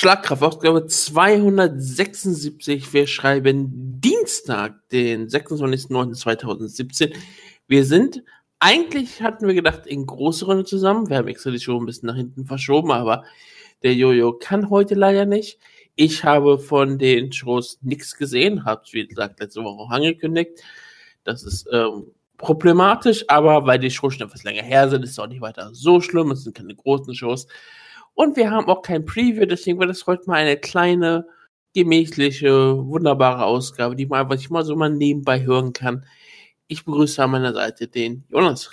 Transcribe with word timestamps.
Schlagkraft, 0.00 0.42
Ausgabe 0.42 0.86
276. 0.86 2.92
Wir 2.94 3.06
schreiben 3.06 4.00
Dienstag, 4.00 4.88
den 4.88 5.28
26.09.2017. 5.28 7.14
Wir 7.68 7.84
sind, 7.84 8.22
eigentlich 8.60 9.20
hatten 9.20 9.46
wir 9.46 9.52
gedacht, 9.52 9.86
in 9.86 10.06
große 10.06 10.46
Runde 10.46 10.64
zusammen. 10.64 11.10
Wir 11.10 11.18
haben 11.18 11.28
extra 11.28 11.50
die 11.50 11.60
Show 11.60 11.78
ein 11.78 11.84
bisschen 11.84 12.06
nach 12.06 12.16
hinten 12.16 12.46
verschoben, 12.46 12.92
aber 12.92 13.24
der 13.82 13.92
Jojo 13.92 14.32
kann 14.32 14.70
heute 14.70 14.94
leider 14.94 15.26
nicht. 15.26 15.58
Ich 15.96 16.24
habe 16.24 16.58
von 16.58 16.96
den 16.96 17.30
Shows 17.30 17.78
nichts 17.82 18.16
gesehen, 18.16 18.64
habe 18.64 18.80
wie 18.92 19.06
gesagt 19.06 19.38
letzte 19.38 19.62
Woche 19.62 19.82
auch 19.82 19.90
angekündigt. 19.90 20.62
Das 21.24 21.42
ist 21.42 21.68
ähm, 21.70 22.06
problematisch, 22.38 23.26
aber 23.28 23.66
weil 23.66 23.78
die 23.78 23.90
Shows 23.90 24.14
schon 24.14 24.26
etwas 24.26 24.44
länger 24.44 24.62
her 24.62 24.88
sind, 24.88 25.04
ist 25.04 25.10
es 25.10 25.18
auch 25.18 25.26
nicht 25.26 25.42
weiter 25.42 25.74
so 25.74 26.00
schlimm. 26.00 26.30
Es 26.30 26.44
sind 26.44 26.56
keine 26.56 26.74
großen 26.74 27.14
Shows. 27.14 27.46
Und 28.14 28.36
wir 28.36 28.50
haben 28.50 28.66
auch 28.68 28.82
kein 28.82 29.04
Preview, 29.04 29.46
deswegen 29.46 29.78
wird 29.78 29.90
es 29.90 30.06
heute 30.06 30.24
mal 30.26 30.36
eine 30.36 30.56
kleine, 30.56 31.26
gemächliche, 31.74 32.76
wunderbare 32.86 33.44
Ausgabe, 33.44 33.96
die 33.96 34.06
man 34.06 34.28
einfach 34.30 34.50
mal 34.50 34.64
so 34.64 34.76
mal 34.76 34.90
nebenbei 34.90 35.42
hören 35.42 35.72
kann. 35.72 36.04
Ich 36.66 36.84
begrüße 36.84 37.22
an 37.22 37.30
meiner 37.30 37.52
Seite 37.52 37.88
den 37.88 38.24
Jonas. 38.28 38.70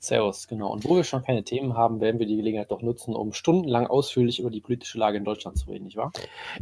Servus, 0.00 0.46
genau. 0.46 0.72
Und 0.72 0.84
wo 0.84 0.96
wir 0.96 1.02
schon 1.02 1.24
keine 1.24 1.42
Themen 1.42 1.76
haben, 1.76 2.00
werden 2.00 2.20
wir 2.20 2.26
die 2.26 2.36
Gelegenheit 2.36 2.70
doch 2.70 2.82
nutzen, 2.82 3.14
um 3.14 3.32
stundenlang 3.32 3.88
ausführlich 3.88 4.38
über 4.38 4.50
die 4.50 4.60
politische 4.60 4.98
Lage 4.98 5.18
in 5.18 5.24
Deutschland 5.24 5.58
zu 5.58 5.68
reden, 5.70 5.86
nicht 5.86 5.96
wahr? 5.96 6.12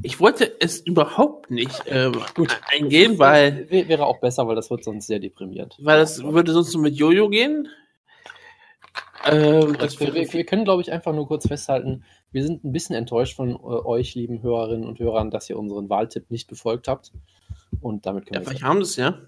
Ich 0.03 0.21
wollte 0.21 0.51
es 0.61 0.81
überhaupt 0.81 1.51
nicht 1.51 1.83
ähm, 1.87 2.17
Gut. 2.35 2.59
eingehen, 2.73 3.19
weil. 3.19 3.71
Wäre 3.71 4.07
auch 4.07 4.21
besser, 4.21 4.49
weil 4.49 4.57
das 4.57 4.71
wird 4.71 4.85
sonst 4.85 5.07
sehr 5.07 5.19
deprimiert. 5.19 5.77
Weil 5.79 5.99
das 5.99 6.23
würde 6.23 6.53
sonst 6.53 6.73
nur 6.73 6.83
mit 6.83 6.95
Jojo 6.95 7.29
gehen. 7.29 7.69
Ähm, 9.27 9.77
wir, 9.79 10.15
wir, 10.15 10.33
wir, 10.33 10.45
können, 10.45 10.65
glaube 10.65 10.83
ich, 10.83 10.93
einfach 10.93 11.13
nur 11.13 11.27
kurz 11.27 11.47
festhalten, 11.47 12.05
wir 12.33 12.43
sind 12.45 12.65
ein 12.65 12.73
bisschen 12.73 12.95
enttäuscht 12.95 13.37
von 13.37 13.51
äh, 13.51 13.55
euch, 13.55 14.15
lieben 14.15 14.43
Hörerinnen 14.43 14.87
und 14.87 14.99
Hörern, 14.99 15.31
dass 15.31 15.51
ihr 15.51 15.59
unseren 15.59 15.89
Wahltipp 15.89 16.31
nicht 16.31 16.49
befolgt 16.49 16.89
habt. 16.89 17.13
Und 17.81 18.07
damit 18.07 18.27
können 18.27 18.35
ja, 18.35 18.41
wir. 18.41 18.51
Vielleicht 18.51 18.65
haben 18.65 18.81
das 18.81 18.97
ja. 18.97 19.21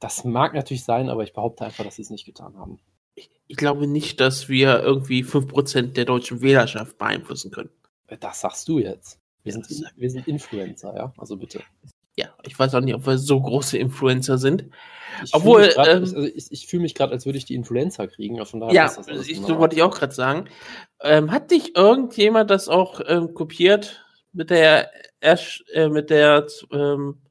Das 0.00 0.24
mag 0.24 0.54
natürlich 0.54 0.84
sein, 0.84 1.08
aber 1.08 1.22
ich 1.22 1.32
behaupte 1.32 1.64
einfach, 1.64 1.84
dass 1.84 1.96
sie 1.96 2.02
es 2.02 2.10
nicht 2.10 2.24
getan 2.24 2.56
haben. 2.56 2.80
Ich, 3.14 3.30
ich 3.46 3.56
glaube 3.56 3.86
nicht, 3.86 4.20
dass 4.20 4.48
wir 4.48 4.82
irgendwie 4.82 5.22
5% 5.22 5.92
der 5.92 6.04
deutschen 6.04 6.40
Wählerschaft 6.40 6.98
beeinflussen 6.98 7.50
können. 7.50 7.70
Das 8.20 8.40
sagst 8.40 8.68
du 8.68 8.78
jetzt. 8.78 9.20
Wir 9.44 9.52
sind, 9.52 9.66
wir 9.96 10.10
sind 10.10 10.28
Influencer, 10.28 10.94
ja? 10.94 11.12
Also 11.16 11.36
bitte. 11.36 11.62
Ja, 12.16 12.26
ich 12.42 12.58
weiß 12.58 12.74
auch 12.74 12.80
nicht, 12.80 12.94
ob 12.94 13.06
wir 13.06 13.16
so 13.18 13.40
große 13.40 13.78
Influencer 13.78 14.36
sind. 14.36 14.66
Ich 15.24 15.34
Obwohl, 15.34 15.68
grad, 15.68 15.88
ähm, 15.88 16.00
also 16.00 16.22
ich, 16.22 16.50
ich 16.50 16.66
fühle 16.66 16.82
mich 16.82 16.94
gerade, 16.94 17.12
als 17.12 17.26
würde 17.26 17.38
ich 17.38 17.44
die 17.44 17.54
Influencer 17.54 18.06
kriegen. 18.08 18.44
Von 18.44 18.60
daher 18.60 18.74
ja, 18.74 18.84
das 18.84 19.28
ich, 19.28 19.40
so 19.40 19.58
wollte 19.58 19.76
ich 19.76 19.82
auch 19.82 19.94
gerade 19.94 20.12
sagen. 20.12 20.46
Ähm, 21.00 21.30
hat 21.30 21.50
dich 21.50 21.76
irgendjemand 21.76 22.50
das 22.50 22.68
auch 22.68 23.00
ähm, 23.06 23.34
kopiert 23.34 24.04
mit 24.32 24.50
der 24.50 24.90
Erst, 25.20 25.64
äh, 25.72 25.88
mit 25.88 26.10
der 26.10 26.46
ähm, 26.72 27.22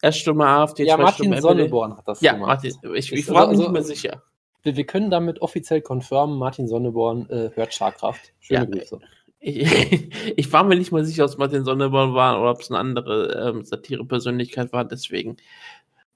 Erststimme 0.00 0.46
AfD. 0.46 0.84
Ja, 0.84 0.96
Martin 0.96 1.38
Sonneborn 1.40 1.96
hat 1.96 2.08
das 2.08 2.20
ja, 2.20 2.32
gemacht. 2.32 2.64
Martin, 2.64 2.94
ich, 2.94 3.12
ich 3.12 3.28
war 3.28 3.48
also, 3.48 3.62
nicht 3.62 3.72
mehr 3.72 3.82
sicher. 3.82 4.22
Wir, 4.62 4.76
wir, 4.76 4.86
können 4.86 5.10
damit 5.10 5.42
offiziell 5.42 5.80
konfirmen, 5.80 6.38
Martin 6.38 6.66
Sonneborn 6.66 7.28
äh, 7.30 7.50
hört 7.54 7.74
Schlagkraft. 7.74 8.32
Schöne 8.40 8.60
ja, 8.60 8.64
Grüße. 8.64 8.98
Ich, 9.40 10.10
ich, 10.36 10.52
war 10.52 10.64
mir 10.64 10.76
nicht 10.76 10.92
mal 10.92 11.04
sicher, 11.04 11.24
ob 11.24 11.30
es 11.30 11.38
Martin 11.38 11.64
Sonneborn 11.64 12.14
war 12.14 12.40
oder 12.40 12.50
ob 12.50 12.60
es 12.60 12.70
eine 12.70 12.78
andere 12.78 13.50
ähm, 13.50 13.64
Satire-Persönlichkeit 13.64 14.72
war, 14.72 14.84
deswegen 14.84 15.36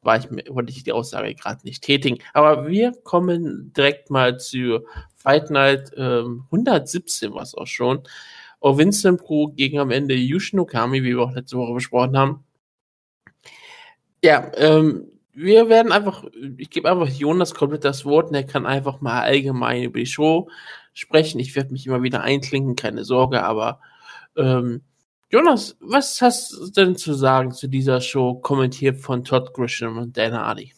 war 0.03 0.17
ich, 0.17 0.29
wollte 0.49 0.73
ich 0.73 0.83
die 0.83 0.93
Aussage 0.93 1.35
gerade 1.35 1.61
nicht 1.65 1.83
tätigen. 1.85 2.19
Aber 2.33 2.67
wir 2.69 2.93
kommen 3.05 3.73
direkt 3.77 4.11
mal 4.11 4.39
zu 4.39 4.87
Fight 5.17 5.51
Night 5.51 5.93
ähm, 5.97 6.45
117, 6.47 7.35
was 7.35 7.55
auch 7.55 7.67
schon. 7.67 8.03
Oh, 8.61 8.77
Vincent 8.77 9.21
Pro 9.21 9.49
gegen 9.49 9.79
am 9.79 9.91
Ende 9.91 10.15
Yushin 10.15 10.61
Okami, 10.61 11.03
wie 11.03 11.17
wir 11.17 11.21
auch 11.21 11.35
letzte 11.35 11.57
Woche 11.59 11.75
besprochen 11.75 12.17
haben. 12.17 12.45
Ja, 14.23 14.51
ähm, 14.57 15.07
wir 15.33 15.69
werden 15.69 15.93
einfach, 15.93 16.25
ich 16.59 16.69
gebe 16.71 16.91
einfach 16.91 17.09
Jonas 17.09 17.55
komplett 17.55 17.85
das 17.85 18.05
Wort 18.05 18.29
und 18.29 18.35
er 18.35 18.45
kann 18.45 18.67
einfach 18.67 19.01
mal 19.01 19.23
allgemein 19.23 19.85
über 19.85 19.99
die 19.99 20.07
Show 20.07 20.51
sprechen. 20.93 21.39
Ich 21.41 21.57
werde 21.57 21.73
mich 21.73 21.87
immer 21.87 22.03
wieder 22.03 22.23
einklinken, 22.23 22.77
keine 22.77 23.05
Sorge, 23.05 23.43
aber 23.43 23.81
ähm, 24.37 24.83
Jonas, 25.31 25.77
was 25.81 26.21
hast 26.21 26.53
du 26.53 26.71
denn 26.71 26.97
zu 26.97 27.15
sagen 27.15 27.53
zu 27.53 27.69
dieser 27.69 28.01
Show, 28.01 28.35
kommentiert 28.35 28.99
von 28.99 29.25
Todd 29.25 29.55
Grisham 29.55 29.99
und 29.99 30.17
Dana 30.17 30.45
Adi? 30.47 30.73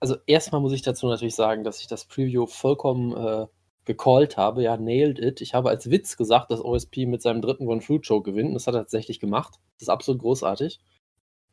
Also 0.00 0.16
erstmal 0.26 0.60
muss 0.60 0.72
ich 0.72 0.82
dazu 0.82 1.08
natürlich 1.08 1.34
sagen, 1.34 1.64
dass 1.64 1.80
ich 1.80 1.88
das 1.88 2.04
Preview 2.04 2.46
vollkommen 2.46 3.16
äh, 3.16 3.46
gecallt 3.84 4.36
habe. 4.36 4.62
Ja, 4.62 4.76
nailed 4.76 5.18
it. 5.18 5.40
Ich 5.40 5.54
habe 5.54 5.70
als 5.70 5.90
Witz 5.90 6.16
gesagt, 6.16 6.52
dass 6.52 6.64
OSP 6.64 7.06
mit 7.06 7.20
seinem 7.20 7.42
dritten 7.42 7.66
One 7.66 7.80
Fruit 7.80 8.06
Show 8.06 8.20
gewinnt. 8.22 8.54
Das 8.54 8.68
hat 8.68 8.74
er 8.74 8.82
tatsächlich 8.82 9.18
gemacht. 9.18 9.54
Das 9.74 9.82
ist 9.82 9.88
absolut 9.88 10.20
großartig. 10.20 10.78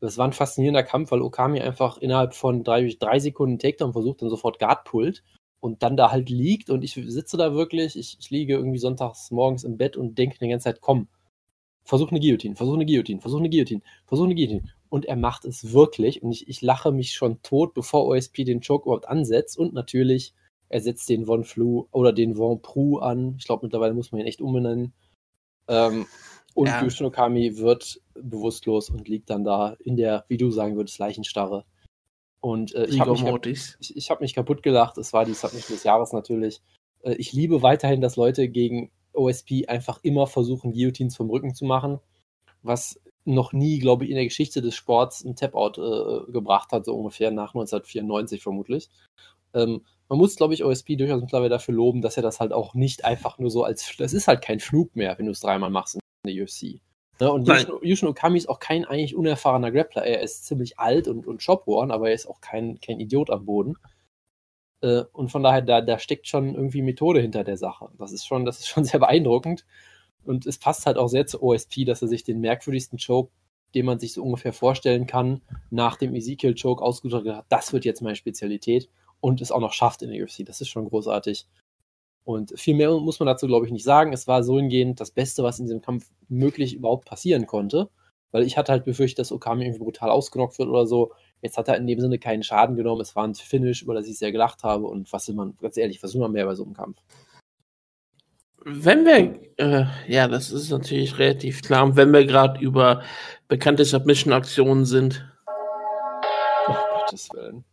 Das 0.02 0.20
war 0.20 0.28
ein 0.28 0.34
faszinierender 0.34 0.84
Kampf, 0.84 1.10
weil 1.10 1.22
Okami 1.24 1.62
einfach 1.62 1.98
innerhalb 1.98 2.36
von 2.36 2.64
drei, 2.64 2.96
drei 3.00 3.18
Sekunden 3.18 3.58
Takedown 3.58 3.94
versucht 3.94 4.22
und 4.22 4.30
sofort 4.30 4.60
Guard 4.60 4.84
pullt 4.84 5.24
und 5.60 5.84
dann 5.84 5.98
da 5.98 6.12
halt 6.12 6.30
liegt 6.30 6.70
und 6.70 6.84
ich 6.84 6.94
sitze 6.94 7.38
da 7.38 7.54
wirklich, 7.54 7.98
ich, 7.98 8.18
ich 8.20 8.30
liege 8.30 8.54
irgendwie 8.54 8.78
sonntags 8.78 9.32
morgens 9.32 9.64
im 9.64 9.78
Bett 9.78 9.98
und 9.98 10.18
denke 10.18 10.38
die 10.40 10.48
ganze 10.48 10.66
Zeit, 10.66 10.82
komm, 10.82 11.08
versuch 11.84 12.12
eine 12.12 12.20
Guillotine, 12.20 12.56
versuch 12.56 12.74
eine 12.74 12.86
Guillotine, 12.86 13.22
versuch 13.22 13.40
eine 13.40 13.50
Guillotine, 13.50 13.82
versuch 14.06 14.26
eine 14.26 14.36
Guillotine. 14.36 14.64
Und 14.90 15.06
er 15.06 15.16
macht 15.16 15.46
es 15.46 15.74
wirklich 15.74 16.22
und 16.24 16.32
ich, 16.32 16.48
ich 16.48 16.62
lache 16.62 16.92
mich 16.92 17.14
schon 17.14 17.42
tot, 17.42 17.74
bevor 17.74 18.06
OSP 18.06 18.44
den 18.44 18.62
Choke 18.62 18.86
überhaupt 18.86 19.08
ansetzt 19.08 19.58
und 19.58 19.74
natürlich, 19.74 20.34
er 20.70 20.82
setzt 20.82 21.08
den 21.10 21.26
Von 21.26 21.44
Flu 21.44 21.88
oder 21.92 22.12
den 22.12 22.36
Von 22.36 22.62
Pru 22.62 22.98
an. 22.98 23.36
Ich 23.38 23.46
glaube, 23.46 23.66
mittlerweile 23.66 23.94
muss 23.94 24.12
man 24.12 24.22
ihn 24.22 24.28
echt 24.28 24.42
umbenennen. 24.42 24.94
Ähm, 25.68 26.06
und 26.56 26.68
ja. 26.68 26.84
Yushin 26.84 27.06
Okami 27.06 27.58
wird 27.58 28.02
bewusstlos 28.14 28.90
und 28.90 29.08
liegt 29.08 29.30
dann 29.30 29.44
da 29.44 29.76
in 29.80 29.98
der, 29.98 30.26
wie 30.28 30.38
du 30.38 30.52
sagen 30.52 30.76
würdest, 30.76 30.98
Leichenstarre. 30.98 31.66
Und 32.46 32.76
äh, 32.76 32.86
ich 32.86 33.00
habe 33.00 33.12
mich, 33.12 33.76
ich, 33.80 33.98
ich 33.98 34.12
hab 34.12 34.22
mich 34.22 34.36
kaputt 34.36 34.62
gelacht. 34.62 35.00
Es 35.00 35.14
war 35.14 35.26
die 35.26 35.34
Submission 35.34 35.78
des 35.78 35.84
Jahres 35.84 36.14
natürlich. 36.14 36.62
Äh, 37.02 37.16
ich 37.16 37.34
liebe 37.34 37.64
weiterhin, 37.64 38.02
dass 38.02 38.18
Leute 38.18 38.50
gegen 38.50 38.92
OSP 39.14 39.66
einfach 39.68 39.98
immer 40.04 40.28
versuchen, 40.28 40.72
Guillotines 40.72 41.16
vom 41.16 41.32
Rücken 41.32 41.56
zu 41.56 41.66
machen, 41.66 42.00
was 42.62 43.02
noch 43.24 43.52
nie, 43.52 43.80
glaube 43.80 44.04
ich, 44.04 44.12
in 44.12 44.16
der 44.16 44.26
Geschichte 44.26 44.62
des 44.62 44.76
Sports 44.76 45.26
ein 45.26 45.36
Tap-Out 45.36 45.80
äh, 45.80 46.32
gebracht 46.32 46.72
hat, 46.72 46.86
so 46.86 46.96
ungefähr 46.96 47.32
nach 47.32 47.56
1994 47.56 48.44
vermutlich. 48.44 48.92
Ähm, 49.56 49.84
man 50.08 50.20
muss, 50.20 50.36
glaube 50.36 50.54
ich, 50.54 50.64
OSP 50.64 50.98
durchaus 50.98 51.22
mittlerweile 51.22 51.50
dafür 51.50 51.74
loben, 51.74 52.04
dass 52.04 52.16
er 52.16 52.22
das 52.22 52.40
halt 52.40 52.54
auch 52.54 52.76
nicht 52.76 53.06
einfach 53.06 53.40
nur 53.40 53.50
so 53.50 53.64
als, 53.64 53.92
das 53.98 54.14
ist 54.14 54.28
halt 54.28 54.44
kein 54.44 54.60
Flug 54.60 54.96
mehr, 54.96 55.18
wenn 55.18 55.26
du 55.26 55.32
es 55.32 55.40
dreimal 55.40 55.72
machst 55.72 55.98
der 56.28 56.44
UFC. 56.44 56.80
Ne? 57.20 57.32
Und 57.32 57.48
Yushin 57.82 58.10
Okami 58.10 58.38
ist 58.38 58.50
auch 58.50 58.60
kein 58.60 58.86
eigentlich 58.86 59.16
unerfahrener 59.16 59.72
Grappler. 59.72 60.04
Er 60.04 60.22
ist 60.22 60.46
ziemlich 60.46 60.80
alt 60.80 61.08
und, 61.08 61.28
und 61.28 61.42
shopworn, 61.42 61.92
aber 61.92 62.10
er 62.10 62.16
ist 62.16 62.28
auch 62.28 62.42
kein, 62.42 62.80
kein 62.80 63.00
Idiot 63.00 63.30
am 63.30 63.46
Boden. 63.46 63.76
Äh, 64.82 65.04
und 65.14 65.30
von 65.30 65.44
daher, 65.44 65.62
da, 65.62 65.82
da 65.82 66.00
steckt 66.00 66.28
schon 66.28 66.56
irgendwie 66.56 66.82
Methode 66.82 67.22
hinter 67.22 67.44
der 67.44 67.58
Sache. 67.58 67.90
Das 67.98 68.12
ist 68.12 68.26
schon, 68.26 68.46
das 68.46 68.60
ist 68.60 68.68
schon 68.68 68.84
sehr 68.86 69.00
beeindruckend. 69.00 69.66
Und 70.24 70.46
es 70.46 70.58
passt 70.58 70.86
halt 70.86 70.98
auch 70.98 71.08
sehr 71.08 71.28
zu 71.28 71.42
OSP, 71.42 71.86
dass 71.86 72.02
er 72.02 72.08
sich 72.08 72.24
den 72.24 72.40
merkwürdigsten 72.40 73.00
Choke, 73.00 73.32
den 73.76 73.86
man 73.86 74.00
sich 74.00 74.14
so 74.14 74.24
ungefähr 74.24 74.54
vorstellen 74.54 75.06
kann, 75.06 75.42
nach 75.70 75.98
dem 75.98 76.16
Ezekiel-Choke 76.16 76.84
ausgedrückt 76.84 77.28
hat. 77.28 77.46
Das 77.50 77.74
wird 77.74 77.86
jetzt 77.86 78.02
meine 78.02 78.16
Spezialität 78.16 78.90
und 79.20 79.42
es 79.42 79.52
auch 79.52 79.60
noch 79.60 79.74
schafft 79.74 80.02
in 80.02 80.12
der 80.12 80.24
UFC. 80.24 80.46
Das 80.46 80.62
ist 80.62 80.70
schon 80.70 80.90
großartig. 80.90 81.48
Und 82.26 82.60
viel 82.60 82.76
mehr 82.76 82.92
muss 82.92 83.20
man 83.20 83.28
dazu, 83.28 83.46
glaube 83.46 83.68
ich, 83.68 83.72
nicht 83.72 83.86
sagen. 83.86 84.12
Es 84.12 84.28
war 84.28 84.44
so 84.44 84.58
hingehend 84.58 85.00
das 85.00 85.12
Beste, 85.12 85.44
was 85.44 85.60
in 85.60 85.66
diesem 85.66 85.82
Kampf 85.82 86.10
möglich 86.28 86.74
überhaupt 86.74 87.06
passieren 87.06 87.46
konnte. 87.46 87.90
Weil 88.32 88.44
ich 88.44 88.58
hatte 88.58 88.72
halt 88.72 88.84
befürchtet, 88.84 89.20
dass 89.20 89.32
Okami 89.32 89.64
irgendwie 89.64 89.84
brutal 89.84 90.10
ausgenockt 90.10 90.58
wird 90.58 90.68
oder 90.68 90.88
so. 90.88 91.14
Jetzt 91.42 91.58
hat 91.58 91.68
er 91.68 91.78
in 91.78 91.86
dem 91.86 92.00
Sinne 92.00 92.18
keinen 92.18 92.42
Schaden 92.42 92.76
genommen. 92.76 93.02
Es 93.02 93.16
war 93.16 93.26
ein 93.26 93.36
Finish, 93.36 93.84
über 93.84 93.94
das 93.94 94.08
ich 94.08 94.18
sehr 94.18 94.32
gelacht 94.32 94.64
habe. 94.64 94.88
Und 94.88 95.14
was 95.14 95.28
will 95.28 95.36
man, 95.36 95.56
ganz 95.62 95.78
ehrlich, 95.78 96.02
was 96.02 96.16
will 96.16 96.22
man 96.22 96.32
mehr 96.32 96.46
bei 96.46 96.56
so 96.56 96.64
einem 96.64 96.74
Kampf? 96.74 96.98
Wenn 98.66 99.06
wir, 99.06 99.40
äh, 99.58 99.86
ja, 100.08 100.28
das 100.28 100.52
ist 100.52 100.72
natürlich 100.72 101.20
relativ 101.20 101.62
klar. 101.62 101.84
Und 101.84 101.96
wenn 101.96 102.12
wir 102.12 102.26
gerade 102.26 102.60
über 102.60 103.04
bekannte 103.48 103.86
Submission-Aktionen 103.86 104.86
sind. 104.86 105.32
Oh, 106.68 106.74
Gottes 106.96 107.30
Willen. 107.34 107.64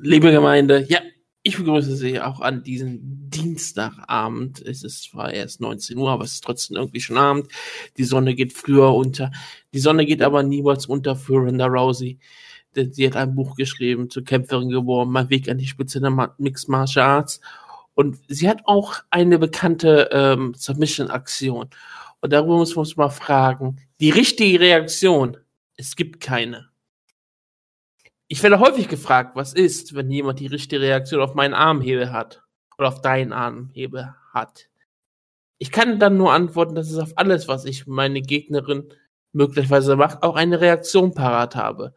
Liebe 0.00 0.30
Gemeinde, 0.30 0.86
ja, 0.88 1.00
ich 1.42 1.56
begrüße 1.56 1.96
Sie 1.96 2.20
auch 2.20 2.40
an 2.40 2.62
diesem 2.62 3.00
Dienstagabend. 3.30 4.62
Es 4.62 4.84
ist 4.84 5.02
zwar 5.02 5.32
erst 5.32 5.60
19 5.60 5.98
Uhr, 5.98 6.10
aber 6.10 6.22
es 6.22 6.34
ist 6.34 6.44
trotzdem 6.44 6.76
irgendwie 6.76 7.00
schon 7.00 7.18
Abend. 7.18 7.48
Die 7.96 8.04
Sonne 8.04 8.36
geht 8.36 8.52
früher 8.52 8.94
unter. 8.94 9.32
Die 9.74 9.80
Sonne 9.80 10.06
geht 10.06 10.22
aber 10.22 10.44
niemals 10.44 10.86
unter 10.86 11.16
für 11.16 11.38
Ronda 11.38 11.66
Rousey. 11.66 12.20
Sie 12.74 13.06
hat 13.06 13.16
ein 13.16 13.34
Buch 13.34 13.56
geschrieben, 13.56 14.08
zur 14.08 14.22
Kämpferin 14.22 14.68
geworden, 14.68 15.10
mein 15.10 15.30
Weg 15.30 15.48
an 15.48 15.58
die 15.58 15.66
Spitze 15.66 16.00
der 16.00 16.34
Mixed 16.38 16.68
Martial 16.68 17.04
Arts. 17.04 17.40
Und 17.94 18.18
sie 18.28 18.48
hat 18.48 18.60
auch 18.66 19.00
eine 19.10 19.40
bekannte 19.40 20.10
ähm, 20.12 20.54
Submission-Aktion. 20.54 21.70
Und 22.20 22.32
darüber 22.32 22.56
muss 22.56 22.76
man 22.76 22.84
uns 22.84 22.96
mal 22.96 23.08
fragen. 23.08 23.80
Die 23.98 24.10
richtige 24.10 24.60
Reaktion, 24.60 25.38
es 25.76 25.96
gibt 25.96 26.20
keine. 26.20 26.67
Ich 28.30 28.42
werde 28.42 28.60
häufig 28.60 28.88
gefragt, 28.88 29.36
was 29.36 29.54
ist, 29.54 29.94
wenn 29.94 30.10
jemand 30.10 30.38
die 30.38 30.48
richtige 30.48 30.82
Reaktion 30.82 31.22
auf 31.22 31.34
meinen 31.34 31.54
Armhebel 31.54 32.12
hat 32.12 32.42
oder 32.76 32.88
auf 32.88 33.00
deinen 33.00 33.32
Armhebel 33.32 34.14
hat. 34.34 34.68
Ich 35.56 35.72
kann 35.72 35.98
dann 35.98 36.18
nur 36.18 36.34
antworten, 36.34 36.74
dass 36.74 36.90
es 36.90 36.98
auf 36.98 37.16
alles, 37.16 37.48
was 37.48 37.64
ich 37.64 37.86
meine 37.86 38.20
Gegnerin 38.20 38.92
möglicherweise 39.32 39.96
macht, 39.96 40.22
auch 40.22 40.36
eine 40.36 40.60
Reaktion 40.60 41.14
parat 41.14 41.56
habe. 41.56 41.94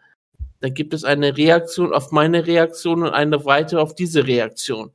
Da 0.61 0.69
gibt 0.69 0.93
es 0.93 1.03
eine 1.03 1.35
Reaktion 1.35 1.93
auf 1.93 2.11
meine 2.11 2.47
Reaktion 2.47 3.03
und 3.03 3.09
eine 3.09 3.43
weitere 3.43 3.81
auf 3.81 3.93
diese 3.93 4.25
Reaktion. 4.25 4.91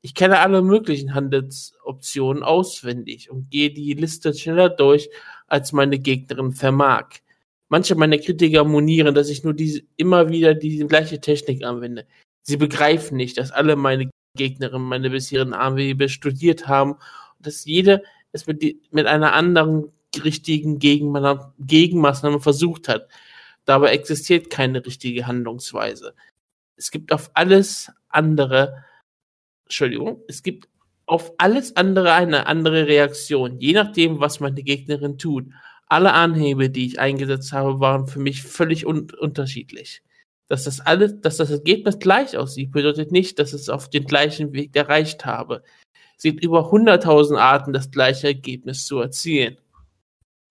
Ich 0.00 0.14
kenne 0.14 0.38
alle 0.38 0.62
möglichen 0.62 1.14
Handelsoptionen 1.14 2.42
auswendig 2.42 3.30
und 3.30 3.50
gehe 3.50 3.70
die 3.70 3.92
Liste 3.92 4.32
schneller 4.32 4.70
durch, 4.70 5.10
als 5.46 5.72
meine 5.72 5.98
Gegnerin 5.98 6.52
vermag. 6.52 7.20
Manche 7.70 7.94
meiner 7.94 8.18
Kritiker 8.18 8.64
monieren, 8.64 9.14
dass 9.14 9.30
ich 9.30 9.44
nur 9.44 9.54
diese, 9.54 9.82
immer 9.96 10.28
wieder 10.28 10.54
die 10.54 10.78
gleiche 10.86 11.20
Technik 11.20 11.64
anwende. 11.64 12.04
Sie 12.42 12.56
begreifen 12.56 13.16
nicht, 13.16 13.38
dass 13.38 13.52
alle 13.52 13.76
meine 13.76 14.10
Gegnerinnen 14.36 14.86
meine 14.86 15.10
bisherigen 15.10 15.54
Armwebe 15.54 16.08
studiert 16.08 16.66
haben 16.66 16.92
und 16.92 17.46
dass 17.46 17.64
jede 17.64 18.02
es 18.32 18.46
mit, 18.46 18.62
die, 18.62 18.82
mit 18.90 19.06
einer 19.06 19.34
anderen 19.34 19.92
richtigen 20.24 20.80
Gegenmaßnahme 20.80 22.40
versucht 22.40 22.88
hat. 22.88 23.08
Dabei 23.64 23.92
existiert 23.92 24.50
keine 24.50 24.84
richtige 24.84 25.28
Handlungsweise. 25.28 26.14
Es 26.76 26.90
gibt 26.90 27.12
auf 27.12 27.30
alles 27.34 27.92
andere, 28.08 28.84
Entschuldigung, 29.64 30.22
es 30.26 30.42
gibt 30.42 30.68
auf 31.06 31.32
alles 31.38 31.76
andere 31.76 32.12
eine 32.14 32.46
andere 32.46 32.88
Reaktion, 32.88 33.58
je 33.60 33.72
nachdem, 33.72 34.18
was 34.20 34.40
meine 34.40 34.62
Gegnerin 34.62 35.18
tut. 35.18 35.46
Alle 35.90 36.12
Anhebe, 36.12 36.70
die 36.70 36.86
ich 36.86 37.00
eingesetzt 37.00 37.52
habe, 37.52 37.80
waren 37.80 38.06
für 38.06 38.20
mich 38.20 38.44
völlig 38.44 38.86
un 38.86 39.08
unterschiedlich. 39.18 40.02
Dass 40.46 40.64
das 40.64 40.80
alles, 40.80 41.20
dass 41.20 41.36
das 41.36 41.50
Ergebnis 41.50 41.98
gleich 41.98 42.36
aussieht, 42.36 42.70
bedeutet 42.70 43.10
nicht, 43.10 43.40
dass 43.40 43.52
es 43.52 43.68
auf 43.68 43.90
den 43.90 44.04
gleichen 44.06 44.52
Weg 44.52 44.74
erreicht 44.76 45.26
habe. 45.26 45.62
Es 46.16 46.22
gibt 46.22 46.44
über 46.44 46.70
100.000 46.70 47.38
Arten, 47.38 47.72
das 47.72 47.90
gleiche 47.90 48.28
Ergebnis 48.28 48.86
zu 48.86 49.00
erzielen. 49.00 49.58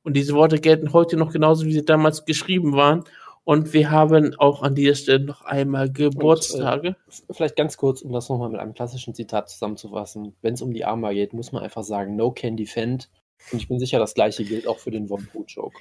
Und 0.04 0.16
diese 0.16 0.34
Worte 0.34 0.60
gelten 0.60 0.92
heute 0.92 1.16
noch 1.16 1.32
genauso, 1.32 1.66
wie 1.66 1.74
sie 1.74 1.86
damals 1.86 2.26
geschrieben 2.26 2.74
waren. 2.74 3.06
Und 3.46 3.72
wir 3.74 3.92
haben 3.92 4.36
auch 4.40 4.62
an 4.62 4.76
dieser 4.76 4.96
Stelle 4.96 5.26
noch 5.26 5.44
einmal 5.44 5.90
Geburtstage. 5.90 6.90
Und, 7.06 7.30
äh, 7.30 7.34
vielleicht 7.34 7.56
ganz 7.56 7.78
kurz, 7.78 8.02
um 8.02 8.12
das 8.12 8.28
nochmal 8.28 8.50
mit 8.50 8.60
einem 8.60 8.74
klassischen 8.74 9.14
Zitat 9.14 9.50
zusammenzufassen. 9.50 10.36
Wenn 10.42 10.56
es 10.56 10.62
um 10.62 10.74
die 10.74 10.84
Arma 10.84 11.14
geht, 11.14 11.34
muss 11.34 11.54
man 11.54 11.64
einfach 11.64 11.84
sagen, 11.84 12.16
no 12.18 12.32
can 12.32 12.58
defend. 12.58 13.10
Und 13.52 13.60
ich 13.60 13.68
bin 13.68 13.80
sicher, 13.80 14.00
das 14.00 14.14
gleiche 14.14 14.44
gilt 14.44 14.68
auch 14.68 14.80
für 14.80 14.92
den 14.92 15.08
Von 15.08 15.28
Joke. 15.48 15.78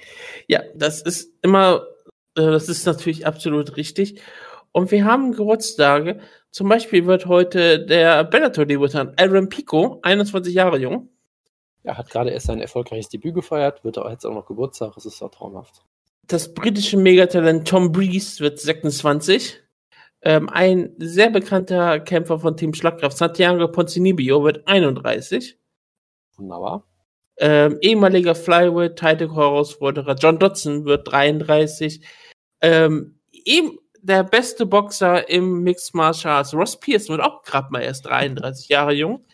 Ja, 0.47 0.63
das 0.75 1.01
ist 1.01 1.31
immer, 1.41 1.85
äh, 2.35 2.41
das 2.41 2.69
ist 2.69 2.85
natürlich 2.85 3.25
absolut 3.25 3.77
richtig. 3.77 4.21
Und 4.71 4.91
wir 4.91 5.05
haben 5.05 5.31
Geburtstage. 5.31 6.19
Zum 6.51 6.69
Beispiel 6.69 7.05
wird 7.05 7.25
heute 7.25 7.85
der 7.85 8.23
Bellator-Debutant 8.23 9.19
Aaron 9.19 9.49
Pico, 9.49 9.99
21 10.03 10.53
Jahre 10.53 10.77
jung, 10.77 11.09
er 11.83 11.97
hat 11.97 12.09
gerade 12.09 12.31
erst 12.31 12.47
sein 12.47 12.61
erfolgreiches 12.61 13.09
Debüt 13.09 13.33
gefeiert, 13.33 13.83
wird 13.83 13.97
auch 13.97 14.09
jetzt 14.09 14.25
auch 14.25 14.33
noch 14.33 14.45
Geburtstag, 14.45 14.97
es 14.97 15.05
ist 15.05 15.21
auch 15.21 15.31
traumhaft. 15.31 15.85
Das 16.27 16.53
britische 16.53 16.97
Megatalent 16.97 17.67
Tom 17.67 17.91
Breeze 17.91 18.39
wird 18.41 18.59
26. 18.59 19.61
Ähm, 20.21 20.49
ein 20.49 20.93
sehr 20.97 21.29
bekannter 21.29 21.99
Kämpfer 22.01 22.39
von 22.39 22.57
Team 22.57 22.73
Schlagkraft, 22.73 23.17
Santiago 23.17 23.69
Ponzinibio, 23.69 24.43
wird 24.43 24.67
31. 24.67 25.57
Wunderbar. 26.35 26.88
Ähm, 27.39 27.77
ehemaliger 27.81 28.35
Flyweight 28.35 28.97
Title 28.97 29.33
Herausforderer 29.33 30.15
John 30.15 30.39
Dodson 30.39 30.85
wird 30.85 31.09
33. 31.09 32.01
Ähm, 32.61 33.19
eben 33.31 33.77
der 34.01 34.23
beste 34.23 34.65
Boxer 34.65 35.29
im 35.29 35.63
Mixed 35.63 35.93
Martial 35.93 36.35
Arts, 36.35 36.53
Ross 36.53 36.79
Pierce, 36.79 37.09
wird 37.09 37.21
auch 37.21 37.43
gerade 37.43 37.71
mal 37.71 37.81
erst 37.81 38.05
33 38.05 38.69
Jahre 38.69 38.93
jung. 38.93 39.25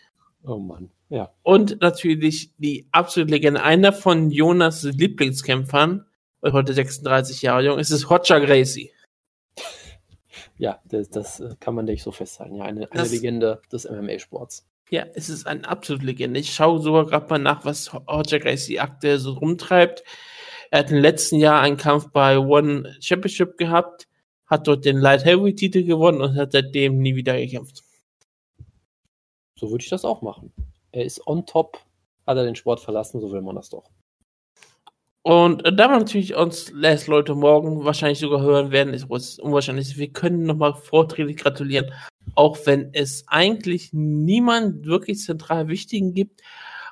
Oh 0.44 0.58
Mann. 0.58 0.90
Ja. 1.08 1.32
Und 1.42 1.80
natürlich 1.80 2.52
die 2.58 2.88
absolute 2.90 3.32
Legende, 3.32 3.62
einer 3.62 3.92
von 3.92 4.30
Jonas 4.30 4.82
Lieblingskämpfern, 4.82 6.04
heute 6.42 6.72
36 6.72 7.42
Jahre 7.42 7.64
jung, 7.64 7.78
ist 7.78 7.90
es 7.90 8.10
Roger 8.10 8.40
Gracie. 8.40 8.92
Ja, 10.58 10.80
das, 10.84 11.10
das 11.10 11.40
äh, 11.40 11.54
kann 11.60 11.74
man 11.74 11.84
nicht 11.84 12.02
so 12.02 12.12
festhalten. 12.12 12.56
Ja, 12.56 12.64
eine, 12.64 12.90
eine 12.90 13.02
das, 13.02 13.10
Legende 13.12 13.60
des 13.70 13.88
MMA-Sports. 13.88 14.66
Ja, 14.90 15.04
es 15.14 15.28
ist 15.28 15.46
eine 15.46 15.68
absolute 15.68 16.06
Legende. 16.06 16.40
Ich 16.40 16.54
schaue 16.54 16.80
sogar 16.80 17.06
gerade 17.06 17.28
mal 17.28 17.38
nach, 17.38 17.64
was 17.64 17.92
Roger 17.92 18.38
Gracie 18.38 18.78
aktuell 18.78 19.18
so 19.18 19.32
rumtreibt. 19.32 20.04
Er 20.70 20.80
hat 20.80 20.90
im 20.90 20.98
letzten 20.98 21.36
Jahr 21.36 21.60
einen 21.60 21.76
Kampf 21.76 22.10
bei 22.12 22.38
One 22.38 22.96
Championship 23.00 23.56
gehabt, 23.56 24.06
hat 24.46 24.66
dort 24.68 24.84
den 24.84 24.98
Light 24.98 25.24
Heavy 25.24 25.54
Titel 25.54 25.84
gewonnen 25.84 26.20
und 26.20 26.36
hat 26.36 26.52
seitdem 26.52 26.98
nie 26.98 27.16
wieder 27.16 27.36
gekämpft. 27.36 27.82
So 29.56 29.70
würde 29.70 29.82
ich 29.82 29.90
das 29.90 30.04
auch 30.04 30.22
machen 30.22 30.52
er 30.96 31.04
ist 31.04 31.26
on 31.26 31.44
top, 31.44 31.78
hat 32.26 32.38
er 32.38 32.44
den 32.44 32.56
Sport 32.56 32.80
verlassen, 32.80 33.20
so 33.20 33.30
will 33.30 33.42
man 33.42 33.56
das 33.56 33.68
doch. 33.68 33.90
Und 35.22 35.62
da 35.64 35.88
wir 35.88 35.98
natürlich 35.98 36.34
uns 36.34 36.72
lässt 36.72 37.06
Leute 37.06 37.34
morgen 37.34 37.84
wahrscheinlich 37.84 38.20
sogar 38.20 38.40
hören 38.40 38.70
werden, 38.70 38.94
ist 38.94 39.04
unwahrscheinlich. 39.40 39.98
Wir 39.98 40.10
können 40.12 40.44
nochmal 40.44 40.74
vorträglich 40.74 41.36
gratulieren, 41.36 41.92
auch 42.36 42.58
wenn 42.64 42.90
es 42.92 43.24
eigentlich 43.26 43.90
niemand 43.92 44.86
wirklich 44.86 45.20
zentral 45.20 45.68
Wichtigen 45.68 46.14
gibt. 46.14 46.42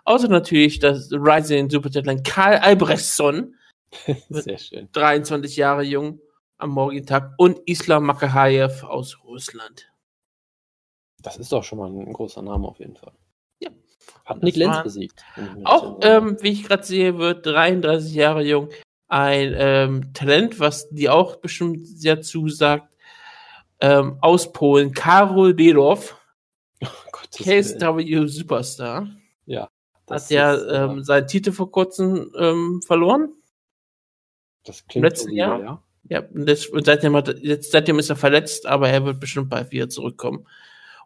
Außer 0.04 0.28
natürlich 0.28 0.80
das 0.80 1.10
Rising 1.12 1.70
Supertalent 1.70 2.24
Karl 2.24 2.56
Albrechtsson. 2.56 3.54
Sehr 4.28 4.58
schön. 4.58 4.88
23 4.92 5.56
Jahre 5.56 5.82
jung 5.82 6.20
am 6.58 6.70
morgigen 6.70 7.06
Tag 7.06 7.32
und 7.38 7.60
Islam 7.66 8.04
Makahayev 8.04 8.84
aus 8.84 9.18
Russland. 9.24 9.90
Das 11.22 11.36
ist 11.36 11.52
doch 11.52 11.62
schon 11.62 11.78
mal 11.78 11.88
ein 11.88 12.12
großer 12.12 12.42
Name 12.42 12.66
auf 12.66 12.80
jeden 12.80 12.96
Fall. 12.96 13.12
Hat 14.24 14.42
Nick 14.42 14.56
Lenz 14.56 14.82
besiegt. 14.82 15.22
Auch, 15.64 15.98
ähm, 16.02 16.38
wie 16.40 16.52
ich 16.52 16.64
gerade 16.64 16.82
sehe, 16.82 17.18
wird 17.18 17.44
33 17.44 18.14
Jahre 18.14 18.42
jung. 18.42 18.70
Ein 19.06 19.54
ähm, 19.56 20.14
Talent, 20.14 20.60
was 20.60 20.88
dir 20.88 21.14
auch 21.14 21.36
bestimmt 21.36 21.86
sehr 21.86 22.22
zusagt. 22.22 22.88
Ähm, 23.84 24.16
aus 24.22 24.50
Polen, 24.50 24.92
Karol 24.92 25.52
Belov. 25.52 26.16
Oh, 26.82 26.86
KSW 27.36 28.26
Superstar. 28.28 29.08
Ja. 29.44 29.68
Hat 30.08 30.30
ja 30.30 30.86
ähm, 30.86 31.04
seinen 31.04 31.26
Titel 31.26 31.52
vor 31.52 31.70
kurzem 31.70 32.32
ähm, 32.38 32.80
verloren. 32.86 33.28
Das 34.64 34.86
klingt 34.86 35.04
Im 35.04 35.10
letzten 35.10 35.28
so 35.28 35.34
Jahr. 35.34 35.60
Ja, 35.60 35.82
ja 36.04 36.22
das, 36.32 36.64
und 36.66 36.86
seitdem, 36.86 37.14
hat, 37.14 37.38
jetzt, 37.42 37.72
seitdem 37.72 37.98
ist 37.98 38.08
er 38.08 38.16
verletzt, 38.16 38.64
aber 38.64 38.88
er 38.88 39.04
wird 39.04 39.20
bestimmt 39.20 39.50
bald 39.50 39.70
wieder 39.70 39.90
zurückkommen. 39.90 40.46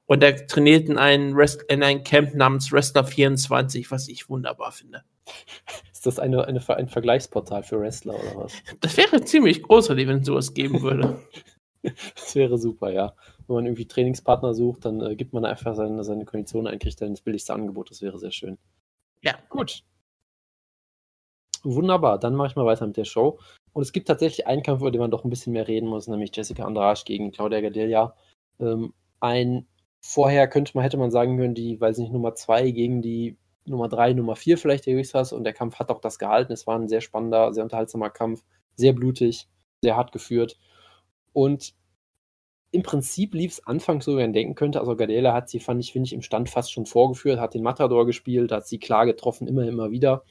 Und 0.06 0.22
er 0.22 0.46
trainiert 0.46 0.88
in 0.88 0.98
einem, 0.98 1.34
Rest, 1.34 1.64
in 1.68 1.82
einem 1.82 2.04
Camp 2.04 2.32
namens 2.36 2.70
Wrestler 2.70 3.02
24, 3.02 3.90
was 3.90 4.06
ich 4.06 4.28
wunderbar 4.28 4.70
finde. 4.70 5.02
Ist 5.92 6.06
das 6.06 6.20
eine, 6.20 6.44
eine, 6.44 6.60
ein 6.68 6.88
Vergleichsportal 6.88 7.64
für 7.64 7.80
Wrestler 7.80 8.14
oder 8.14 8.44
was? 8.44 8.52
Das 8.78 8.96
wäre 8.96 9.24
ziemlich 9.24 9.64
großartig, 9.64 10.06
wenn 10.06 10.20
es 10.20 10.26
sowas 10.26 10.54
geben 10.54 10.80
würde. 10.80 11.20
das 11.82 12.34
wäre 12.34 12.58
super, 12.58 12.90
ja. 12.90 13.14
Wenn 13.46 13.56
man 13.56 13.66
irgendwie 13.66 13.86
Trainingspartner 13.86 14.54
sucht, 14.54 14.84
dann 14.84 15.00
äh, 15.00 15.16
gibt 15.16 15.32
man 15.32 15.44
einfach 15.44 15.74
seine, 15.74 16.04
seine 16.04 16.24
Konditionen 16.24 16.72
ein, 16.72 16.78
kriegt 16.78 17.00
dann 17.00 17.12
das 17.12 17.20
billigste 17.20 17.54
Angebot. 17.54 17.90
Das 17.90 18.02
wäre 18.02 18.18
sehr 18.18 18.32
schön. 18.32 18.58
Ja, 19.22 19.34
gut. 19.48 19.84
Wunderbar, 21.64 22.18
dann 22.18 22.34
mache 22.34 22.48
ich 22.48 22.56
mal 22.56 22.66
weiter 22.66 22.86
mit 22.86 22.96
der 22.96 23.04
Show. 23.04 23.38
Und 23.72 23.82
es 23.82 23.92
gibt 23.92 24.08
tatsächlich 24.08 24.46
einen 24.46 24.62
Kampf, 24.62 24.80
über 24.80 24.90
den 24.90 25.00
man 25.00 25.10
doch 25.10 25.24
ein 25.24 25.30
bisschen 25.30 25.52
mehr 25.52 25.68
reden 25.68 25.88
muss, 25.88 26.06
nämlich 26.08 26.34
Jessica 26.34 26.64
Andrasch 26.64 27.04
gegen 27.04 27.32
Claudia 27.32 27.60
Gadelia. 27.60 28.14
Ähm, 28.60 28.94
ein 29.20 29.66
vorher 30.00 30.48
könnte 30.48 30.72
man, 30.74 30.84
hätte 30.84 30.96
man 30.96 31.10
sagen 31.10 31.36
können, 31.36 31.54
die, 31.54 31.80
weiß 31.80 31.98
nicht, 31.98 32.12
Nummer 32.12 32.34
2 32.34 32.70
gegen 32.70 33.02
die 33.02 33.36
Nummer 33.64 33.88
3, 33.88 34.14
Nummer 34.14 34.36
4 34.36 34.56
vielleicht 34.56 34.86
der 34.86 34.94
Gewichtsklasse 34.94 35.34
und 35.36 35.44
der 35.44 35.52
Kampf 35.52 35.78
hat 35.78 35.90
auch 35.90 36.00
das 36.00 36.18
gehalten. 36.18 36.52
Es 36.52 36.66
war 36.66 36.78
ein 36.78 36.88
sehr 36.88 37.00
spannender, 37.00 37.52
sehr 37.52 37.64
unterhaltsamer 37.64 38.10
Kampf, 38.10 38.44
sehr 38.76 38.92
blutig, 38.92 39.48
sehr 39.82 39.96
hart 39.96 40.12
geführt 40.12 40.58
und 41.38 41.72
im 42.72 42.82
Prinzip 42.82 43.32
lief 43.32 43.52
es 43.52 43.66
anfangs 43.66 44.04
so, 44.04 44.16
wie 44.16 44.22
man 44.22 44.32
denken 44.32 44.56
könnte. 44.56 44.80
Also 44.80 44.96
Gardela 44.96 45.32
hat 45.32 45.48
sie, 45.48 45.60
fand 45.60 45.80
ich, 45.80 45.92
finde 45.92 46.08
ich, 46.08 46.12
im 46.12 46.22
Stand 46.22 46.50
fast 46.50 46.72
schon 46.72 46.84
vorgeführt, 46.84 47.38
hat 47.38 47.54
den 47.54 47.62
Matador 47.62 48.06
gespielt, 48.06 48.50
hat 48.50 48.66
sie 48.66 48.80
klar 48.80 49.06
getroffen, 49.06 49.46
immer, 49.46 49.62
immer 49.62 49.92
wieder. 49.92 50.24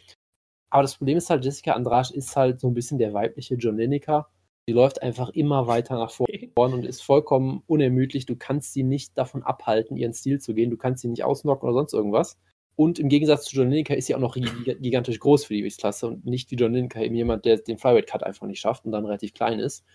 Aber 0.70 0.82
das 0.82 0.98
Problem 0.98 1.18
ist 1.18 1.30
halt, 1.30 1.46
Jessica 1.46 1.72
Andrasch 1.72 2.12
ist 2.12 2.36
halt 2.36 2.60
so 2.60 2.68
ein 2.68 2.74
bisschen 2.74 2.98
der 3.00 3.14
weibliche 3.14 3.56
John 3.56 3.78
Lineker. 3.78 4.28
Sie 4.68 4.74
läuft 4.74 5.02
einfach 5.02 5.30
immer 5.30 5.68
weiter 5.68 5.96
nach 5.96 6.12
vorne 6.56 6.76
und 6.76 6.86
ist 6.86 7.02
vollkommen 7.02 7.64
unermüdlich. 7.68 8.26
Du 8.26 8.36
kannst 8.36 8.74
sie 8.74 8.84
nicht 8.84 9.18
davon 9.18 9.44
abhalten, 9.44 9.96
ihren 9.96 10.14
Stil 10.14 10.42
zu 10.42 10.54
gehen. 10.54 10.72
Du 10.72 10.78
kannst 10.78 11.04
sie 11.04 11.08
nicht 11.08 11.24
ausnocken 11.24 11.70
oder 11.70 11.74
sonst 11.76 11.94
irgendwas. 11.94 12.38
Und 12.76 13.00
im 13.00 13.08
Gegensatz 13.08 13.46
zu 13.46 13.56
John 13.56 13.72
Lineker 13.72 13.96
ist 13.96 14.08
sie 14.08 14.16
auch 14.16 14.20
noch 14.20 14.36
gigantisch 14.36 15.20
groß 15.22 15.46
für 15.46 15.54
die 15.54 15.62
Gewichtsklasse 15.62 16.06
und 16.06 16.26
nicht 16.26 16.52
wie 16.52 16.56
John 16.56 16.74
Lineker 16.74 17.02
eben 17.02 17.16
jemand, 17.16 17.46
der 17.46 17.58
den 17.60 17.78
Flyweight 17.78 18.08
Cut 18.08 18.24
einfach 18.24 18.46
nicht 18.46 18.60
schafft 18.60 18.86
und 18.86 18.92
dann 18.92 19.06
relativ 19.06 19.34
klein 19.34 19.60
ist. 19.60 19.86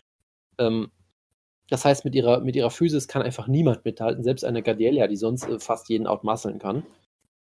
Ähm, 0.58 0.90
das 1.72 1.86
heißt, 1.86 2.04
mit 2.04 2.14
ihrer, 2.14 2.40
mit 2.40 2.54
ihrer 2.54 2.70
Physis 2.70 3.08
kann 3.08 3.22
einfach 3.22 3.48
niemand 3.48 3.82
mithalten, 3.86 4.22
selbst 4.22 4.44
eine 4.44 4.62
Gardelia, 4.62 5.06
die 5.06 5.16
sonst 5.16 5.48
äh, 5.48 5.58
fast 5.58 5.88
jeden 5.88 6.06
outmuskeln 6.06 6.58
kann. 6.58 6.84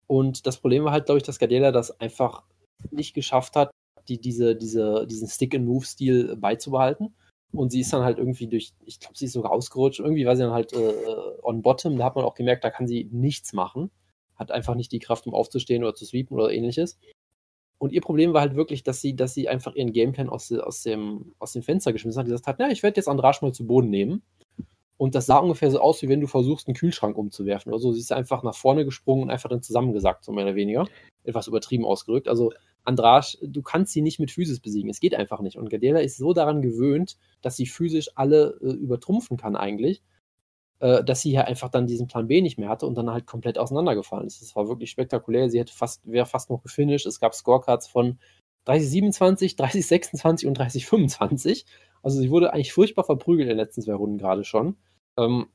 Und 0.09 0.45
das 0.49 0.59
Problem 0.59 0.85
war 0.85 0.91
halt, 0.91 1.07
glaube 1.07 1.19
ich, 1.19 1.23
dass 1.23 1.39
Gardelia 1.39 1.71
das 1.71 2.01
einfach 2.01 2.43
nicht 2.91 3.15
geschafft 3.15 3.55
hat, 3.55 3.71
die, 4.09 4.21
diese, 4.21 4.57
diese, 4.57 5.07
diesen 5.07 5.29
Stick-and-Move-Stil 5.29 6.35
beizubehalten. 6.35 7.15
Und 7.53 7.71
sie 7.71 7.81
ist 7.81 7.93
dann 7.93 8.03
halt 8.03 8.19
irgendwie 8.19 8.49
durch, 8.49 8.73
ich 8.85 8.99
glaube, 8.99 9.17
sie 9.17 9.27
ist 9.27 9.35
sogar 9.35 9.53
ausgerutscht. 9.53 10.01
Irgendwie 10.01 10.27
war 10.27 10.35
sie 10.35 10.43
dann 10.43 10.53
halt 10.53 10.73
äh, 10.73 10.93
on 11.43 11.63
bottom. 11.63 11.97
Da 11.97 12.05
hat 12.05 12.17
man 12.17 12.25
auch 12.25 12.35
gemerkt, 12.35 12.65
da 12.65 12.71
kann 12.71 12.89
sie 12.89 13.09
nichts 13.13 13.53
machen. 13.53 13.93
Hat 14.35 14.51
einfach 14.51 14.75
nicht 14.75 14.91
die 14.91 14.99
Kraft, 14.99 15.29
um 15.29 15.35
aufzustehen 15.35 15.85
oder 15.85 15.95
zu 15.95 16.05
sweepen 16.05 16.37
oder 16.37 16.51
ähnliches. 16.51 16.99
Und 17.79 17.93
ihr 17.93 18.01
Problem 18.01 18.33
war 18.33 18.41
halt 18.41 18.57
wirklich, 18.57 18.83
dass 18.83 19.01
sie, 19.01 19.15
dass 19.15 19.35
sie 19.35 19.49
einfach 19.49 19.75
ihren 19.75 19.93
Gameplan 19.93 20.29
aus, 20.29 20.53
aus, 20.53 20.83
dem, 20.83 21.33
aus 21.39 21.53
dem 21.53 21.63
Fenster 21.63 21.93
geschmissen 21.93 22.19
hat 22.19 22.27
und 22.27 22.33
gesagt 22.33 22.47
hat, 22.47 22.61
ja, 22.61 22.69
ich 22.69 22.83
werde 22.83 22.97
jetzt 22.97 23.09
Andrasch 23.09 23.41
mal 23.41 23.53
zu 23.53 23.67
Boden 23.67 23.89
nehmen. 23.89 24.23
Und 24.97 25.15
das 25.15 25.27
sah 25.27 25.39
ungefähr 25.39 25.71
so 25.71 25.81
aus, 25.81 26.03
wie 26.03 26.09
wenn 26.09 26.21
du 26.21 26.27
versuchst, 26.27 26.67
einen 26.67 26.75
Kühlschrank 26.75 27.17
umzuwerfen 27.17 27.73
oder 27.73 27.79
so. 27.79 27.93
Sie 27.93 28.01
ist 28.01 28.13
einfach 28.13 28.43
nach 28.43 28.57
vorne 28.57 28.85
gesprungen 28.85 29.23
und 29.23 29.31
einfach 29.31 29.49
dann 29.49 29.63
zusammengesackt, 29.63 30.25
so 30.25 30.33
mehr 30.33 30.45
oder 30.45 30.57
weniger. 30.57 30.87
Etwas 31.23 31.47
übertrieben 31.47 31.85
ausgedrückt. 31.85 32.27
Also 32.27 32.53
Andrasch, 32.83 33.39
du 33.41 33.63
kannst 33.63 33.93
sie 33.93 34.03
nicht 34.03 34.19
mit 34.19 34.33
Physis 34.33 34.59
besiegen. 34.59 34.91
Es 34.91 34.99
geht 34.99 35.15
einfach 35.15 35.41
nicht. 35.41 35.57
Und 35.57 35.71
Gardela 35.71 36.01
ist 36.01 36.17
so 36.17 36.33
daran 36.33 36.63
gewöhnt, 36.63 37.17
dass 37.43 37.57
sie 37.57 37.67
physisch 37.67 38.09
alle 38.17 38.59
äh, 38.61 38.73
übertrumpfen 38.73 39.37
kann 39.37 39.55
eigentlich, 39.55 40.03
äh, 40.81 41.03
dass 41.03 41.23
sie 41.23 41.33
ja 41.33 41.43
einfach 41.43 41.69
dann 41.69 41.87
diesen 41.87 42.07
Plan 42.07 42.29
B 42.29 42.41
nicht 42.41 42.59
mehr 42.59 42.69
hatte 42.69 42.87
und 42.87 42.95
dann 42.97 43.11
halt 43.11 43.27
komplett 43.27 43.59
auseinandergefallen 43.59 44.27
ist. 44.27 44.43
Das 44.43 44.55
war 44.57 44.69
wirklich 44.69 44.91
spektakulär. 44.91 45.51
Sie 45.51 45.59
hätte 45.59 45.73
fast, 45.73 46.11
wäre 46.11 46.27
fast 46.27 46.51
noch 46.51 46.63
gefinisht. 46.63 47.07
Es 47.07 47.21
gab 47.21 47.35
Scorecards 47.35 47.89
von 47.89 48.19
30-27, 48.67 49.57
30-26 49.57 50.47
und 50.47 50.59
30-25. 50.59 51.65
Also 52.03 52.21
sie 52.21 52.31
wurde 52.31 52.53
eigentlich 52.53 52.73
furchtbar 52.73 53.05
verprügelt 53.05 53.49
in 53.49 53.57
den 53.57 53.57
letzten 53.57 53.83
zwei 53.83 53.95
Runden 53.95 54.19
gerade 54.19 54.45
schon. 54.45 54.77
Ähm, 55.17 55.47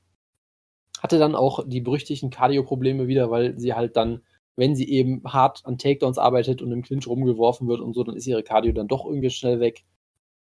hatte 1.02 1.20
dann 1.20 1.36
auch 1.36 1.64
die 1.68 1.82
berüchtigten 1.82 2.30
Cardio-Probleme 2.30 3.08
wieder, 3.08 3.30
weil 3.30 3.58
sie 3.60 3.74
halt 3.74 3.96
dann, 3.98 4.22
wenn 4.56 4.76
sie 4.76 4.90
eben 4.90 5.22
hart 5.26 5.62
an 5.66 5.78
Takedowns 5.78 6.18
arbeitet 6.18 6.62
und 6.62 6.72
im 6.72 6.82
Clinch 6.82 7.08
rumgeworfen 7.08 7.68
wird 7.68 7.82
und 7.82 7.94
so, 7.94 8.04
dann 8.04 8.16
ist 8.16 8.28
ihre 8.28 8.44
Cardio 8.44 8.72
dann 8.72 8.88
doch 8.88 9.06
irgendwie 9.06 9.30
schnell 9.30 9.60
weg. 9.60 9.84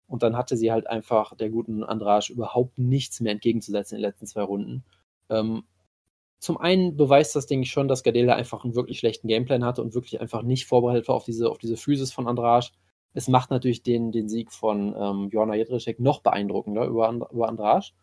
Und 0.09 0.23
dann 0.23 0.35
hatte 0.35 0.57
sie 0.57 0.71
halt 0.71 0.87
einfach 0.87 1.35
der 1.35 1.49
guten 1.49 1.83
Andrasch 1.83 2.29
überhaupt 2.31 2.79
nichts 2.79 3.21
mehr 3.21 3.31
entgegenzusetzen 3.31 3.95
in 3.95 4.01
den 4.01 4.09
letzten 4.09 4.25
zwei 4.25 4.41
Runden. 4.41 4.83
Ähm, 5.29 5.63
zum 6.39 6.57
einen 6.57 6.97
beweist 6.97 7.35
das, 7.35 7.45
denke 7.45 7.63
ich, 7.63 7.71
schon, 7.71 7.87
dass 7.87 8.03
Gardela 8.03 8.33
einfach 8.33 8.63
einen 8.63 8.75
wirklich 8.75 8.99
schlechten 8.99 9.27
Gameplan 9.27 9.63
hatte 9.63 9.81
und 9.81 9.93
wirklich 9.93 10.19
einfach 10.19 10.41
nicht 10.41 10.65
vorbereitet 10.65 11.07
war 11.07 11.15
auf 11.15 11.25
diese, 11.25 11.49
auf 11.49 11.59
diese 11.59 11.77
Physis 11.77 12.11
von 12.11 12.27
Andrasch. 12.27 12.71
Es 13.13 13.27
macht 13.27 13.51
natürlich 13.51 13.83
den, 13.83 14.11
den 14.11 14.29
Sieg 14.29 14.51
von 14.51 14.95
ähm, 14.97 15.29
Joanna 15.31 15.55
Jedrzejczyk 15.55 15.99
noch 15.99 16.21
beeindruckender 16.21 16.85
über, 16.85 17.29
über 17.31 17.47
Andrasch. 17.47 17.93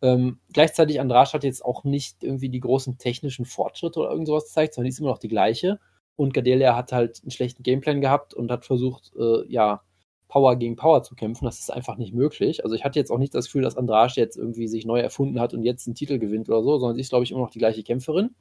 Ähm, 0.00 0.38
gleichzeitig 0.52 1.00
Andrasch 1.00 1.34
hat 1.34 1.44
jetzt 1.44 1.64
auch 1.64 1.84
nicht 1.84 2.22
irgendwie 2.22 2.48
die 2.48 2.60
großen 2.60 2.98
technischen 2.98 3.44
Fortschritte 3.44 4.00
oder 4.00 4.10
irgend 4.10 4.28
sowas 4.28 4.44
gezeigt, 4.44 4.74
sondern 4.74 4.86
die 4.86 4.90
ist 4.90 5.00
immer 5.00 5.10
noch 5.10 5.18
die 5.18 5.28
gleiche. 5.28 5.80
Und 6.14 6.34
Gadelia 6.34 6.76
hat 6.76 6.92
halt 6.92 7.20
einen 7.22 7.32
schlechten 7.32 7.62
Gameplan 7.62 8.00
gehabt 8.00 8.34
und 8.34 8.50
hat 8.50 8.64
versucht, 8.64 9.12
äh, 9.18 9.46
ja, 9.48 9.82
Power 10.28 10.56
gegen 10.56 10.76
Power 10.76 11.02
zu 11.02 11.14
kämpfen. 11.14 11.46
Das 11.46 11.58
ist 11.58 11.72
einfach 11.72 11.96
nicht 11.96 12.14
möglich. 12.14 12.62
Also 12.64 12.76
ich 12.76 12.84
hatte 12.84 12.98
jetzt 12.98 13.10
auch 13.10 13.18
nicht 13.18 13.34
das 13.34 13.46
Gefühl, 13.46 13.62
dass 13.62 13.76
Andrasch 13.76 14.16
jetzt 14.16 14.36
irgendwie 14.36 14.68
sich 14.68 14.86
neu 14.86 15.00
erfunden 15.00 15.40
hat 15.40 15.54
und 15.54 15.62
jetzt 15.62 15.86
einen 15.86 15.94
Titel 15.94 16.18
gewinnt 16.18 16.48
oder 16.48 16.62
so, 16.62 16.78
sondern 16.78 16.96
sie 16.96 17.00
ist, 17.00 17.08
glaube 17.08 17.24
ich, 17.24 17.30
immer 17.30 17.40
noch 17.40 17.50
die 17.50 17.58
gleiche 17.58 17.82
Kämpferin, 17.82 18.34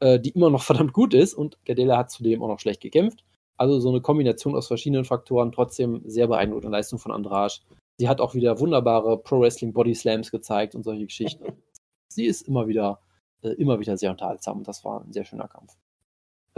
äh, 0.00 0.18
die 0.18 0.30
immer 0.30 0.50
noch 0.50 0.62
verdammt 0.64 0.92
gut 0.92 1.14
ist 1.14 1.34
und 1.34 1.62
Gadelia 1.64 1.98
hat 1.98 2.10
zudem 2.10 2.42
auch 2.42 2.48
noch 2.48 2.60
schlecht 2.60 2.80
gekämpft. 2.80 3.24
Also 3.58 3.78
so 3.80 3.88
eine 3.88 4.00
Kombination 4.00 4.54
aus 4.54 4.66
verschiedenen 4.66 5.04
Faktoren, 5.04 5.52
trotzdem 5.52 6.02
sehr 6.04 6.26
beeindruckende 6.26 6.76
Leistung 6.76 6.98
von 6.98 7.12
Andrasch. 7.12 7.62
Sie 7.98 8.08
hat 8.08 8.20
auch 8.20 8.34
wieder 8.34 8.60
wunderbare 8.60 9.18
Pro 9.18 9.40
Wrestling 9.40 9.72
Body 9.72 9.94
Slams 9.94 10.30
gezeigt 10.30 10.74
und 10.74 10.82
solche 10.82 11.06
Geschichten. 11.06 11.62
Sie 12.08 12.26
ist 12.26 12.42
immer 12.42 12.68
wieder, 12.68 13.00
äh, 13.42 13.50
immer 13.50 13.80
wieder 13.80 13.96
sehr 13.96 14.10
unterhaltsam 14.10 14.58
und 14.58 14.68
das 14.68 14.84
war 14.84 15.02
ein 15.02 15.12
sehr 15.12 15.24
schöner 15.24 15.48
Kampf. 15.48 15.74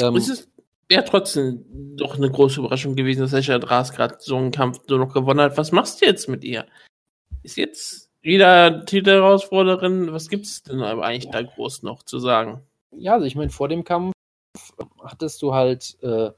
Ähm, 0.01 0.17
es 0.17 0.49
ja 0.91 1.03
trotzdem 1.03 1.65
doch 1.97 2.17
eine 2.17 2.31
große 2.31 2.61
Überraschung 2.61 2.95
gewesen, 2.95 3.21
dass 3.21 3.31
Sascha 3.31 3.59
Dras 3.59 3.93
gerade 3.93 4.17
so 4.19 4.37
einen 4.37 4.51
Kampf 4.51 4.81
nur 4.89 4.99
noch 4.99 5.13
gewonnen 5.13 5.41
hat. 5.41 5.57
Was 5.57 5.73
machst 5.73 6.01
du 6.01 6.07
jetzt 6.07 6.29
mit 6.29 6.45
ihr? 6.45 6.67
Ist 7.43 7.57
jetzt 7.57 8.11
wieder 8.23 8.85
Titelherausforderin? 8.85 10.13
Was 10.13 10.29
gibt 10.29 10.47
es 10.47 10.63
denn 10.63 10.83
aber 10.83 11.05
eigentlich 11.05 11.31
da 11.31 11.43
groß 11.43 11.83
noch 11.83 12.03
zu 12.03 12.19
sagen? 12.19 12.63
Ja, 12.93 13.15
also 13.15 13.27
ich 13.27 13.37
meine, 13.37 13.51
vor 13.51 13.69
dem 13.69 13.85
Kampf 13.85 14.13
hattest 15.03 15.43
du 15.43 15.55
halt 15.55 15.97
äh, 16.03 16.31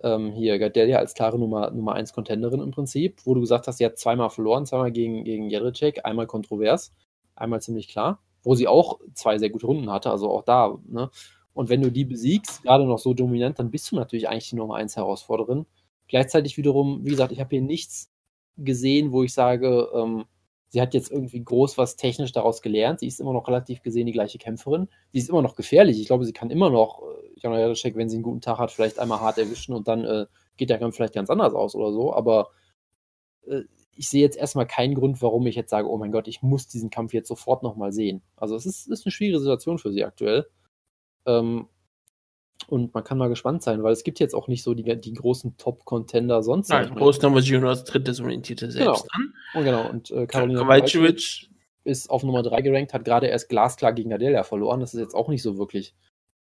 ähm, 0.00 0.32
hier 0.32 0.58
Gadelia 0.58 0.98
als 0.98 1.14
klare 1.14 1.38
Nummer, 1.38 1.70
Nummer 1.70 1.94
1 1.94 2.12
Contenderin 2.12 2.60
im 2.60 2.70
Prinzip, 2.70 3.20
wo 3.24 3.34
du 3.34 3.40
gesagt 3.40 3.66
hast, 3.66 3.78
sie 3.78 3.84
hat 3.84 3.98
zweimal 3.98 4.30
verloren, 4.30 4.66
zweimal 4.66 4.92
gegen, 4.92 5.24
gegen 5.24 5.50
Jedrzejczyk, 5.50 6.04
einmal 6.04 6.26
kontrovers, 6.26 6.92
einmal 7.34 7.60
ziemlich 7.60 7.88
klar, 7.88 8.22
wo 8.42 8.54
sie 8.54 8.68
auch 8.68 9.00
zwei 9.14 9.38
sehr 9.38 9.50
gute 9.50 9.66
Runden 9.66 9.90
hatte, 9.90 10.10
also 10.10 10.30
auch 10.30 10.42
da, 10.42 10.78
ne? 10.86 11.10
Und 11.58 11.70
wenn 11.70 11.82
du 11.82 11.90
die 11.90 12.04
besiegst, 12.04 12.62
gerade 12.62 12.84
noch 12.84 13.00
so 13.00 13.14
dominant, 13.14 13.58
dann 13.58 13.72
bist 13.72 13.90
du 13.90 13.96
natürlich 13.96 14.28
eigentlich 14.28 14.50
die 14.50 14.54
Nummer 14.54 14.76
1 14.76 14.94
Herausforderin. 14.94 15.66
Gleichzeitig 16.06 16.56
wiederum, 16.56 17.04
wie 17.04 17.10
gesagt, 17.10 17.32
ich 17.32 17.40
habe 17.40 17.50
hier 17.50 17.62
nichts 17.62 18.12
gesehen, 18.56 19.10
wo 19.10 19.24
ich 19.24 19.34
sage, 19.34 19.88
ähm, 19.92 20.26
sie 20.68 20.80
hat 20.80 20.94
jetzt 20.94 21.10
irgendwie 21.10 21.42
groß 21.42 21.76
was 21.76 21.96
technisch 21.96 22.30
daraus 22.30 22.62
gelernt. 22.62 23.00
Sie 23.00 23.08
ist 23.08 23.18
immer 23.18 23.32
noch 23.32 23.48
relativ 23.48 23.82
gesehen 23.82 24.06
die 24.06 24.12
gleiche 24.12 24.38
Kämpferin. 24.38 24.86
Sie 25.12 25.18
ist 25.18 25.30
immer 25.30 25.42
noch 25.42 25.56
gefährlich. 25.56 26.00
Ich 26.00 26.06
glaube, 26.06 26.24
sie 26.24 26.32
kann 26.32 26.50
immer 26.50 26.70
noch 26.70 27.02
äh, 27.02 27.40
Jana 27.42 27.58
Jadacek, 27.58 27.96
wenn 27.96 28.08
sie 28.08 28.18
einen 28.18 28.22
guten 28.22 28.40
Tag 28.40 28.58
hat, 28.58 28.70
vielleicht 28.70 29.00
einmal 29.00 29.18
hart 29.18 29.38
erwischen 29.38 29.74
und 29.74 29.88
dann 29.88 30.04
äh, 30.04 30.26
geht 30.58 30.70
der 30.70 30.78
Kampf 30.78 30.94
vielleicht 30.94 31.14
ganz 31.14 31.28
anders 31.28 31.54
aus 31.54 31.74
oder 31.74 31.90
so. 31.90 32.14
Aber 32.14 32.50
äh, 33.48 33.62
ich 33.96 34.08
sehe 34.08 34.22
jetzt 34.22 34.36
erstmal 34.36 34.68
keinen 34.68 34.94
Grund, 34.94 35.20
warum 35.22 35.44
ich 35.48 35.56
jetzt 35.56 35.70
sage, 35.70 35.90
oh 35.90 35.98
mein 35.98 36.12
Gott, 36.12 36.28
ich 36.28 36.40
muss 36.40 36.68
diesen 36.68 36.90
Kampf 36.90 37.14
jetzt 37.14 37.26
sofort 37.26 37.64
nochmal 37.64 37.90
sehen. 37.90 38.22
Also 38.36 38.54
es 38.54 38.64
ist, 38.64 38.86
ist, 38.86 39.04
eine 39.04 39.10
schwierige 39.10 39.40
Situation 39.40 39.78
für 39.78 39.90
sie 39.90 40.04
aktuell. 40.04 40.46
Ähm, 41.28 41.68
und 42.66 42.92
man 42.92 43.04
kann 43.04 43.18
mal 43.18 43.28
gespannt 43.28 43.62
sein, 43.62 43.82
weil 43.82 43.92
es 43.92 44.02
gibt 44.02 44.18
jetzt 44.20 44.34
auch 44.34 44.48
nicht 44.48 44.62
so 44.62 44.74
die, 44.74 45.00
die 45.00 45.14
großen 45.14 45.56
Top-Contender 45.56 46.42
sonst. 46.42 46.68
Nein, 46.70 46.94
Großnummer 46.94 47.40
Juniors 47.40 47.84
tritt 47.84 48.08
das 48.08 48.20
um 48.20 48.28
den 48.28 48.42
Titel 48.42 48.70
selbst 48.70 49.06
genau. 49.08 49.08
an. 49.12 49.34
Und 49.54 49.64
genau, 49.64 49.88
und 49.88 50.10
äh, 50.10 50.26
Carolina 50.26 50.60
Kowalczyk 50.60 51.48
ist 51.84 52.10
auf 52.10 52.24
Nummer 52.24 52.42
3 52.42 52.60
gerankt, 52.62 52.92
hat 52.92 53.04
gerade 53.04 53.28
erst 53.28 53.48
glasklar 53.48 53.92
gegen 53.92 54.10
Nadelia 54.10 54.42
verloren. 54.42 54.80
Das 54.80 54.92
ist 54.92 55.00
jetzt 55.00 55.14
auch 55.14 55.28
nicht 55.28 55.42
so 55.42 55.56
wirklich 55.56 55.94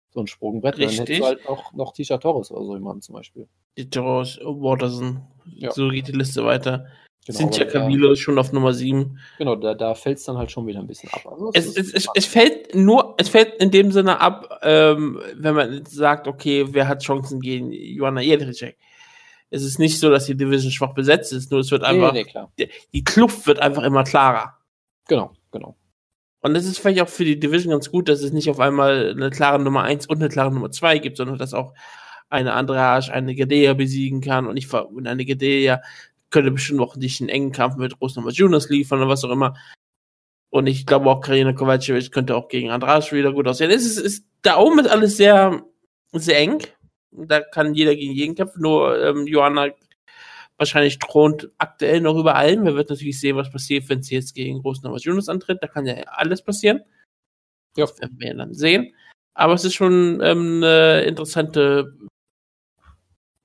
so 0.10 0.22
ein 0.22 0.28
Sprungbrett. 0.28 0.78
Richtig. 0.78 0.98
Dann 0.98 1.06
hättest 1.06 1.20
du 1.20 1.26
halt 1.26 1.46
noch, 1.48 1.74
noch 1.74 1.94
Tisha 1.94 2.18
Torres 2.18 2.50
oder 2.52 2.66
so 2.66 2.74
jemanden 2.74 3.02
zum 3.02 3.14
Beispiel. 3.14 3.48
Die 3.78 3.90
Torres, 3.90 4.40
Waterson, 4.42 5.22
ja. 5.46 5.72
so 5.72 5.90
geht 5.90 6.08
die 6.08 6.14
Liste 6.14 6.44
weiter. 6.44 6.88
Genau, 7.30 7.42
Cynthia 7.42 7.66
Camilo 7.66 8.12
ist 8.14 8.22
schon 8.22 8.40
auf 8.40 8.52
Nummer 8.54 8.74
7. 8.74 9.20
Genau, 9.38 9.56
da, 9.56 9.76
da 9.76 9.94
fällt 9.94 10.18
es 10.18 10.24
dann 10.24 10.40
halt 10.40 10.50
schon 10.50 10.66
wieder 10.66 10.80
ein 10.80 10.88
bisschen 10.88 11.12
ab. 11.14 11.28
Also 11.32 11.52
es, 11.54 11.78
es, 11.78 11.94
es, 11.94 12.08
es, 12.16 12.26
fällt 12.26 12.74
nur, 12.74 13.14
es 13.20 13.30
fällt 13.30 13.62
in 13.62 13.70
dem 13.70 13.92
Sinne 13.92 14.20
ab, 14.20 14.60
ähm, 14.64 15.22
wenn 15.36 15.54
man 15.54 15.86
sagt, 15.86 16.28
okay, 16.28 16.66
wer 16.70 16.88
hat 16.88 17.04
Chancen 17.04 17.40
gegen 17.40 17.72
Joanna 17.72 18.22
Jedrzejczyk. 18.22 18.78
Es 19.52 19.62
ist 19.62 19.78
nicht 19.78 20.00
so, 20.00 20.10
dass 20.10 20.26
die 20.26 20.36
Division 20.36 20.72
schwach 20.72 20.96
besetzt 20.96 21.32
ist, 21.32 21.52
nur 21.52 21.60
es 21.60 21.70
wird 21.70 21.84
einfach, 21.84 22.14
nee, 22.14 22.26
nee, 22.34 22.48
die, 22.58 22.70
die 22.94 23.04
Kluft 23.04 23.46
wird 23.46 23.60
einfach 23.60 23.84
immer 23.84 24.04
klarer. 24.04 24.58
Genau, 25.08 25.32
genau. 25.52 25.76
Und 26.42 26.56
das 26.56 26.66
ist 26.66 26.80
vielleicht 26.80 27.02
auch 27.02 27.10
für 27.10 27.26
die 27.26 27.40
Division 27.40 27.74
ganz 27.74 27.92
gut, 27.92 28.10
dass 28.10 28.24
es 28.24 28.34
nicht 28.34 28.50
auf 28.50 28.60
einmal 28.60 29.12
eine 29.12 29.30
klare 29.30 29.60
Nummer 29.60 29.84
1 29.84 30.08
und 30.08 30.18
eine 30.18 30.30
klare 30.30 30.52
Nummer 30.52 30.72
2 30.72 30.98
gibt, 30.98 31.18
sondern 31.18 31.38
dass 31.38 31.54
auch 31.54 31.76
eine 32.30 32.54
andere 32.54 32.80
Arsch 32.80 33.10
eine 33.10 33.36
Gadea 33.36 33.74
besiegen 33.74 34.22
kann 34.22 34.48
und 34.48 34.56
nicht 34.56 34.74
und 34.74 35.08
eine 35.08 35.26
Gadea 35.26 35.82
könnte 36.30 36.52
bestimmt 36.52 36.82
auch 36.82 36.96
nicht 36.96 37.22
einen 37.22 37.30
engen 37.30 37.52
Kampf 37.52 37.78
mit 37.78 38.00
Rosnummer 38.02 38.32
Jonas 38.32 38.70
liefern 38.70 39.00
oder 39.00 39.10
was 39.10 39.24
auch 39.24 39.32
immer. 39.32 39.56
Und 40.52 40.68
ich 40.68 40.86
glaube 40.86 41.10
auch 41.10 41.22
Karina 41.22 41.54
Kovacevic 41.54 42.12
könnte 42.12 42.36
auch 42.36 42.48
gegen 42.48 42.72
Andrasch 42.72 43.12
wieder 43.12 43.34
gut 43.34 43.48
aussehen. 43.48 43.72
Es 43.72 43.86
ist, 43.86 43.98
ist, 43.98 44.26
da 44.42 44.58
oben 44.58 44.80
ist 44.80 44.88
alles 44.90 45.18
sehr, 45.18 45.64
sehr 46.14 46.40
eng. 46.40 46.64
Da 47.12 47.42
kann 47.42 47.74
jeder 47.74 47.96
gegen 47.96 48.14
jeden 48.14 48.36
kämpfen. 48.36 48.62
Nur 48.62 49.00
ähm, 49.04 49.28
Johanna 49.28 49.70
wahrscheinlich 50.58 51.00
thront 51.00 51.50
aktuell 51.58 52.02
noch 52.02 52.18
über 52.18 52.36
allem. 52.36 52.66
Wir 52.66 52.76
werden 52.76 52.88
natürlich 52.90 53.20
sehen, 53.20 53.38
was 53.38 53.52
passiert, 53.52 53.90
wenn 53.90 54.04
sie 54.04 54.16
jetzt 54.16 54.36
gegen 54.36 54.62
Großen 54.62 54.92
Jonas 54.98 55.30
antritt. 55.30 55.60
Da 55.62 55.68
kann 55.68 55.86
ja 55.86 55.96
alles 56.08 56.44
passieren. 56.44 56.82
Ja. 57.78 57.86
Das 57.86 58.00
werden 58.00 58.20
wir 58.20 58.36
dann 58.36 58.54
sehen. 58.54 58.94
Aber 59.36 59.54
es 59.54 59.64
ist 59.64 59.76
schon 59.76 60.20
ähm, 60.22 60.64
eine 60.64 61.04
interessante 61.04 61.96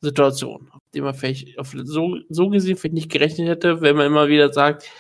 Situation, 0.05 0.69
auf 0.73 0.81
die 0.95 1.01
man 1.01 1.15
vielleicht 1.15 1.59
auf 1.59 1.75
so, 1.85 2.19
so 2.29 2.49
gesehen 2.49 2.77
vielleicht 2.77 2.95
nicht 2.95 3.11
gerechnet 3.11 3.49
hätte, 3.49 3.81
wenn 3.81 3.97
man 3.97 4.07
immer 4.07 4.29
wieder 4.29 4.53
sagt, 4.53 4.91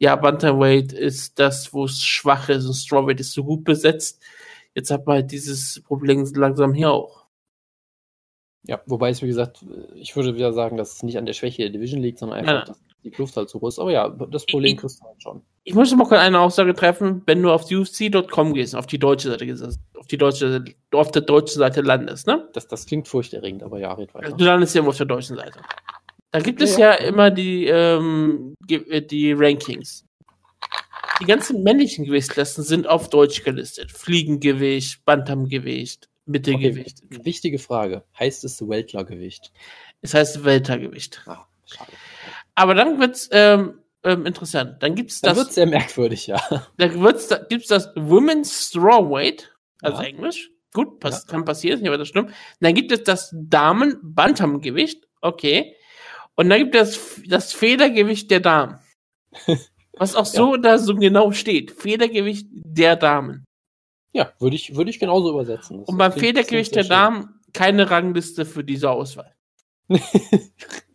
ja, 0.00 0.16
Bantamweight 0.16 0.92
ist 0.92 1.38
das, 1.38 1.72
wo 1.74 1.84
es 1.84 2.02
schwach 2.02 2.48
ist 2.48 2.66
und 2.66 2.74
Strawweight 2.74 3.20
ist 3.20 3.32
so 3.32 3.44
gut 3.44 3.64
besetzt. 3.64 4.22
Jetzt 4.74 4.90
hat 4.90 5.06
man 5.06 5.16
halt 5.16 5.30
dieses 5.30 5.82
Problem 5.82 6.24
langsam 6.34 6.72
hier 6.72 6.90
auch. 6.90 7.26
Ja, 8.66 8.80
wobei 8.86 9.10
es, 9.10 9.22
wie 9.22 9.26
gesagt, 9.26 9.64
ich 9.94 10.16
würde 10.16 10.34
wieder 10.34 10.52
sagen, 10.52 10.76
dass 10.76 10.94
es 10.94 11.02
nicht 11.02 11.18
an 11.18 11.26
der 11.26 11.32
Schwäche 11.32 11.62
der 11.62 11.70
Division 11.70 12.00
liegt, 12.00 12.18
sondern 12.18 12.40
einfach, 12.40 12.52
ja. 12.52 12.64
dass 12.64 12.80
die 13.04 13.10
Kluft 13.10 13.36
halt 13.36 13.48
zu 13.48 13.58
groß. 13.58 13.78
Aber 13.78 13.92
ja, 13.92 14.08
das 14.08 14.46
Problem 14.46 14.76
kriegst 14.76 15.00
du 15.00 15.06
halt 15.06 15.22
schon. 15.22 15.42
Ich 15.64 15.74
muss 15.74 15.94
mal 15.94 16.06
kurz 16.06 16.20
eine 16.20 16.40
Aussage 16.40 16.74
treffen, 16.74 17.22
wenn 17.26 17.42
du 17.42 17.50
auf 17.50 17.70
UFC.com 17.70 18.54
gehst, 18.54 18.74
auf 18.74 18.86
die 18.86 18.98
deutsche 18.98 19.28
Seite 19.30 19.46
gehst, 19.46 19.62
auf 19.98 20.06
die 20.06 20.18
deutsche, 20.18 20.64
auf 20.92 21.10
der 21.10 21.22
deutschen 21.22 21.58
Seite 21.58 21.82
landest, 21.82 22.26
ne? 22.26 22.48
Das, 22.52 22.66
das 22.66 22.86
klingt 22.86 23.08
furchterregend, 23.08 23.62
aber 23.62 23.78
ja, 23.78 23.92
red 23.92 24.14
weiter. 24.14 24.32
Du 24.32 24.44
landest 24.44 24.74
ja 24.74 24.80
immer 24.80 24.90
auf 24.90 24.96
der 24.96 25.06
deutschen 25.06 25.36
Seite. 25.36 25.60
Da 26.32 26.40
gibt 26.40 26.62
es 26.62 26.76
ja, 26.76 26.92
ja 26.92 26.94
immer 26.94 27.30
die, 27.30 27.66
ähm, 27.66 28.54
die 28.68 29.32
Rankings. 29.32 30.04
Die 31.20 31.26
ganzen 31.26 31.62
männlichen 31.62 32.06
Gewichtsklassen 32.06 32.64
sind 32.64 32.88
auf 32.88 33.10
Deutsch 33.10 33.44
gelistet. 33.44 33.92
Fliegengewicht, 33.92 35.04
Bantamgewicht, 35.04 36.08
Mittelgewicht. 36.24 37.02
Okay. 37.04 37.24
Wichtige 37.24 37.58
Frage. 37.58 38.04
Heißt 38.18 38.44
es 38.44 38.66
Weltlergewicht? 38.66 39.52
Es 40.00 40.14
heißt 40.14 40.44
Weltergewicht. 40.44 41.22
Ah, 41.26 41.46
schade. 41.66 41.92
Aber 42.60 42.74
dann 42.74 43.00
wird's, 43.00 43.26
ähm, 43.32 43.78
ähm, 44.04 44.26
interessant. 44.26 44.82
Dann 44.82 44.94
gibt's 44.94 45.22
Das 45.22 45.30
das, 45.30 45.38
wird 45.46 45.52
sehr 45.54 45.66
merkwürdig, 45.66 46.26
ja. 46.26 46.38
da 46.76 46.94
wird's, 47.00 47.28
da 47.28 47.38
gibt's 47.38 47.68
das 47.68 47.90
Women's 47.96 48.68
Strawweight, 48.68 49.50
also 49.80 50.02
Ja. 50.02 50.08
Englisch. 50.08 50.50
Gut, 50.74 51.00
pass, 51.00 51.26
kann 51.26 51.46
passieren, 51.46 51.76
ist 51.76 51.82
nicht 51.82 51.90
weiter 51.90 52.04
schlimm. 52.04 52.28
Dann 52.60 52.74
gibt 52.74 52.92
es 52.92 53.02
das 53.02 53.34
Damen 53.34 53.98
Bantamgewicht, 54.02 55.08
okay. 55.22 55.74
Und 56.36 56.50
dann 56.50 56.58
gibt 56.58 56.74
es 56.74 57.22
das 57.26 57.54
Federgewicht 57.54 58.30
der 58.30 58.40
Damen. 58.40 58.78
Was 59.98 60.14
auch 60.14 60.26
so 60.26 60.56
da 60.56 60.76
so 60.78 60.94
genau 60.94 61.32
steht. 61.32 61.70
Federgewicht 61.72 62.46
der 62.52 62.96
Damen. 62.96 63.46
Ja, 64.12 64.32
würde 64.38 64.54
ich, 64.56 64.76
würde 64.76 64.90
ich 64.90 65.00
genauso 65.00 65.30
übersetzen. 65.30 65.78
Das 65.78 65.88
Und 65.88 65.96
beim 65.96 66.12
Federgewicht 66.12 66.74
der 66.74 66.84
sehr 66.84 66.90
Damen 66.90 67.40
keine 67.54 67.90
Rangliste 67.90 68.44
für 68.44 68.64
diese 68.64 68.90
Auswahl. 68.90 69.34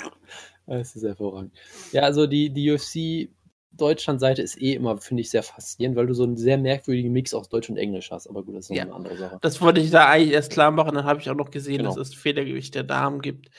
Das 0.68 0.96
ist 0.96 1.04
hervorragend. 1.04 1.54
Ja, 1.92 2.02
also 2.04 2.26
die, 2.28 2.50
die 2.50 2.72
UFC 2.72 3.30
Deutschland-Seite 3.72 4.42
ist 4.42 4.60
eh 4.62 4.74
immer, 4.74 4.98
finde 4.98 5.22
ich, 5.22 5.30
sehr 5.30 5.44
faszinierend, 5.44 5.98
weil 5.98 6.08
du 6.08 6.14
so 6.14 6.24
einen 6.24 6.38
sehr 6.38 6.58
merkwürdigen 6.58 7.12
Mix 7.12 7.34
aus 7.34 7.50
Deutsch 7.50 7.70
und 7.70 7.78
Englisch 7.78 8.10
hast. 8.12 8.28
Aber 8.28 8.44
gut, 8.44 8.56
das 8.56 8.66
ist 8.66 8.70
noch 8.70 8.78
Ja. 8.78 8.84
eine 8.84 8.94
andere 8.96 9.18
Sache. 9.18 9.38
Das 9.42 9.62
wollte 9.62 9.82
ich 9.82 9.92
da 9.92 10.08
eigentlich 10.08 10.32
erst 10.34 10.52
klar 10.52 10.72
machen. 10.72 10.96
Dann 10.96 11.04
habe 11.06 11.20
ich 11.20 11.30
auch 11.30 11.36
noch 11.36 11.52
gesehen, 11.52 11.80
Genau. 11.80 11.90
dass 11.90 11.98
es 12.10 12.16
Federgewicht 12.16 12.74
der 12.74 12.84
Damen 12.84 13.22
gibt. 13.22 13.50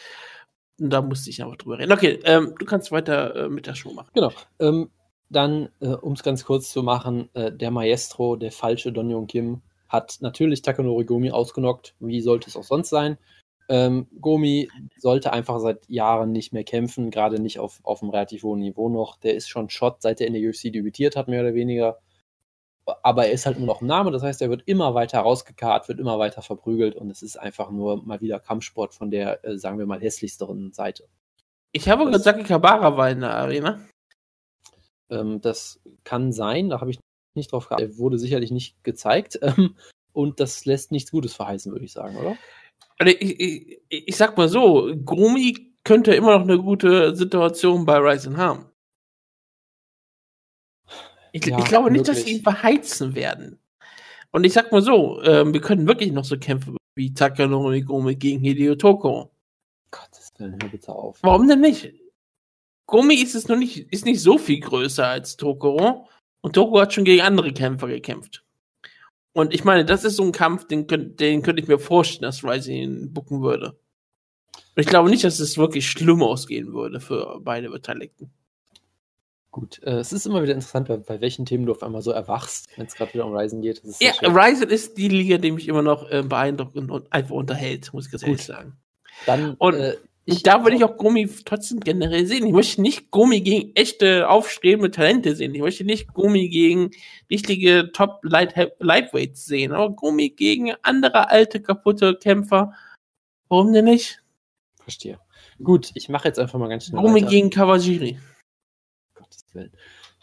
Und 0.80 0.90
da 0.90 1.02
musste 1.02 1.30
ich 1.30 1.42
einfach 1.42 1.56
drüber 1.56 1.78
reden. 1.78 1.92
Okay, 1.92 2.18
ähm, 2.24 2.54
du 2.58 2.64
kannst 2.66 2.90
weiter 2.92 3.34
äh, 3.36 3.48
mit 3.48 3.66
der 3.66 3.74
Show 3.74 3.92
machen. 3.92 4.10
Genau. 4.14 4.32
Ähm, 4.58 4.90
dann, 5.28 5.68
äh, 5.80 5.88
um 5.88 6.12
es 6.14 6.22
ganz 6.22 6.44
kurz 6.44 6.70
zu 6.70 6.82
machen, 6.82 7.28
äh, 7.34 7.52
der 7.52 7.70
Maestro, 7.70 8.36
der 8.36 8.52
falsche 8.52 8.92
Don 8.92 9.10
Yong 9.10 9.26
Kim, 9.26 9.62
hat 9.88 10.16
natürlich 10.20 10.62
Takanori 10.62 11.04
Gomi 11.04 11.30
ausgenockt. 11.30 11.94
Wie 12.00 12.20
sollte 12.20 12.48
es 12.48 12.56
auch 12.56 12.64
sonst 12.64 12.88
sein? 12.90 13.18
Ähm, 13.68 14.06
Gomi 14.20 14.68
sollte 14.96 15.32
einfach 15.32 15.58
seit 15.58 15.88
Jahren 15.88 16.32
nicht 16.32 16.52
mehr 16.52 16.64
kämpfen, 16.64 17.10
gerade 17.10 17.40
nicht 17.40 17.58
auf, 17.58 17.80
auf 17.82 18.02
einem 18.02 18.10
relativ 18.10 18.44
hohen 18.44 18.60
Niveau 18.60 18.88
noch. 18.88 19.16
Der 19.16 19.34
ist 19.34 19.48
schon 19.48 19.70
Shot, 19.70 20.02
seit 20.02 20.20
er 20.20 20.28
in 20.28 20.34
der 20.34 20.48
UFC 20.48 20.72
debütiert 20.72 21.16
hat, 21.16 21.28
mehr 21.28 21.40
oder 21.40 21.54
weniger. 21.54 21.98
Aber 23.02 23.26
er 23.26 23.32
ist 23.32 23.46
halt 23.46 23.58
nur 23.58 23.66
noch 23.66 23.80
ein 23.80 23.86
Name, 23.86 24.12
das 24.12 24.22
heißt, 24.22 24.40
er 24.42 24.50
wird 24.50 24.62
immer 24.66 24.94
weiter 24.94 25.18
rausgekarrt, 25.18 25.88
wird 25.88 25.98
immer 25.98 26.20
weiter 26.20 26.40
verprügelt 26.42 26.94
und 26.94 27.10
es 27.10 27.20
ist 27.20 27.36
einfach 27.36 27.70
nur 27.72 28.04
mal 28.04 28.20
wieder 28.20 28.38
Kampfsport 28.38 28.94
von 28.94 29.10
der, 29.10 29.44
äh, 29.44 29.58
sagen 29.58 29.78
wir 29.78 29.86
mal, 29.86 30.00
hässlichsteren 30.00 30.72
Seite. 30.72 31.08
Ich 31.72 31.88
habe 31.88 32.04
gehört, 32.04 32.22
Saki 32.22 32.44
Kabara 32.44 32.96
war 32.96 33.10
in 33.10 33.20
der 33.20 33.34
Arena. 33.34 33.80
Ähm, 35.10 35.40
das 35.40 35.80
kann 36.04 36.32
sein, 36.32 36.70
da 36.70 36.80
habe 36.80 36.92
ich 36.92 37.00
nicht 37.34 37.50
drauf 37.50 37.68
geachtet. 37.68 37.92
Er 37.92 37.98
wurde 37.98 38.18
sicherlich 38.18 38.50
nicht 38.50 38.82
gezeigt. 38.84 39.38
Ähm, 39.46 39.76
und 40.12 40.40
das 40.40 40.64
lässt 40.64 40.92
nichts 40.92 41.10
Gutes 41.10 41.34
verheißen, 41.34 41.70
würde 41.70 41.84
ich 41.84 41.92
sagen, 41.92 42.16
oder? 42.16 42.38
Also 42.98 43.14
ich, 43.18 43.40
ich, 43.40 43.80
ich 43.88 44.16
sag 44.16 44.36
mal 44.36 44.48
so, 44.48 44.94
Gomi 45.04 45.74
könnte 45.84 46.14
immer 46.14 46.38
noch 46.38 46.44
eine 46.44 46.58
gute 46.58 47.14
Situation 47.14 47.84
bei 47.84 47.98
Ryzen 47.98 48.36
haben. 48.36 48.66
Ich, 51.32 51.44
Ja, 51.44 51.58
ich 51.58 51.64
glaube 51.66 51.90
nicht, 51.90 52.08
dass 52.08 52.24
sie 52.24 52.36
ihn 52.36 52.42
verheizen 52.42 53.14
werden. 53.14 53.58
Und 54.32 54.44
ich 54.44 54.52
sag 54.52 54.72
mal 54.72 54.82
so, 54.82 55.22
ähm, 55.22 55.52
wir 55.52 55.60
können 55.60 55.86
wirklich 55.86 56.12
noch 56.12 56.24
so 56.24 56.38
Kämpfe 56.38 56.76
wie 56.94 57.12
Takanori 57.12 57.82
Gomi 57.82 58.16
gegen 58.16 58.40
Hideo 58.40 58.74
Toko. 58.74 59.30
Gottes 59.90 60.32
Willen, 60.38 60.58
hör 60.60 60.70
bitte 60.70 60.92
auf. 60.92 61.18
Warum 61.22 61.46
denn 61.46 61.60
nicht? 61.60 61.92
Gomi 62.86 63.16
ist 63.16 63.34
es 63.34 63.48
noch 63.48 63.56
nicht, 63.56 63.92
ist 63.92 64.04
nicht 64.04 64.20
so 64.20 64.38
viel 64.38 64.60
größer 64.60 65.06
als 65.06 65.36
Tokoro. 65.36 66.08
Und 66.40 66.54
Tokoro 66.54 66.80
hat 66.80 66.94
schon 66.94 67.04
gegen 67.04 67.22
andere 67.22 67.52
Kämpfer 67.52 67.88
gekämpft. 67.88 68.45
Und 69.36 69.52
ich 69.52 69.64
meine, 69.64 69.84
das 69.84 70.04
ist 70.04 70.16
so 70.16 70.22
ein 70.22 70.32
Kampf, 70.32 70.66
den, 70.66 70.86
könnt, 70.86 71.20
den 71.20 71.42
könnte 71.42 71.60
ich 71.60 71.68
mir 71.68 71.78
vorstellen, 71.78 72.22
dass 72.22 72.42
Rising 72.42 72.74
ihn 72.74 73.12
bucken 73.12 73.42
würde. 73.42 73.78
Und 74.54 74.80
ich 74.80 74.86
glaube 74.86 75.10
nicht, 75.10 75.24
dass 75.24 75.40
es 75.40 75.58
wirklich 75.58 75.90
schlimm 75.90 76.22
ausgehen 76.22 76.72
würde 76.72 77.00
für 77.00 77.38
beide 77.42 77.68
Beteiligten. 77.68 78.30
Gut, 79.50 79.78
äh, 79.82 79.98
es 79.98 80.14
ist 80.14 80.24
immer 80.24 80.42
wieder 80.42 80.54
interessant, 80.54 80.88
bei, 80.88 80.96
bei 80.96 81.20
welchen 81.20 81.44
Themen 81.44 81.66
du 81.66 81.72
auf 81.72 81.82
einmal 81.82 82.00
so 82.00 82.12
erwachst, 82.12 82.70
wenn 82.78 82.86
es 82.86 82.94
gerade 82.94 83.12
wieder 83.12 83.26
um 83.26 83.34
Reisen 83.34 83.60
geht. 83.60 83.82
Ja. 84.00 84.12
Ryzen 84.22 84.70
ist 84.70 84.96
die 84.96 85.08
Liga, 85.08 85.36
die 85.36 85.52
mich 85.52 85.68
immer 85.68 85.82
noch 85.82 86.10
äh, 86.10 86.22
beeindruckt 86.22 86.74
und, 86.74 86.90
und 86.90 87.12
einfach 87.12 87.34
unterhält, 87.34 87.92
muss 87.92 88.06
ich 88.06 88.12
ganz 88.12 88.22
Gut. 88.22 88.28
ehrlich 88.30 88.46
sagen. 88.46 88.78
Dann, 89.26 89.52
Und 89.56 89.74
äh, 89.74 89.98
Ich, 90.28 90.42
da 90.42 90.64
würde 90.64 90.76
ich 90.76 90.82
auch 90.84 90.96
Gummi 90.96 91.28
trotzdem 91.44 91.78
generell 91.78 92.26
sehen. 92.26 92.46
Ich 92.46 92.52
möchte 92.52 92.82
nicht 92.82 93.12
Gummi 93.12 93.40
gegen 93.42 93.70
echte 93.76 94.28
aufstrebende 94.28 94.90
Talente 94.90 95.36
sehen. 95.36 95.54
Ich 95.54 95.60
möchte 95.60 95.84
nicht 95.84 96.12
Gummi 96.14 96.48
gegen 96.48 96.90
richtige 97.30 97.92
Top 97.92 98.18
Light 98.22 98.72
Lightweights 98.80 99.46
sehen, 99.46 99.72
aber 99.72 99.90
Gummi 99.94 100.30
gegen 100.30 100.72
andere 100.82 101.30
alte 101.30 101.62
kaputte 101.62 102.16
Kämpfer. 102.16 102.72
Warum 103.48 103.72
denn 103.72 103.84
nicht? 103.84 104.20
verstehe. 104.82 105.18
Gut, 105.62 105.90
ich 105.94 106.08
mache 106.08 106.28
jetzt 106.28 106.38
einfach 106.38 106.58
mal 106.58 106.68
ganz 106.68 106.86
schnell 106.86 107.02
Gummi 107.02 107.22
weiter. 107.22 107.30
gegen 107.30 107.50
Kawajiri. 107.50 108.18
Gottes 109.14 109.44
Willen. 109.52 109.72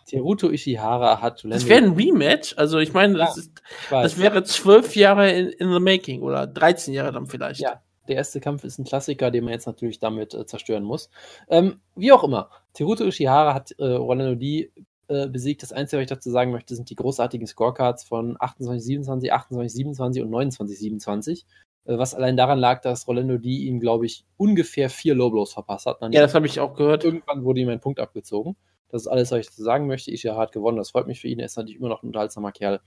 Teruto 0.06 0.50
Ishihara 0.50 1.22
hat 1.22 1.44
Das 1.46 1.68
wäre 1.68 1.84
ein 1.84 1.94
Rematch. 1.94 2.56
Also 2.58 2.80
ich 2.80 2.94
meine, 2.94 3.18
das, 3.18 3.36
Ja, 3.36 3.42
ist, 3.42 3.62
das 3.89 4.18
wäre 4.18 4.44
zwölf 4.44 4.96
Jahre 4.96 5.32
in, 5.32 5.50
in 5.50 5.74
the 5.74 5.80
making 5.80 6.22
oder 6.22 6.46
13 6.48 6.94
Jahre 6.94 7.12
dann 7.12 7.28
vielleicht. 7.28 7.62
Ja. 7.62 7.82
Der 8.08 8.18
erste 8.18 8.39
Kampf 8.39 8.63
ist 8.63 8.80
ein 8.80 8.86
Klassiker, 8.86 9.32
den 9.32 9.46
man 9.46 9.54
jetzt 9.54 9.66
natürlich 9.66 10.00
damit 10.00 10.34
äh, 10.34 10.46
zerstören 10.46 10.84
muss. 10.84 11.10
Ähm, 11.50 11.80
wie 11.96 12.12
auch 12.12 12.24
immer, 12.24 12.50
Teruto 12.74 13.06
Ishihara 13.06 13.54
hat 13.54 13.72
äh, 13.80 13.86
Rolando 13.86 14.36
D 14.36 14.72
äh, 15.08 15.28
besiegt. 15.28 15.63
Das 15.63 15.72
Einzige, 15.72 16.00
was 16.00 16.04
ich 16.04 16.10
dazu 16.10 16.32
sagen 16.32 16.52
möchte, 16.52 16.76
sind 16.76 16.89
die 16.89 16.96
großartigen 16.96 17.48
Scorecards 17.48 18.04
von 18.04 18.38
28-27, 18.38 19.32
28-27 19.32 20.22
und 20.22 20.32
29-27. 20.32 21.44
Äh, 21.86 21.98
was 21.98 22.16
allein 22.16 22.38
daran 22.38 22.60
lag, 22.60 22.82
dass 22.82 23.08
Rolando 23.08 23.38
D 23.38 23.50
ihm, 23.50 23.80
glaube 23.80 24.06
ich, 24.06 24.26
ungefähr 24.38 24.89
vier 24.89 25.16
Low-Blows 25.16 25.54
verpasst 25.54 25.86
hat. 25.86 26.02
Ja, 26.02 26.22
das 26.22 26.36
habe 26.36 26.46
ich 26.46 26.60
auch 26.60 26.74
gehört. 26.74 27.04
Irgendwann 27.04 27.44
wurde 27.44 27.62
ihm 27.62 27.70
ein 27.70 27.80
Punkt 27.80 28.00
abgezogen. 28.00 28.56
Das 28.89 29.04
ist 29.04 29.08
alles, 29.08 29.32
was 29.32 29.39
ich 29.39 29.48
dazu 29.48 29.63
sagen 29.63 29.88
möchte. 29.88 30.12
Ishihara 30.12 30.42
hat 30.42 30.52
gewonnen, 30.52 30.78
das 30.78 30.92
freut 30.92 31.08
mich 31.08 31.20
für 31.20 31.28
ihn. 31.28 31.39
Er 31.39 31.46
ist 31.46 31.58
natürlich 31.58 31.80
immer 31.80 31.89
noch 31.89 32.04
ein 32.04 32.08
unterhaltsamer 32.08 32.52
Kerl. 32.52 32.80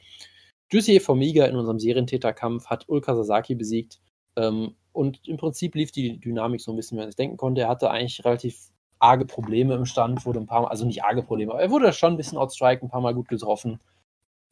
Jussier 0.71 1.01
Formiga 1.01 1.47
in 1.47 1.57
unserem 1.57 1.79
Serientäterkampf 1.79 2.67
hat 2.67 2.89
Ulka 2.89 3.15
Sasaki 3.15 3.55
besiegt. 3.55 4.01
Ähm, 4.37 4.75
und 4.97 5.21
im 5.29 5.37
Prinzip 5.37 5.75
lief 5.75 5.93
die 5.93 6.19
Dynamik 6.19 6.61
so 6.61 6.73
ein 6.73 6.77
bisschen, 6.77 6.97
wie 6.97 7.01
man 7.01 7.09
es 7.09 7.17
denken 7.17 7.37
konnte. 7.37 7.61
Er 7.61 7.69
hatte 7.69 7.91
eigentlich 7.91 8.25
relativ 8.25 8.71
arge 8.99 9.27
Probleme 9.27 9.75
im 9.75 9.85
Stand, 9.85 10.25
wurde 10.25 10.41
ein 10.41 10.47
paar 10.47 10.63
Mal, 10.63 10.69
also 10.69 10.87
nicht 10.87 11.05
arge 11.05 11.23
Probleme, 11.23 11.53
aber 11.53 11.61
er 11.61 11.71
wurde 11.71 11.93
schon 11.93 12.15
ein 12.15 12.17
bisschen 12.17 12.39
outstrike, 12.39 12.83
ein 12.83 12.89
paar 12.89 13.03
Mal 13.03 13.15
gut 13.15 13.29
getroffen. 13.29 13.79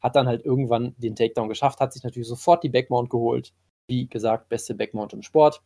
Hat 0.02 0.16
dann 0.16 0.26
halt 0.26 0.44
irgendwann 0.44 0.94
den 0.98 1.16
Takedown 1.16 1.48
geschafft, 1.48 1.80
hat 1.80 1.94
sich 1.94 2.04
natürlich 2.04 2.28
sofort 2.28 2.62
die 2.62 2.68
Backmount 2.68 3.08
geholt. 3.08 3.54
Wie 3.88 4.06
gesagt, 4.06 4.50
beste 4.50 4.74
Backmount 4.74 5.14
im 5.14 5.22
Sport. 5.22 5.62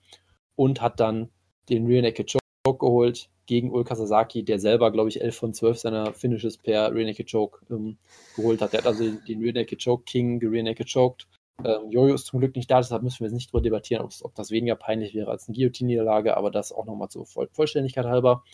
Und 0.54 0.80
hat 0.80 1.00
dann 1.00 1.30
den 1.68 1.86
Rear 1.86 2.02
Naked 2.02 2.32
Choke 2.64 2.78
geholt 2.78 3.30
gegen 3.46 3.72
Ulka 3.72 3.96
Sasaki, 3.96 4.44
der 4.44 4.60
selber, 4.60 4.92
glaube 4.92 5.08
ich, 5.08 5.20
11 5.20 5.36
von 5.36 5.54
12 5.54 5.78
seiner 5.78 6.12
Finishes 6.12 6.56
per 6.56 6.94
Rear 6.94 7.06
Naked 7.06 7.30
Choke 7.30 7.60
ähm, 7.70 7.98
geholt 8.36 8.60
hat. 8.60 8.72
Der 8.72 8.80
hat 8.80 8.86
also 8.86 9.10
den 9.26 9.40
Rear 9.40 9.54
Naked 9.54 9.82
Choke 9.82 10.04
King 10.04 10.38
gerear 10.38 10.62
Naked 10.62 10.86
choked. 10.88 11.26
Ähm, 11.64 11.90
Jojo 11.90 12.14
ist 12.14 12.26
zum 12.26 12.38
Glück 12.38 12.54
nicht 12.54 12.70
da, 12.70 12.78
deshalb 12.78 13.02
müssen 13.02 13.20
wir 13.20 13.26
jetzt 13.26 13.34
nicht 13.34 13.52
drüber 13.52 13.62
debattieren, 13.62 14.06
ob, 14.22 14.34
das 14.34 14.50
weniger 14.50 14.76
peinlich 14.76 15.14
wäre 15.14 15.30
als 15.30 15.48
eine 15.48 15.56
Guillotine-Niederlage, 15.56 16.36
aber 16.36 16.50
das 16.50 16.72
auch 16.72 16.86
nochmal 16.86 17.08
zur 17.08 17.26
Voll 17.26 17.48
Vollständigkeit 17.52 18.06
halber. 18.06 18.44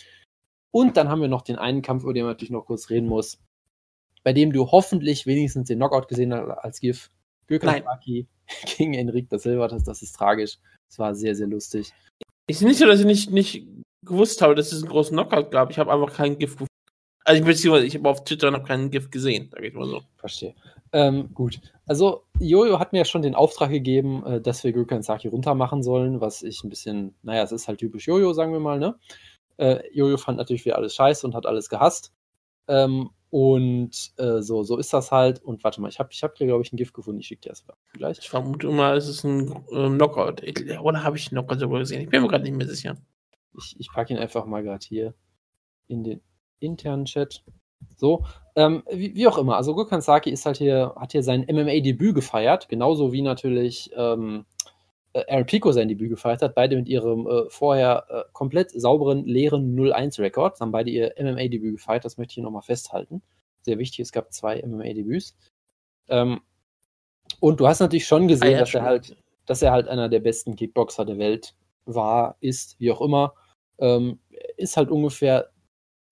Und 0.71 0.97
dann 0.97 1.09
haben 1.09 1.21
wir 1.21 1.29
noch 1.29 1.43
den 1.43 1.57
einen 1.57 1.83
Kampf, 1.83 2.03
über 2.03 2.15
den 2.15 2.25
man 2.25 2.33
natürlich 2.33 2.51
noch 2.51 2.65
kurz 2.65 2.91
reden 2.91 3.07
muss, 3.07 3.39
bei 4.23 4.33
dem 4.33 4.53
du 4.53 4.71
hoffentlich 4.71 5.27
wenigstens 5.27 5.69
den 5.69 5.79
Knockout 5.79 6.09
gesehen 6.09 6.33
hast 6.33 6.49
als 6.51 6.81
GIF. 6.81 7.11
Gökhan 7.47 7.83
gegen 8.77 8.95
Enrique 8.95 9.29
da 9.29 9.39
Silva, 9.39 9.69
das, 9.69 9.85
das 9.85 10.03
ist 10.03 10.17
tragisch. 10.17 10.59
Es 10.89 10.99
war 10.99 11.15
sehr, 11.15 11.35
sehr 11.35 11.47
lustig. 11.47 11.93
Ich 12.47 12.61
nicht 12.61 12.79
so, 12.79 12.87
dass 12.87 13.01
ich 13.01 13.07
nicht, 13.07 13.31
nicht 13.31 13.67
gewusst 14.05 14.43
habe, 14.43 14.55
dass 14.55 14.73
es 14.73 14.83
einen 14.83 14.91
großen 14.91 15.17
Knockout 15.17 15.51
gab. 15.51 15.71
Ich 15.71 15.79
habe 15.79 15.93
einfach 15.93 16.13
keinen 16.13 16.39
Gift 16.39 16.55
gefunden. 16.55 16.74
Also 17.25 17.41
ich 17.41 17.47
beziehungsweise 17.47 17.87
ich 17.87 17.95
habe 17.97 18.09
auf 18.09 18.25
Twitter 18.25 18.51
noch 18.51 18.65
keinen 18.65 18.91
Gift 18.91 19.11
gesehen, 19.11 19.49
sag 19.51 19.63
ich 19.63 19.75
mal 19.75 19.87
so. 19.87 20.03
Verstehe. 20.17 20.55
Ähm, 20.93 21.35
gut. 21.35 21.61
Also, 21.87 22.23
Jojo 22.39 22.79
hat 22.79 22.93
mir 22.93 22.99
ja 22.99 23.05
schon 23.05 23.23
den 23.23 23.35
Auftrag 23.35 23.71
gegeben, 23.71 24.25
äh, 24.25 24.41
dass 24.41 24.63
wir 24.63 24.73
Gökhan 24.73 25.03
Saki 25.03 25.29
runter 25.29 25.55
machen 25.55 25.83
sollen, 25.83 26.21
was 26.21 26.43
ich 26.43 26.63
ein 26.63 26.69
bisschen, 26.69 27.15
naja, 27.23 27.43
es 27.43 27.51
ist 27.51 27.67
halt 27.67 27.81
typisch 27.81 28.07
Jojo, 28.07 28.33
sagen 28.33 28.53
wir 28.53 28.61
mal, 28.61 28.79
ne? 28.79 28.95
Äh, 29.57 29.81
Jojo 29.93 30.17
fand 30.19 30.39
natürlich 30.39 30.65
wieder 30.65 30.77
alles 30.77 30.95
scheiße 30.95 31.27
und 31.27 31.35
hat 31.35 31.47
alles 31.47 31.69
gehasst. 31.69 32.13
Ähm, 32.69 33.11
und 33.31 34.13
äh, 34.19 34.41
so, 34.41 34.63
so 34.63 34.79
ist 34.79 34.93
das 34.93 35.11
halt. 35.11 35.43
Und 35.43 35.65
warte 35.65 35.81
mal, 35.81 35.89
ich 35.89 35.99
habe 35.99 36.11
ich 36.13 36.23
hab 36.23 36.37
hier, 36.37 36.47
glaube 36.47 36.63
ich, 36.63 36.73
ein 36.73 36.77
Gift 36.77 36.95
gefunden. 36.95 37.19
Ich 37.21 37.27
schicke 37.27 37.43
dir 37.43 37.49
das 37.49 37.65
gleich. 37.93 38.19
Ich 38.21 38.29
vermute 38.29 38.69
mal, 38.71 38.97
es 38.97 39.09
ist 39.09 39.25
ein 39.25 39.51
äh, 39.73 39.89
Knockout. 39.89 40.43
Ich, 40.45 40.79
oder 40.79 41.03
habe 41.03 41.17
ich 41.17 41.27
einen 41.27 41.39
Knockout 41.41 41.59
sogar 41.59 41.81
gesehen? 41.81 42.03
Ich 42.03 42.09
bin 42.09 42.23
mir 42.23 42.29
gerade 42.29 42.45
nicht 42.45 42.57
mehr 42.57 42.69
sicher. 42.69 42.97
Ich, 43.59 43.75
ich 43.81 43.89
packe 43.93 44.13
ihn 44.13 44.21
einfach 44.21 44.47
mal 44.47 44.63
gerade 44.63 44.87
hier 44.87 45.15
in 45.89 46.05
den 46.05 46.21
internen 46.61 47.05
Chat. 47.05 47.43
So, 47.97 48.25
ähm, 48.57 48.83
wie, 48.91 49.15
wie 49.15 49.27
auch 49.27 49.39
immer. 49.39 49.57
Also 49.57 49.75
Gökhan 49.75 50.01
Saki 50.01 50.31
ist 50.31 50.47
halt 50.47 50.57
hier, 50.59 50.95
hat 50.97 51.13
hier 51.13 51.23
sein 51.23 51.47
MMA-Debüt 51.49 52.15
gefeiert, 52.15 52.69
genauso 52.69 53.13
wie 53.13 53.23
natürlich 53.23 53.91
ähm, 53.97 54.47
äh, 55.13 55.25
Aaron 55.29 55.47
Pico 55.47 55.73
sein 55.73 55.89
Debüt 55.89 56.11
gefeiert 56.11 56.43
hat. 56.43 56.55
Beide 56.55 56.77
mit 56.77 56.89
ihrem 56.89 57.27
äh, 57.27 57.49
vorher 57.49 58.05
äh, 58.09 58.23
komplett 58.33 58.71
sauberen, 58.71 59.25
leeren 59.25 59.77
0-1-Rekord. 59.77 60.61
Haben 60.61 60.73
beide 60.73 60.91
ihr 60.91 61.15
MMA-Debüt 61.19 61.73
gefeiert. 61.73 62.05
Das 62.05 62.19
möchte 62.19 62.33
ich 62.33 62.35
hier 62.35 62.45
nochmal 62.45 62.63
festhalten. 62.63 63.23
Sehr 63.63 63.79
wichtig, 63.79 64.01
es 64.01 64.13
gab 64.13 64.33
zwei 64.33 64.63
MMA-Debüts. 64.63 65.37
Ähm, 66.09 66.41
und 67.41 67.61
du 67.61 67.67
hast 67.67 67.81
natürlich 67.81 68.07
schon 68.07 68.29
gesehen, 68.29 68.57
Ah 68.57 68.61
dass 68.61 68.75
er 68.75 68.83
halt, 68.83 69.17
dass 69.47 69.63
er 69.63 69.73
halt 69.73 69.89
einer 69.89 70.09
der 70.09 70.21
besten 70.21 70.57
Kickboxer 70.57 71.05
der 71.05 71.19
Welt 71.19 71.55
war, 71.87 72.37
ist, 72.41 72.79
wie 72.79 72.91
auch 72.91 73.01
immer. 73.01 73.35
Ähm, 73.79 74.21
ist 74.57 74.77
halt 74.77 74.91
ungefähr 74.91 75.51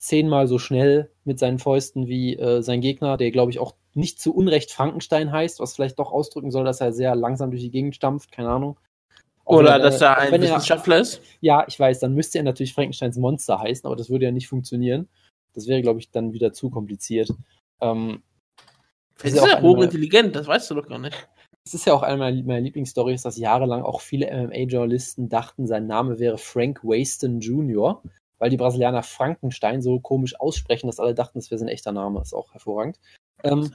zehnmal 0.03 0.49
so 0.49 0.59
schnell 0.59 1.11
mit 1.25 1.39
seinen 1.39 1.61
Fäusten 1.61 2.09
wie 2.09 2.37
äh, 2.37 2.61
sein 2.61 2.81
Gegner, 2.81 3.17
der, 3.17 3.31
glaube 3.31 3.53
ich, 3.53 3.61
auch 3.61 3.77
nicht 3.95 4.21
zu 4.21 4.35
Unrecht 4.35 4.73
Frankenstein 4.73 5.31
heißt, 5.31 5.61
was 5.61 5.75
vielleicht 5.75 5.99
doch 6.01 6.11
ausdrücken 6.11 6.51
soll, 6.51 6.65
dass 6.65 6.81
er 6.81 6.93
sehr 6.93 7.15
langsam 7.15 7.51
durch 7.51 7.63
die 7.63 7.71
Gegend 7.71 7.95
stampft, 7.95 8.33
keine 8.33 8.49
Ahnung. 8.49 8.79
Auch 9.45 9.59
Oder 9.59 9.79
dass 9.79 10.01
er 10.01 10.19
ein 10.19 10.41
Wissenschaftler 10.41 10.99
ist? 10.99 11.21
Ja, 11.41 11.65
ich 11.69 11.79
weiß, 11.79 12.01
dann 12.01 12.15
müsste 12.15 12.39
er 12.39 12.45
natürlich 12.45 12.75
Frankensteins 12.75 13.17
Monster 13.17 13.61
heißen, 13.61 13.87
aber 13.87 13.95
das 13.95 14.11
würde 14.11 14.25
ja 14.25 14.33
nicht 14.33 14.49
funktionieren. 14.49 15.09
Das 15.55 15.69
wäre, 15.69 15.83
glaube 15.83 16.01
ich, 16.01 16.11
dann 16.11 16.33
wieder 16.33 16.53
zu 16.53 16.69
kompliziert. 16.69 17.31
Ähm, 17.81 18.23
das 19.23 19.35
ist 19.35 19.47
ja 19.47 19.61
hochintelligent, 19.61 20.35
das 20.35 20.49
weißt 20.49 20.69
du 20.71 20.75
doch 20.75 20.89
gar 20.89 20.99
nicht. 20.99 21.29
Es 21.65 21.75
ist 21.75 21.87
ja 21.87 21.93
auch 21.93 22.03
eine 22.03 22.17
meiner 22.17 22.61
Lieblingsstories, 22.61 23.23
dass 23.23 23.37
jahrelang 23.37 23.83
auch 23.83 24.01
viele 24.01 24.27
MMA-Journalisten 24.27 25.29
dachten, 25.29 25.69
sein 25.69 25.87
Name 25.87 26.19
wäre 26.19 26.39
Frank 26.39 26.83
Waston 26.83 27.39
Jr., 27.39 28.03
weil 28.43 28.51
die 28.51 28.57
Brasilianer 28.57 29.05
Frankenstein 29.05 29.83
so 29.83 30.01
komisch 30.01 30.35
aussprechen, 30.41 30.89
dass 30.89 30.99
alle 30.99 31.15
dachten, 31.15 31.39
das 31.39 31.53
wäre 31.53 31.61
sein 31.61 31.69
echter 31.69 31.93
Name. 31.93 32.21
Ist 32.21 32.35
auch 32.35 32.53
hervorragend. 32.53 32.99
Ähm, 33.45 33.73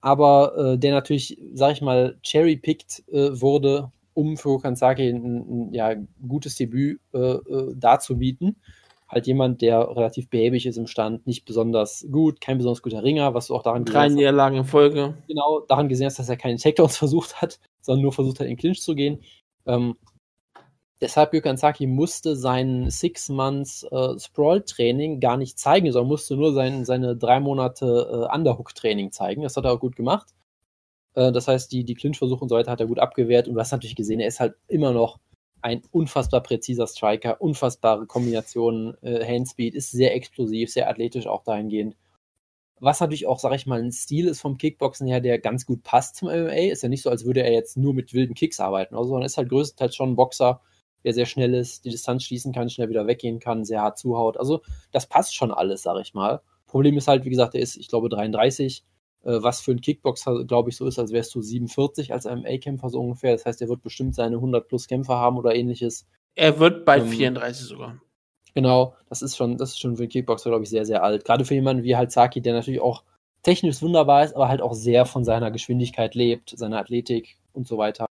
aber 0.00 0.56
äh, 0.72 0.76
der 0.76 0.90
natürlich, 0.90 1.40
sag 1.52 1.70
ich 1.70 1.82
mal, 1.82 2.18
cherry-picked 2.24 3.04
äh, 3.12 3.40
wurde, 3.40 3.92
um 4.12 4.36
für 4.36 4.48
Okansaki 4.48 5.08
ein, 5.08 5.68
ein, 5.68 5.72
ja, 5.72 5.94
gutes 6.26 6.56
Debüt 6.56 7.00
äh, 7.14 7.18
äh, 7.18 7.74
darzubieten 7.76 8.56
halt 9.08 9.28
jemand, 9.28 9.62
der 9.62 9.88
relativ 9.96 10.28
behäbig 10.30 10.66
ist 10.66 10.78
im 10.78 10.88
Stand, 10.88 11.28
nicht 11.28 11.44
besonders 11.44 12.04
gut, 12.10 12.40
kein 12.40 12.58
besonders 12.58 12.82
guter 12.82 13.04
Ringer, 13.04 13.34
was 13.34 13.46
du 13.46 13.54
auch 13.54 13.62
daran 13.62 13.84
gesehen 13.84 14.00
hast. 14.00 14.08
Drei 14.08 14.14
Niederlagen 14.16 14.56
in 14.56 14.64
Folge. 14.64 15.14
Genau, 15.28 15.60
daran 15.60 15.88
gesehen 15.88 16.06
hast, 16.06 16.18
dass 16.18 16.28
er 16.28 16.36
keine 16.36 16.56
Takedowns 16.56 16.96
versucht 16.98 17.40
hat, 17.40 17.60
sondern 17.82 18.02
nur 18.02 18.12
versucht 18.12 18.40
hat, 18.40 18.48
in 18.48 18.56
Clinch 18.56 18.82
zu 18.82 18.96
gehen. 18.96 19.20
Ähm, 19.64 19.94
deshalb 21.00 21.32
Gökhan 21.32 21.56
Saki 21.56 21.86
musste 21.86 22.36
sein 22.36 22.90
Six 22.90 23.28
Months 23.28 23.84
äh, 23.90 24.18
Sprawl-Training 24.18 25.20
gar 25.20 25.36
nicht 25.36 25.58
zeigen, 25.58 25.90
sondern 25.92 26.08
musste 26.08 26.36
nur 26.36 26.52
sein, 26.52 26.84
seine 26.84 27.16
drei 27.16 27.40
Monate 27.40 28.28
äh, 28.30 28.34
Underhook-Training 28.34 29.12
zeigen. 29.12 29.42
Das 29.42 29.56
hat 29.56 29.64
er 29.64 29.72
auch 29.72 29.80
gut 29.80 29.96
gemacht. 29.96 30.28
Äh, 31.14 31.32
das 31.32 31.48
heißt, 31.48 31.72
die, 31.72 31.84
die 31.84 31.94
Clinch-Versuche 31.94 32.42
und 32.42 32.48
so 32.48 32.56
weiter 32.56 32.70
hat 32.70 32.80
er 32.80 32.86
gut 32.86 32.98
abgewehrt 32.98 33.48
und 33.48 33.54
du 33.54 33.60
hast 33.60 33.72
natürlich 33.72 33.96
gesehen, 33.96 34.20
er 34.20 34.28
ist 34.28 34.40
halt 34.40 34.54
immer 34.68 34.92
noch 34.92 35.18
ein 35.62 35.82
unfassbar 35.90 36.42
präziser 36.42 36.86
Striker, 36.86 37.40
unfassbare 37.40 38.06
Kombinationen, 38.06 38.94
äh, 39.02 39.24
Handspeed, 39.24 39.74
ist 39.74 39.90
sehr 39.90 40.14
explosiv, 40.14 40.70
sehr 40.70 40.88
athletisch 40.88 41.26
auch 41.26 41.42
dahingehend. 41.42 41.96
Was 42.78 43.00
natürlich 43.00 43.26
auch, 43.26 43.38
sag 43.38 43.54
ich 43.54 43.66
mal, 43.66 43.80
ein 43.82 43.90
Stil 43.90 44.28
ist 44.28 44.40
vom 44.40 44.58
Kickboxen 44.58 45.06
her, 45.06 45.20
der 45.20 45.38
ganz 45.38 45.64
gut 45.64 45.82
passt 45.82 46.16
zum 46.16 46.28
MMA. 46.28 46.70
Ist 46.70 46.82
ja 46.82 46.90
nicht 46.90 47.02
so, 47.02 47.10
als 47.10 47.24
würde 47.24 47.42
er 47.42 47.52
jetzt 47.52 47.76
nur 47.76 47.94
mit 47.94 48.12
wilden 48.12 48.34
Kicks 48.34 48.60
arbeiten, 48.60 48.94
also, 48.94 49.08
sondern 49.08 49.26
ist 49.26 49.38
halt 49.38 49.48
größtenteils 49.48 49.96
schon 49.96 50.10
ein 50.10 50.16
Boxer, 50.16 50.60
der 51.06 51.14
sehr 51.14 51.24
schnell 51.24 51.54
ist, 51.54 51.84
die 51.84 51.90
Distanz 51.90 52.24
schließen 52.24 52.52
kann, 52.52 52.68
schnell 52.68 52.88
wieder 52.88 53.06
weggehen 53.06 53.38
kann, 53.38 53.64
sehr 53.64 53.80
hart 53.80 53.96
zuhaut. 53.96 54.36
Also 54.36 54.62
das 54.90 55.06
passt 55.06 55.36
schon 55.36 55.52
alles, 55.52 55.82
sag 55.82 56.00
ich 56.00 56.14
mal. 56.14 56.42
Problem 56.66 56.96
ist 56.98 57.06
halt, 57.06 57.24
wie 57.24 57.30
gesagt, 57.30 57.54
er 57.54 57.60
ist, 57.60 57.76
ich 57.76 57.86
glaube, 57.86 58.08
33, 58.08 58.84
äh, 59.22 59.38
was 59.40 59.60
für 59.60 59.70
einen 59.70 59.80
Kickboxer, 59.80 60.44
glaube 60.44 60.70
ich, 60.70 60.76
so 60.76 60.84
ist, 60.84 60.98
als 60.98 61.12
wärst 61.12 61.32
du 61.36 61.40
47 61.40 62.12
als 62.12 62.26
MMA-Kämpfer 62.26 62.90
so 62.90 62.98
ungefähr. 62.98 63.32
Das 63.32 63.46
heißt, 63.46 63.62
er 63.62 63.68
wird 63.68 63.82
bestimmt 63.82 64.16
seine 64.16 64.36
100 64.36 64.66
plus 64.66 64.88
Kämpfer 64.88 65.14
haben 65.14 65.38
oder 65.38 65.54
ähnliches. 65.54 66.08
Er 66.34 66.58
wird 66.58 66.84
bald 66.84 67.04
ähm, 67.04 67.10
34 67.10 67.66
sogar. 67.66 68.00
Genau, 68.54 68.96
das 69.08 69.22
ist 69.22 69.36
schon, 69.36 69.58
das 69.58 69.70
ist 69.70 69.80
schon 69.80 69.96
für 69.96 70.02
einen 70.02 70.10
Kickboxer, 70.10 70.50
glaube 70.50 70.64
ich, 70.64 70.70
sehr, 70.70 70.86
sehr 70.86 71.04
alt. 71.04 71.24
Gerade 71.24 71.44
für 71.44 71.54
jemanden 71.54 71.84
wie 71.84 71.94
halt 71.94 72.10
Saki, 72.10 72.40
der 72.40 72.54
natürlich 72.54 72.80
auch 72.80 73.04
technisch 73.44 73.80
wunderbar 73.80 74.24
ist, 74.24 74.34
aber 74.34 74.48
halt 74.48 74.60
auch 74.60 74.74
sehr 74.74 75.06
von 75.06 75.24
seiner 75.24 75.52
Geschwindigkeit 75.52 76.16
lebt, 76.16 76.52
seiner 76.56 76.78
Athletik 76.78 77.38
und 77.52 77.68
so 77.68 77.78
weiter. 77.78 78.05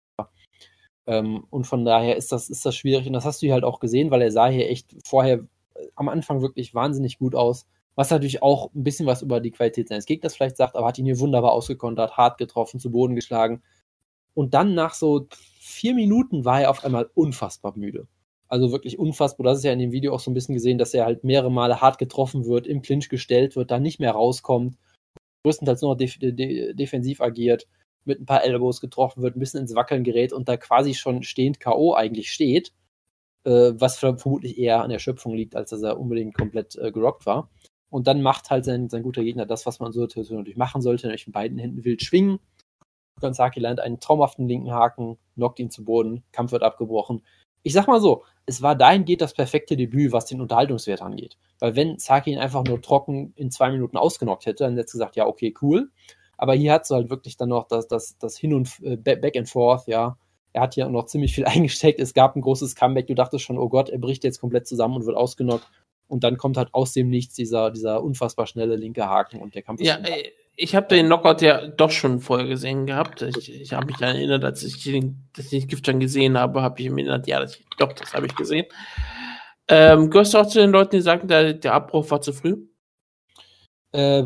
Ähm, 1.05 1.45
und 1.49 1.65
von 1.65 1.85
daher 1.85 2.15
ist 2.15 2.31
das, 2.31 2.49
ist 2.49 2.65
das 2.65 2.75
schwierig. 2.75 3.07
Und 3.07 3.13
das 3.13 3.25
hast 3.25 3.41
du 3.41 3.47
hier 3.47 3.53
halt 3.53 3.63
auch 3.63 3.79
gesehen, 3.79 4.11
weil 4.11 4.21
er 4.21 4.31
sah 4.31 4.47
hier 4.47 4.69
echt 4.69 4.95
vorher 5.05 5.45
äh, 5.75 5.87
am 5.95 6.09
Anfang 6.09 6.41
wirklich 6.41 6.73
wahnsinnig 6.73 7.19
gut 7.19 7.35
aus. 7.35 7.67
Was 7.95 8.09
natürlich 8.09 8.41
auch 8.41 8.73
ein 8.73 8.83
bisschen 8.83 9.05
was 9.05 9.21
über 9.21 9.39
die 9.39 9.51
Qualität 9.51 9.87
seines 9.87 10.05
Gegners 10.05 10.35
vielleicht 10.35 10.57
sagt, 10.57 10.75
aber 10.75 10.87
hat 10.87 10.97
ihn 10.97 11.05
hier 11.05 11.19
wunderbar 11.19 11.51
ausgekontert, 11.51 12.17
hart 12.17 12.37
getroffen, 12.37 12.79
zu 12.79 12.89
Boden 12.89 13.15
geschlagen. 13.15 13.61
Und 14.33 14.55
dann 14.55 14.73
nach 14.73 14.95
so 14.95 15.27
vier 15.59 15.93
Minuten 15.93 16.43
war 16.43 16.61
er 16.61 16.71
auf 16.71 16.83
einmal 16.83 17.09
unfassbar 17.13 17.73
müde. 17.75 18.07
Also 18.47 18.71
wirklich 18.71 18.97
unfassbar. 18.97 19.45
Das 19.45 19.59
ist 19.59 19.63
ja 19.63 19.71
in 19.71 19.79
dem 19.79 19.91
Video 19.91 20.13
auch 20.13 20.19
so 20.19 20.31
ein 20.31 20.33
bisschen 20.33 20.55
gesehen, 20.55 20.77
dass 20.77 20.93
er 20.93 21.05
halt 21.05 21.23
mehrere 21.23 21.51
Male 21.51 21.81
hart 21.81 21.97
getroffen 21.99 22.45
wird, 22.45 22.67
im 22.67 22.81
Clinch 22.81 23.09
gestellt 23.09 23.55
wird, 23.55 23.71
dann 23.71 23.83
nicht 23.83 23.99
mehr 23.99 24.11
rauskommt, 24.11 24.77
größtenteils 25.43 25.81
nur 25.81 25.91
noch 25.91 25.97
def 25.97 26.17
de 26.17 26.73
defensiv 26.73 27.21
agiert, 27.21 27.67
mit 28.05 28.19
ein 28.21 28.25
paar 28.25 28.43
Elbows 28.43 28.81
getroffen 28.81 29.23
wird, 29.23 29.35
ein 29.35 29.39
bisschen 29.39 29.61
ins 29.61 29.75
Wackeln 29.75 30.03
gerät 30.03 30.33
und 30.33 30.47
da 30.47 30.57
quasi 30.57 30.93
schon 30.93 31.23
stehend 31.23 31.59
K.O. 31.59 31.93
eigentlich 31.93 32.31
steht, 32.31 32.73
äh, 33.45 33.73
was 33.73 33.97
vermutlich 33.97 34.57
eher 34.57 34.81
an 34.81 34.89
der 34.89 34.99
Schöpfung 34.99 35.33
liegt, 35.33 35.55
als 35.55 35.69
dass 35.69 35.83
er 35.83 35.99
unbedingt 35.99 36.35
komplett 36.35 36.75
äh, 36.75 36.91
gerockt 36.91 37.25
war. 37.25 37.49
Und 37.89 38.07
dann 38.07 38.21
macht 38.21 38.49
halt 38.49 38.65
sein, 38.65 38.89
sein 38.89 39.03
guter 39.03 39.23
Gegner 39.23 39.45
das, 39.45 39.65
was 39.65 39.79
man 39.79 39.91
so 39.91 40.01
natürlich 40.01 40.57
machen 40.57 40.81
sollte, 40.81 41.07
nämlich 41.07 41.27
mit 41.27 41.33
beiden 41.33 41.59
Händen 41.59 41.83
wild 41.83 42.01
schwingen. 42.01 42.39
Gonzaki 43.21 43.59
lernt 43.59 43.79
einen 43.79 43.99
traumhaften 43.99 44.47
linken 44.47 44.71
Haken, 44.71 45.17
knockt 45.35 45.59
ihn 45.59 45.69
zu 45.69 45.85
Boden, 45.85 46.23
Kampf 46.31 46.51
wird 46.51 46.63
abgebrochen. 46.63 47.23
Ich 47.61 47.73
sag 47.73 47.87
mal 47.87 48.01
so, 48.01 48.23
es 48.45 48.61
war 48.61 48.75
dahingehend 48.75 49.21
das 49.21 49.33
perfekte 49.33 49.77
Debüt, 49.77 50.11
was 50.11 50.25
den 50.25 50.41
Unterhaltungswert 50.41 51.01
angeht. 51.01 51.37
Weil 51.59 51.75
wenn 51.75 51.97
Saki 51.97 52.31
ihn 52.31 52.39
einfach 52.39 52.63
nur 52.63 52.81
trocken 52.81 53.33
in 53.35 53.51
zwei 53.51 53.71
Minuten 53.71 53.95
ausgenockt 53.95 54.45
hätte, 54.45 54.65
dann 54.65 54.73
hätte 54.73 54.85
es 54.87 54.91
gesagt, 54.91 55.15
ja, 55.15 55.27
okay, 55.27 55.53
cool. 55.61 55.89
Aber 56.43 56.55
hier 56.55 56.73
hat 56.73 56.89
du 56.89 56.95
halt 56.95 57.09
wirklich 57.09 57.37
dann 57.37 57.47
noch 57.47 57.69
das, 57.69 57.87
das, 57.87 58.17
das 58.17 58.37
Hin 58.37 58.53
und 58.53 58.69
äh, 58.83 58.97
Back 58.97 59.37
and 59.37 59.47
Forth, 59.47 59.87
ja. 59.87 60.17
Er 60.51 60.63
hat 60.63 60.73
hier 60.73 60.85
auch 60.85 60.91
noch 60.91 61.05
ziemlich 61.05 61.33
viel 61.33 61.45
eingesteckt. 61.45 62.01
Es 62.01 62.13
gab 62.13 62.35
ein 62.35 62.41
großes 62.41 62.75
Comeback. 62.75 63.07
Du 63.07 63.15
dachtest 63.15 63.45
schon, 63.45 63.57
oh 63.57 63.69
Gott, 63.69 63.87
er 63.87 63.97
bricht 63.97 64.25
jetzt 64.25 64.41
komplett 64.41 64.67
zusammen 64.67 64.97
und 64.97 65.05
wird 65.05 65.15
ausgenockt. 65.15 65.65
Und 66.09 66.25
dann 66.25 66.35
kommt 66.35 66.57
halt 66.57 66.67
aus 66.73 66.91
dem 66.91 67.07
Nichts 67.07 67.35
dieser, 67.35 67.71
dieser 67.71 68.03
unfassbar 68.03 68.45
schnelle 68.45 68.75
linke 68.75 69.07
Haken 69.07 69.39
und 69.41 69.55
der 69.55 69.61
Kampf 69.61 69.79
ist. 69.79 69.87
Ja, 69.87 69.99
ich 70.57 70.75
habe 70.75 70.87
den 70.87 71.05
Knockout 71.05 71.41
ja 71.41 71.65
doch 71.65 71.91
schon 71.91 72.19
vorher 72.19 72.45
gesehen 72.45 72.87
gehabt. 72.87 73.21
Ich, 73.21 73.49
ich 73.49 73.71
habe 73.71 73.85
mich 73.85 73.95
daran 73.95 74.17
erinnert, 74.17 74.43
als 74.43 74.63
ich 74.63 74.83
den, 74.83 75.29
dass 75.37 75.45
ich 75.45 75.61
den 75.61 75.69
Gift 75.69 75.85
schon 75.85 76.01
gesehen 76.01 76.37
habe, 76.37 76.61
habe 76.61 76.81
ich 76.81 76.89
mich 76.89 77.05
erinnert, 77.05 77.25
ja, 77.25 77.39
das, 77.39 77.57
doch, 77.77 77.93
das 77.93 78.13
habe 78.13 78.25
ich 78.25 78.35
gesehen. 78.35 78.65
Ähm, 79.69 80.09
gehörst 80.09 80.33
du 80.33 80.39
auch 80.39 80.45
zu 80.45 80.59
den 80.59 80.71
Leuten, 80.71 80.97
die 80.97 81.01
sagen, 81.01 81.25
der, 81.25 81.53
der 81.53 81.73
Abbruch 81.73 82.11
war 82.11 82.19
zu 82.19 82.33
früh? 82.33 82.67
Äh, 83.93 84.25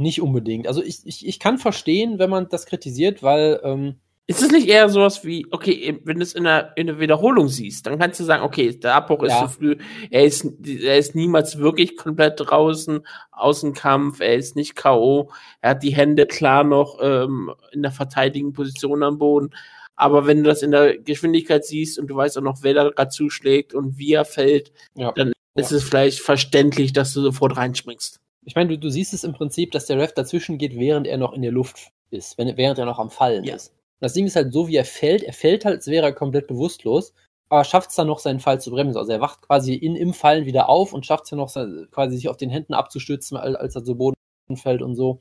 nicht 0.00 0.20
unbedingt. 0.20 0.66
Also 0.66 0.82
ich, 0.82 1.00
ich, 1.04 1.26
ich 1.26 1.38
kann 1.38 1.58
verstehen, 1.58 2.18
wenn 2.18 2.30
man 2.30 2.48
das 2.48 2.66
kritisiert, 2.66 3.22
weil 3.22 3.60
ähm, 3.62 3.96
ist 4.30 4.42
es 4.42 4.52
nicht 4.52 4.68
eher 4.68 4.88
sowas 4.88 5.24
wie, 5.24 5.44
okay, 5.50 6.00
wenn 6.04 6.18
du 6.18 6.22
es 6.22 6.34
in 6.34 6.44
der, 6.44 6.72
in 6.76 6.86
der 6.86 7.00
Wiederholung 7.00 7.48
siehst, 7.48 7.86
dann 7.86 7.98
kannst 7.98 8.20
du 8.20 8.24
sagen, 8.24 8.44
okay, 8.44 8.70
der 8.70 8.94
Abbruch 8.94 9.24
ist 9.24 9.32
ja. 9.32 9.42
zu 9.42 9.48
früh, 9.48 9.76
er 10.08 10.24
ist, 10.24 10.46
er 10.64 10.98
ist 10.98 11.16
niemals 11.16 11.58
wirklich 11.58 11.96
komplett 11.96 12.34
draußen 12.36 13.04
aus 13.32 13.62
dem 13.62 13.72
Kampf, 13.72 14.20
er 14.20 14.36
ist 14.36 14.54
nicht 14.54 14.76
K.O., 14.76 15.32
er 15.60 15.70
hat 15.70 15.82
die 15.82 15.96
Hände 15.96 16.26
klar 16.26 16.62
noch 16.62 16.98
ähm, 17.02 17.52
in 17.72 17.82
der 17.82 17.90
verteidigenden 17.90 18.54
Position 18.54 19.02
am 19.02 19.18
Boden. 19.18 19.50
Aber 19.96 20.28
wenn 20.28 20.38
du 20.38 20.44
das 20.44 20.62
in 20.62 20.70
der 20.70 20.96
Geschwindigkeit 20.96 21.64
siehst 21.64 21.98
und 21.98 22.06
du 22.06 22.14
weißt 22.14 22.38
auch 22.38 22.42
noch, 22.42 22.62
wer 22.62 22.74
da 22.74 22.88
gerade 22.88 23.10
zuschlägt 23.10 23.74
und 23.74 23.98
wie 23.98 24.12
er 24.12 24.24
fällt, 24.24 24.72
ja. 24.94 25.10
dann 25.10 25.32
ist 25.56 25.72
ja. 25.72 25.78
es 25.78 25.82
vielleicht 25.82 26.20
verständlich, 26.20 26.92
dass 26.92 27.12
du 27.12 27.20
sofort 27.20 27.56
reinspringst. 27.56 28.20
Ich 28.44 28.54
meine, 28.54 28.70
du, 28.70 28.78
du 28.78 28.90
siehst 28.90 29.12
es 29.12 29.24
im 29.24 29.32
Prinzip, 29.32 29.70
dass 29.72 29.86
der 29.86 29.98
Ref 29.98 30.12
dazwischen 30.12 30.58
geht, 30.58 30.78
während 30.78 31.06
er 31.06 31.18
noch 31.18 31.32
in 31.32 31.42
der 31.42 31.52
Luft 31.52 31.92
ist, 32.10 32.38
wenn, 32.38 32.56
während 32.56 32.78
er 32.78 32.86
noch 32.86 32.98
am 32.98 33.10
Fallen 33.10 33.44
ja. 33.44 33.54
ist 33.56 33.74
das 34.00 34.14
Ding 34.14 34.26
ist 34.26 34.36
halt 34.36 34.52
so, 34.52 34.66
wie 34.66 34.76
er 34.76 34.84
fällt. 34.84 35.22
Er 35.22 35.32
fällt 35.32 35.64
halt, 35.64 35.76
als 35.76 35.86
wäre 35.86 36.06
er 36.06 36.12
komplett 36.12 36.46
bewusstlos, 36.46 37.14
aber 37.48 37.64
schafft 37.64 37.90
es 37.90 37.96
dann 37.96 38.06
noch, 38.06 38.18
seinen 38.18 38.40
Fall 38.40 38.60
zu 38.60 38.70
bremsen. 38.70 38.98
Also 38.98 39.12
er 39.12 39.20
wacht 39.20 39.42
quasi 39.42 39.74
in, 39.74 39.94
im 39.94 40.14
Fallen 40.14 40.46
wieder 40.46 40.68
auf 40.68 40.92
und 40.92 41.06
schafft 41.06 41.24
es 41.24 41.30
ja 41.30 41.36
noch, 41.36 41.52
quasi 41.90 42.16
sich 42.16 42.28
auf 42.28 42.36
den 42.36 42.50
Händen 42.50 42.74
abzustützen, 42.74 43.36
als 43.36 43.76
er 43.76 43.84
zu 43.84 43.96
Boden 43.96 44.16
fällt 44.56 44.82
und 44.82 44.96
so. 44.96 45.20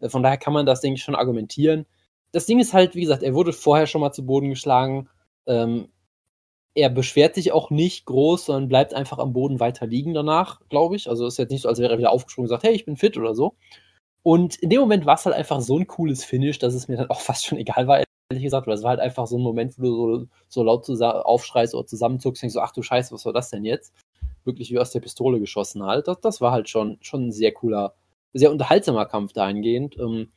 Äh, 0.00 0.08
von 0.08 0.22
daher 0.22 0.36
kann 0.36 0.52
man 0.52 0.66
das, 0.66 0.80
denke 0.80 0.98
ich, 0.98 1.04
schon 1.04 1.14
argumentieren. 1.14 1.86
Das 2.32 2.46
Ding 2.46 2.60
ist 2.60 2.74
halt, 2.74 2.94
wie 2.94 3.02
gesagt, 3.02 3.22
er 3.22 3.34
wurde 3.34 3.52
vorher 3.52 3.86
schon 3.86 4.00
mal 4.00 4.12
zu 4.12 4.26
Boden 4.26 4.50
geschlagen. 4.50 5.08
Ähm, 5.46 5.88
er 6.78 6.90
beschwert 6.90 7.34
sich 7.34 7.50
auch 7.50 7.70
nicht 7.70 8.06
groß, 8.06 8.46
sondern 8.46 8.68
bleibt 8.68 8.94
einfach 8.94 9.18
am 9.18 9.32
Boden 9.32 9.58
weiter 9.58 9.86
liegen 9.86 10.14
danach, 10.14 10.60
glaube 10.68 10.94
ich. 10.94 11.10
Also 11.10 11.26
ist 11.26 11.36
jetzt 11.36 11.50
nicht 11.50 11.62
so, 11.62 11.68
als 11.68 11.80
wäre 11.80 11.92
er 11.92 11.98
wieder 11.98 12.12
aufgesprungen 12.12 12.46
und 12.46 12.50
sagt, 12.50 12.62
hey, 12.62 12.72
ich 12.72 12.84
bin 12.84 12.96
fit 12.96 13.16
oder 13.16 13.34
so. 13.34 13.56
Und 14.22 14.56
in 14.56 14.70
dem 14.70 14.80
Moment 14.80 15.04
war 15.04 15.16
es 15.16 15.26
halt 15.26 15.34
einfach 15.34 15.60
so 15.60 15.76
ein 15.76 15.88
cooles 15.88 16.24
Finish, 16.24 16.60
dass 16.60 16.74
es 16.74 16.86
mir 16.86 16.96
dann 16.96 17.10
auch 17.10 17.20
fast 17.20 17.46
schon 17.46 17.58
egal 17.58 17.88
war, 17.88 18.04
ehrlich 18.30 18.44
gesagt, 18.44 18.68
weil 18.68 18.74
es 18.74 18.84
war 18.84 18.90
halt 18.90 19.00
einfach 19.00 19.26
so 19.26 19.38
ein 19.38 19.42
Moment, 19.42 19.76
wo 19.78 19.82
du 19.82 20.18
so, 20.18 20.26
so 20.48 20.62
laut 20.62 20.88
aufschreist 20.88 21.74
oder 21.74 21.86
zusammenzuckst 21.86 22.40
und 22.40 22.42
denkst 22.42 22.54
so, 22.54 22.60
ach 22.60 22.72
du 22.72 22.82
Scheiße, 22.82 23.12
was 23.12 23.24
war 23.24 23.32
das 23.32 23.50
denn 23.50 23.64
jetzt? 23.64 23.92
Wirklich 24.44 24.70
wie 24.70 24.78
aus 24.78 24.92
der 24.92 25.00
Pistole 25.00 25.40
geschossen 25.40 25.82
halt. 25.84 26.06
Das, 26.06 26.20
das 26.20 26.40
war 26.40 26.52
halt 26.52 26.68
schon, 26.68 26.98
schon 27.00 27.26
ein 27.26 27.32
sehr 27.32 27.52
cooler, 27.52 27.94
sehr 28.34 28.52
unterhaltsamer 28.52 29.06
Kampf 29.06 29.32
dahingehend. 29.32 29.98
Ähm, 29.98 30.30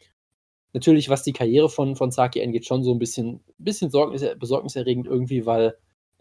natürlich, 0.74 1.10
was 1.10 1.22
die 1.22 1.34
Karriere 1.34 1.70
von, 1.70 1.96
von 1.96 2.10
Saki 2.10 2.42
angeht, 2.42 2.66
schon 2.66 2.84
so 2.84 2.94
ein 2.94 3.00
bisschen, 3.00 3.42
bisschen 3.60 3.92
besorgniserregend 3.92 5.06
irgendwie, 5.06 5.46
weil 5.46 5.78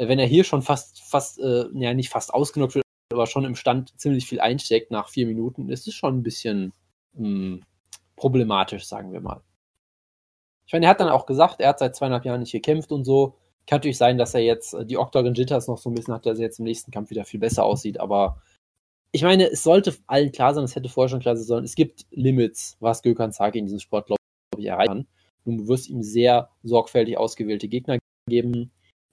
wenn 0.08 0.18
er 0.18 0.26
hier 0.26 0.44
schon 0.44 0.62
fast, 0.62 1.02
fast, 1.02 1.38
äh, 1.40 1.66
ja 1.74 1.94
nicht 1.94 2.10
fast 2.10 2.32
ausgenockt 2.32 2.74
wird, 2.74 2.84
aber 3.12 3.26
schon 3.26 3.44
im 3.44 3.56
Stand 3.56 3.98
ziemlich 4.00 4.26
viel 4.26 4.40
einsteckt 4.40 4.90
nach 4.90 5.08
vier 5.08 5.26
Minuten, 5.26 5.68
ist 5.68 5.86
es 5.88 5.94
schon 5.94 6.18
ein 6.18 6.22
bisschen 6.22 6.72
mh, 7.14 7.24
hm, 7.24 7.62
problematisch, 8.16 8.86
sagen 8.86 9.12
wir 9.12 9.20
mal. 9.20 9.42
Ich 10.66 10.72
meine, 10.72 10.86
er 10.86 10.90
hat 10.90 11.00
dann 11.00 11.08
auch 11.08 11.26
gesagt, 11.26 11.60
er 11.60 11.70
hat 11.70 11.80
seit 11.80 11.96
zweieinhalb 11.96 12.24
Jahren 12.24 12.40
nicht 12.40 12.52
gekämpft 12.52 12.92
und 12.92 13.04
so. 13.04 13.34
Kann 13.66 13.78
natürlich 13.78 13.98
sein, 13.98 14.18
dass 14.18 14.34
er 14.34 14.40
jetzt 14.40 14.74
äh, 14.74 14.86
die 14.86 14.98
Octagon 14.98 15.34
Jitters 15.34 15.68
noch 15.68 15.78
so 15.78 15.90
ein 15.90 15.94
bisschen 15.94 16.14
hat, 16.14 16.26
dass 16.26 16.38
er 16.38 16.44
jetzt 16.44 16.60
im 16.60 16.64
nächsten 16.64 16.92
Kampf 16.92 17.10
wieder 17.10 17.24
viel 17.24 17.40
besser 17.40 17.64
aussieht, 17.64 17.98
aber 18.00 18.40
ich 19.12 19.22
meine, 19.22 19.50
es 19.50 19.62
sollte 19.62 19.96
allen 20.06 20.30
klar 20.30 20.54
sein, 20.54 20.64
es 20.64 20.76
hätte 20.76 20.88
vorher 20.88 21.08
schon 21.08 21.20
klar 21.20 21.36
sein 21.36 21.44
sollen, 21.44 21.64
es 21.64 21.74
gibt 21.74 22.06
Limits, 22.10 22.76
was 22.80 23.02
Gökhan 23.02 23.32
Saki 23.32 23.58
in 23.58 23.66
diesem 23.66 23.80
Sport, 23.80 24.06
glaube 24.06 24.18
ich, 24.56 24.66
erreichen 24.66 25.06
kann. 25.44 25.56
Du 25.58 25.68
wirst 25.68 25.88
ihm 25.88 26.02
sehr 26.02 26.50
sorgfältig 26.62 27.18
ausgewählte 27.18 27.66
Gegner 27.66 27.98
geben. 28.28 28.70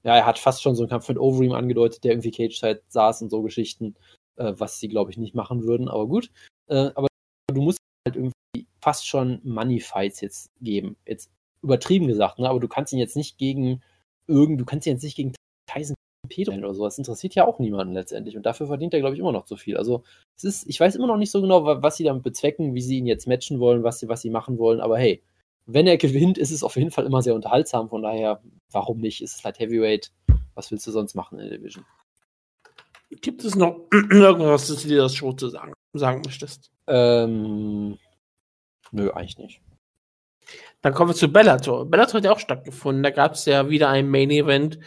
Ja, 0.08 0.16
er 0.16 0.26
hat 0.26 0.40
fast 0.40 0.64
schon 0.64 0.74
so 0.74 0.84
einen 0.84 0.90
Kampf 0.90 1.10
mit 1.10 1.20
Overeem 1.20 1.52
angedeutet, 1.52 2.06
der 2.06 2.14
irgendwie 2.14 2.32
Cage-Side 2.32 2.82
saß 2.88 3.24
und 3.24 3.30
so 3.30 3.42
Geschichten, 3.42 3.96
äh, 4.38 4.54
was 4.56 4.80
sie, 4.80 4.88
glaube 4.88 5.12
ich, 5.12 5.18
nicht 5.18 5.36
machen 5.36 5.64
würden, 5.64 5.90
aber 5.90 6.08
gut. 6.08 6.32
Äh, 6.68 6.92
aber 6.96 7.08
du 7.54 7.62
musst 7.62 7.80
halt 8.08 8.16
irgendwie 8.16 8.68
fast 8.82 9.06
schon 9.06 9.42
Money-Fights 9.44 10.22
jetzt 10.22 10.50
geben. 10.62 10.96
Jetzt 11.06 11.30
übertrieben 11.62 12.08
gesagt, 12.08 12.40
ne? 12.40 12.50
aber 12.50 12.62
du 12.62 12.70
kannst 12.70 12.94
ihn 12.94 13.00
jetzt 13.00 13.18
nicht 13.18 13.38
gegen 13.38 13.82
irgend, 14.28 14.62
du 14.62 14.66
kannst 14.66 14.88
ihn 14.88 14.94
jetzt 14.94 15.04
nicht 15.04 15.18
gegen 15.18 15.34
Tyson 15.70 15.96
Pedro 16.30 16.56
oder 16.56 16.74
sowas. 16.74 16.94
Das 16.94 17.00
interessiert 17.00 17.36
ja 17.36 17.46
auch 17.46 17.60
niemanden 17.60 17.94
letztendlich. 17.94 18.38
Und 18.38 18.46
dafür 18.46 18.68
verdient 18.68 18.94
er, 18.94 19.02
glaube 19.02 19.16
ich, 19.16 19.20
immer 19.20 19.34
noch 19.34 19.44
zu 19.44 19.58
viel. 19.58 19.76
Also, 19.76 20.04
es 20.38 20.46
ist, 20.46 20.70
ich 20.70 20.80
weiß 20.80 20.96
immer 20.96 21.08
noch 21.08 21.18
nicht 21.18 21.32
so 21.32 21.42
genau, 21.42 21.66
was 21.66 21.98
sie 21.98 22.06
damit 22.06 22.24
bezwecken, 22.24 22.76
wie 22.76 22.82
sie 22.82 23.00
ihn 23.00 23.08
jetzt 23.08 23.28
matchen 23.28 23.60
wollen, 23.60 23.84
was 23.84 24.00
sie, 24.00 24.08
was 24.08 24.22
sie 24.22 24.30
machen 24.30 24.58
wollen. 24.58 24.80
Aber 24.80 24.98
hey, 24.98 25.22
wenn 25.68 25.86
er 25.86 25.98
gewinnt, 25.98 26.38
ist 26.38 26.52
es 26.52 26.64
auf 26.64 26.78
jeden 26.78 26.92
Fall 26.92 27.06
immer 27.06 27.22
sehr 27.22 27.36
unterhaltsam. 27.36 27.90
Von 27.90 28.02
daher, 28.02 28.42
warum 28.72 29.00
nicht? 29.00 29.22
Ist 29.22 29.36
es 29.36 29.44
halt 29.44 29.60
Heavyweight. 29.60 30.12
Was 30.56 30.72
willst 30.72 30.88
du 30.88 30.92
sonst 30.92 31.14
machen 31.14 31.40
in 31.40 31.50
der 31.50 31.58
Division? 31.58 31.86
Gibt 33.12 33.44
es 33.44 33.56
noch 33.56 33.82
irgendwas, 33.92 34.68
das 34.68 34.82
du 34.82 34.88
dir 34.88 35.02
das 35.02 35.14
Show 35.14 35.34
zu 35.34 35.50
sagen, 35.50 35.74
sagen 35.94 36.22
möchtest? 36.26 36.72
Ähm, 36.88 37.98
nö, 38.92 39.12
eigentlich 39.12 39.38
nicht. 39.38 39.62
Dann 40.82 40.94
kommen 40.94 41.12
wir 41.12 41.16
zu 41.16 41.32
Bellator. 41.32 41.86
Bellator 41.86 42.16
hat 42.16 42.26
ja 42.26 42.32
auch 42.32 42.40
stattgefunden. 42.40 43.04
Da 43.04 43.10
gab 43.10 43.34
es 43.34 43.46
ja 43.46 43.70
wieder 43.70 43.90
ein 43.90 44.10
Main 44.10 44.32
Event 44.32 44.80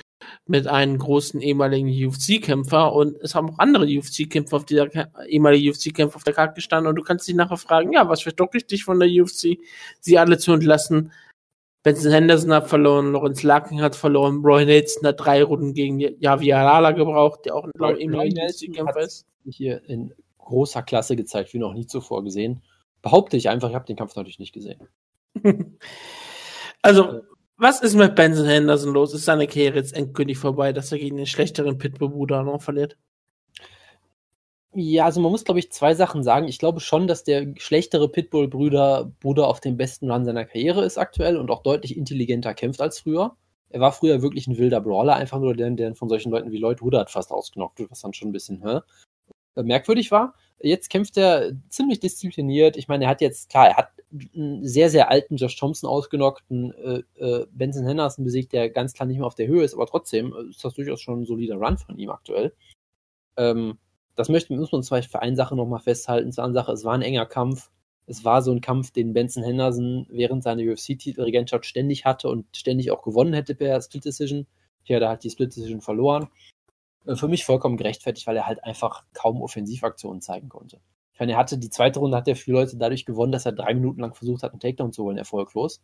mit 0.46 0.66
einem 0.66 0.98
großen 0.98 1.40
ehemaligen 1.40 1.88
UFC-Kämpfer 1.88 2.92
und 2.92 3.16
es 3.20 3.34
haben 3.34 3.50
auch 3.50 3.58
andere 3.58 3.84
UFC-Kämpfer 3.84 4.56
auf 4.56 4.64
dieser 4.64 4.88
ehemalige 5.26 5.70
UFC-Kämpfer 5.70 6.16
auf 6.16 6.24
der 6.24 6.34
Karte 6.34 6.54
gestanden 6.54 6.88
und 6.88 6.96
du 6.96 7.02
kannst 7.02 7.26
dich 7.28 7.34
nachher 7.34 7.56
fragen, 7.56 7.92
ja, 7.92 8.08
was 8.08 8.22
verdockt 8.22 8.70
dich 8.70 8.84
von 8.84 9.00
der 9.00 9.08
UFC, 9.08 9.58
sie 10.00 10.18
alle 10.18 10.38
zu 10.38 10.52
entlassen? 10.52 11.12
Benson 11.82 12.12
Henderson 12.12 12.52
hat 12.52 12.68
verloren, 12.68 13.12
Lawrence 13.12 13.46
Larkin 13.46 13.80
hat 13.80 13.96
verloren, 13.96 14.42
Roy 14.44 14.66
Nelson 14.66 15.06
hat 15.06 15.20
drei 15.20 15.42
Runden 15.42 15.72
gegen 15.72 15.98
Javi 15.98 16.52
Alala 16.52 16.92
gebraucht, 16.92 17.46
der 17.46 17.54
auch 17.54 17.64
ein 17.64 17.96
ehemaliger 17.96 18.44
UFC-Kämpfer 18.44 19.00
ist. 19.00 19.26
Hier 19.46 19.82
in 19.88 20.12
großer 20.38 20.82
Klasse 20.82 21.16
gezeigt, 21.16 21.54
wie 21.54 21.58
noch 21.58 21.72
nie 21.72 21.86
zuvor 21.86 22.22
gesehen. 22.22 22.62
Behaupte 23.00 23.38
ich 23.38 23.48
einfach, 23.48 23.70
ich 23.70 23.74
habe 23.74 23.86
den 23.86 23.96
Kampf 23.96 24.14
natürlich 24.14 24.38
nicht 24.38 24.52
gesehen. 24.52 24.88
also, 26.82 27.22
was 27.60 27.82
ist 27.82 27.94
mit 27.94 28.14
Benson 28.16 28.46
Henderson 28.46 28.92
los? 28.92 29.14
Ist 29.14 29.26
seine 29.26 29.46
Karriere 29.46 29.76
jetzt 29.76 29.94
endgültig 29.94 30.38
vorbei, 30.38 30.72
dass 30.72 30.90
er 30.90 30.98
gegen 30.98 31.18
den 31.18 31.26
schlechteren 31.26 31.78
Pitbull-Bruder 31.78 32.42
noch 32.42 32.62
verliert? 32.62 32.96
Ja, 34.72 35.04
also 35.04 35.20
man 35.20 35.32
muss, 35.32 35.44
glaube 35.44 35.60
ich, 35.60 35.72
zwei 35.72 35.94
Sachen 35.94 36.22
sagen. 36.22 36.46
Ich 36.48 36.58
glaube 36.58 36.80
schon, 36.80 37.06
dass 37.06 37.24
der 37.24 37.52
schlechtere 37.58 38.08
Pitbull-Bruder 38.08 39.12
Bruder 39.20 39.48
auf 39.48 39.60
dem 39.60 39.76
besten 39.76 40.10
Run 40.10 40.24
seiner 40.24 40.44
Karriere 40.44 40.84
ist 40.84 40.96
aktuell 40.96 41.36
und 41.36 41.50
auch 41.50 41.62
deutlich 41.62 41.96
intelligenter 41.96 42.54
kämpft 42.54 42.80
als 42.80 43.00
früher. 43.00 43.36
Er 43.68 43.80
war 43.80 43.92
früher 43.92 44.22
wirklich 44.22 44.46
ein 44.46 44.58
wilder 44.58 44.80
Brawler, 44.80 45.16
einfach 45.16 45.38
nur 45.38 45.54
der, 45.54 45.70
der 45.70 45.94
von 45.94 46.08
solchen 46.08 46.30
Leuten 46.30 46.50
wie 46.52 46.58
Lloyd 46.58 46.82
Woodard 46.82 47.10
fast 47.10 47.30
ausgenockt 47.30 47.78
wird, 47.78 47.90
was 47.90 48.00
dann 48.00 48.14
schon 48.14 48.28
ein 48.28 48.32
bisschen 48.32 48.62
hä, 48.64 48.80
merkwürdig 49.54 50.10
war. 50.10 50.34
Jetzt 50.62 50.90
kämpft 50.90 51.16
er 51.16 51.52
ziemlich 51.70 52.00
diszipliniert. 52.00 52.76
Ich 52.76 52.88
meine, 52.88 53.04
er 53.04 53.10
hat 53.10 53.20
jetzt, 53.20 53.48
klar, 53.50 53.68
er 53.68 53.76
hat 53.76 53.88
einen 54.34 54.66
sehr, 54.66 54.90
sehr 54.90 55.10
alten 55.10 55.36
Josh 55.36 55.56
Thompson 55.56 55.88
ausgenockt, 55.88 56.44
einen 56.50 56.72
äh, 56.72 57.02
äh, 57.18 57.46
Benson 57.52 57.86
Henderson 57.86 58.24
besiegt, 58.24 58.52
der 58.52 58.68
ganz 58.70 58.92
klar 58.92 59.06
nicht 59.06 59.18
mehr 59.18 59.26
auf 59.26 59.34
der 59.34 59.46
Höhe 59.46 59.64
ist, 59.64 59.74
aber 59.74 59.86
trotzdem 59.86 60.34
äh, 60.34 60.50
ist 60.50 60.64
das 60.64 60.74
durchaus 60.74 61.00
schon 61.00 61.22
ein 61.22 61.26
solider 61.26 61.56
Run 61.56 61.78
von 61.78 61.96
ihm 61.98 62.10
aktuell. 62.10 62.52
Ähm, 63.36 63.78
das 64.16 64.28
möchte, 64.28 64.54
muss 64.54 64.72
man 64.72 64.82
zwar 64.82 65.02
für 65.02 65.22
eine 65.22 65.36
Sache 65.36 65.56
nochmal 65.56 65.80
festhalten. 65.80 66.32
Zur 66.32 66.44
anderen 66.44 66.64
Sache, 66.64 66.72
es 66.72 66.84
war 66.84 66.94
ein 66.94 67.02
enger 67.02 67.26
Kampf. 67.26 67.70
Es 68.06 68.24
war 68.24 68.42
so 68.42 68.50
ein 68.52 68.60
Kampf, 68.60 68.90
den 68.90 69.12
Benson 69.12 69.44
Henderson 69.44 70.06
während 70.10 70.42
seiner 70.42 70.62
UFC-Titelregentschaft 70.62 71.64
ständig 71.64 72.04
hatte 72.04 72.28
und 72.28 72.44
ständig 72.54 72.90
auch 72.90 73.02
gewonnen 73.02 73.32
hätte 73.32 73.54
per 73.54 73.80
Split 73.80 74.04
Decision. 74.04 74.46
Hier 74.82 74.96
hat 74.96 75.02
er 75.02 75.08
halt 75.10 75.24
die 75.24 75.30
Split 75.30 75.54
Decision 75.54 75.80
verloren. 75.80 76.28
Äh, 77.10 77.16
für 77.16 77.28
mich 77.28 77.44
vollkommen 77.44 77.76
gerechtfertigt, 77.76 78.26
weil 78.26 78.36
er 78.36 78.46
halt 78.46 78.64
einfach 78.64 79.04
kaum 79.12 79.42
Offensivaktionen 79.42 80.20
zeigen 80.20 80.48
konnte. 80.48 80.80
Ich 81.12 81.20
meine, 81.20 81.32
er 81.32 81.38
hatte 81.38 81.58
die 81.58 81.70
zweite 81.70 81.98
Runde, 81.98 82.16
hat 82.16 82.28
er 82.28 82.36
viele 82.36 82.58
Leute 82.58 82.76
dadurch 82.76 83.04
gewonnen, 83.04 83.32
dass 83.32 83.46
er 83.46 83.52
drei 83.52 83.74
Minuten 83.74 84.00
lang 84.00 84.14
versucht 84.14 84.42
hat, 84.42 84.52
einen 84.52 84.60
Takedown 84.60 84.92
zu 84.92 85.04
holen, 85.04 85.18
erfolglos. 85.18 85.82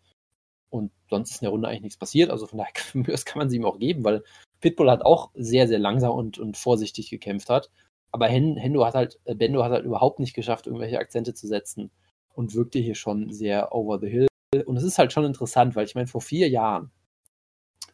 Und 0.70 0.92
sonst 1.10 1.30
ist 1.30 1.42
in 1.42 1.46
der 1.46 1.50
Runde 1.50 1.68
eigentlich 1.68 1.82
nichts 1.82 1.98
passiert. 1.98 2.30
Also 2.30 2.46
von 2.46 2.58
daher 2.58 2.72
das 3.06 3.24
kann 3.24 3.38
man 3.38 3.50
sie 3.50 3.56
ihm 3.56 3.64
auch 3.64 3.78
geben, 3.78 4.04
weil 4.04 4.22
Pitbull 4.60 4.90
hat 4.90 5.04
auch 5.04 5.30
sehr, 5.34 5.68
sehr 5.68 5.78
langsam 5.78 6.12
und, 6.12 6.38
und 6.38 6.56
vorsichtig 6.56 7.10
gekämpft 7.10 7.50
hat. 7.50 7.70
Aber 8.12 8.28
Hendo 8.28 8.84
hat 8.86 8.94
halt, 8.94 9.20
äh, 9.24 9.34
Bendo 9.34 9.62
hat 9.62 9.72
halt 9.72 9.84
überhaupt 9.84 10.20
nicht 10.20 10.34
geschafft, 10.34 10.66
irgendwelche 10.66 10.98
Akzente 10.98 11.34
zu 11.34 11.46
setzen 11.46 11.90
und 12.34 12.54
wirkte 12.54 12.78
hier 12.78 12.94
schon 12.94 13.30
sehr 13.32 13.74
over 13.74 13.98
the 13.98 14.08
hill. 14.08 14.26
Und 14.64 14.76
es 14.76 14.84
ist 14.84 14.98
halt 14.98 15.12
schon 15.12 15.24
interessant, 15.24 15.76
weil 15.76 15.84
ich 15.84 15.94
meine, 15.94 16.06
vor 16.06 16.22
vier 16.22 16.48
Jahren 16.48 16.90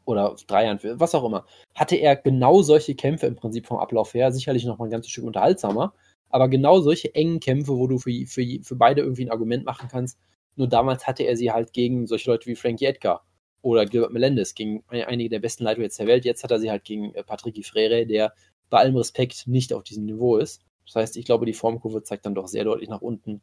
oder 0.04 0.36
drei 0.46 0.64
Jahren, 0.64 0.80
was 0.82 1.14
auch 1.14 1.24
immer, 1.24 1.46
hatte 1.74 1.96
er 1.96 2.16
genau 2.16 2.62
solche 2.62 2.94
Kämpfe 2.94 3.26
im 3.26 3.36
Prinzip 3.36 3.66
vom 3.66 3.78
Ablauf 3.78 4.14
her, 4.14 4.32
sicherlich 4.32 4.64
noch 4.64 4.78
mal 4.78 4.86
ein 4.86 4.90
ganzes 4.90 5.10
Stück 5.10 5.24
unterhaltsamer, 5.24 5.94
aber 6.30 6.48
genau 6.48 6.80
solche 6.80 7.14
engen 7.14 7.40
Kämpfe, 7.40 7.76
wo 7.76 7.86
du 7.86 7.98
für, 7.98 8.10
für, 8.26 8.44
für 8.62 8.76
beide 8.76 9.02
irgendwie 9.02 9.24
ein 9.24 9.30
Argument 9.30 9.64
machen 9.64 9.88
kannst. 9.90 10.18
Nur 10.56 10.68
damals 10.68 11.06
hatte 11.06 11.22
er 11.24 11.36
sie 11.36 11.50
halt 11.50 11.72
gegen 11.72 12.06
solche 12.06 12.30
Leute 12.30 12.46
wie 12.46 12.56
Frankie 12.56 12.86
Edgar 12.86 13.24
oder 13.62 13.86
Gilbert 13.86 14.12
Melendez, 14.12 14.54
gegen 14.54 14.84
einige 14.88 15.30
der 15.30 15.38
besten 15.38 15.64
Lightweights 15.64 15.96
der 15.96 16.06
Welt. 16.06 16.24
Jetzt 16.24 16.42
hat 16.42 16.50
er 16.50 16.58
sie 16.58 16.70
halt 16.70 16.84
gegen 16.84 17.14
äh, 17.14 17.22
Patrick 17.22 17.64
Frere, 17.64 18.06
der 18.06 18.34
bei 18.68 18.78
allem 18.78 18.96
Respekt 18.96 19.46
nicht 19.46 19.72
auf 19.72 19.84
diesem 19.84 20.04
Niveau 20.04 20.36
ist. 20.36 20.62
Das 20.86 20.96
heißt, 20.96 21.16
ich 21.16 21.24
glaube, 21.24 21.46
die 21.46 21.52
Formkurve 21.52 22.02
zeigt 22.02 22.26
dann 22.26 22.34
doch 22.34 22.48
sehr 22.48 22.64
deutlich 22.64 22.88
nach 22.88 23.02
unten. 23.02 23.40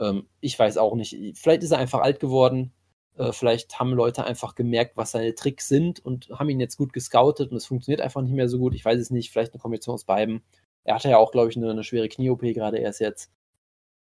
Ähm, 0.00 0.28
ich 0.40 0.58
weiß 0.58 0.78
auch 0.78 0.94
nicht. 0.94 1.16
Vielleicht 1.36 1.62
ist 1.62 1.72
er 1.72 1.78
einfach 1.78 2.00
alt 2.00 2.20
geworden. 2.20 2.72
Äh, 3.16 3.32
vielleicht 3.32 3.78
haben 3.78 3.92
Leute 3.92 4.24
einfach 4.24 4.54
gemerkt, 4.54 4.96
was 4.96 5.12
seine 5.12 5.34
Tricks 5.34 5.68
sind 5.68 6.04
und 6.04 6.28
haben 6.30 6.48
ihn 6.48 6.60
jetzt 6.60 6.76
gut 6.76 6.92
gescoutet 6.92 7.50
und 7.50 7.56
es 7.56 7.66
funktioniert 7.66 8.00
einfach 8.00 8.22
nicht 8.22 8.34
mehr 8.34 8.48
so 8.48 8.58
gut. 8.58 8.74
Ich 8.74 8.84
weiß 8.84 8.98
es 8.98 9.10
nicht. 9.10 9.30
Vielleicht 9.30 9.52
eine 9.52 9.60
Kombination 9.60 9.94
aus 9.94 10.04
beiden. 10.04 10.42
Er 10.84 10.96
hatte 10.96 11.08
ja 11.08 11.18
auch, 11.18 11.30
glaube 11.30 11.50
ich, 11.50 11.56
eine, 11.56 11.70
eine 11.70 11.84
schwere 11.84 12.08
Knie-OP 12.08 12.40
gerade 12.40 12.78
erst 12.78 13.00
jetzt. 13.00 13.30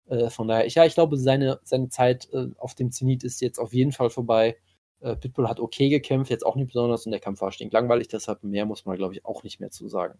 Äh, 0.07 0.29
von 0.29 0.47
daher, 0.47 0.65
ich, 0.65 0.75
ja, 0.75 0.85
ich 0.85 0.93
glaube, 0.93 1.17
seine, 1.17 1.59
seine 1.63 1.89
Zeit 1.89 2.29
äh, 2.33 2.47
auf 2.57 2.75
dem 2.75 2.91
Zenit 2.91 3.23
ist 3.23 3.41
jetzt 3.41 3.59
auf 3.59 3.73
jeden 3.73 3.91
Fall 3.91 4.09
vorbei. 4.09 4.57
Äh, 4.99 5.15
Pitbull 5.15 5.47
hat 5.47 5.59
okay 5.59 5.89
gekämpft, 5.89 6.31
jetzt 6.31 6.45
auch 6.45 6.55
nicht 6.55 6.67
besonders 6.67 7.05
und 7.05 7.11
der 7.11 7.19
Kampf 7.19 7.41
war 7.41 7.51
stinklangweilig, 7.51 8.07
deshalb 8.07 8.43
mehr 8.43 8.65
muss 8.65 8.85
man, 8.85 8.97
glaube 8.97 9.13
ich, 9.13 9.25
auch 9.25 9.43
nicht 9.43 9.59
mehr 9.59 9.69
zu 9.69 9.87
sagen. 9.87 10.17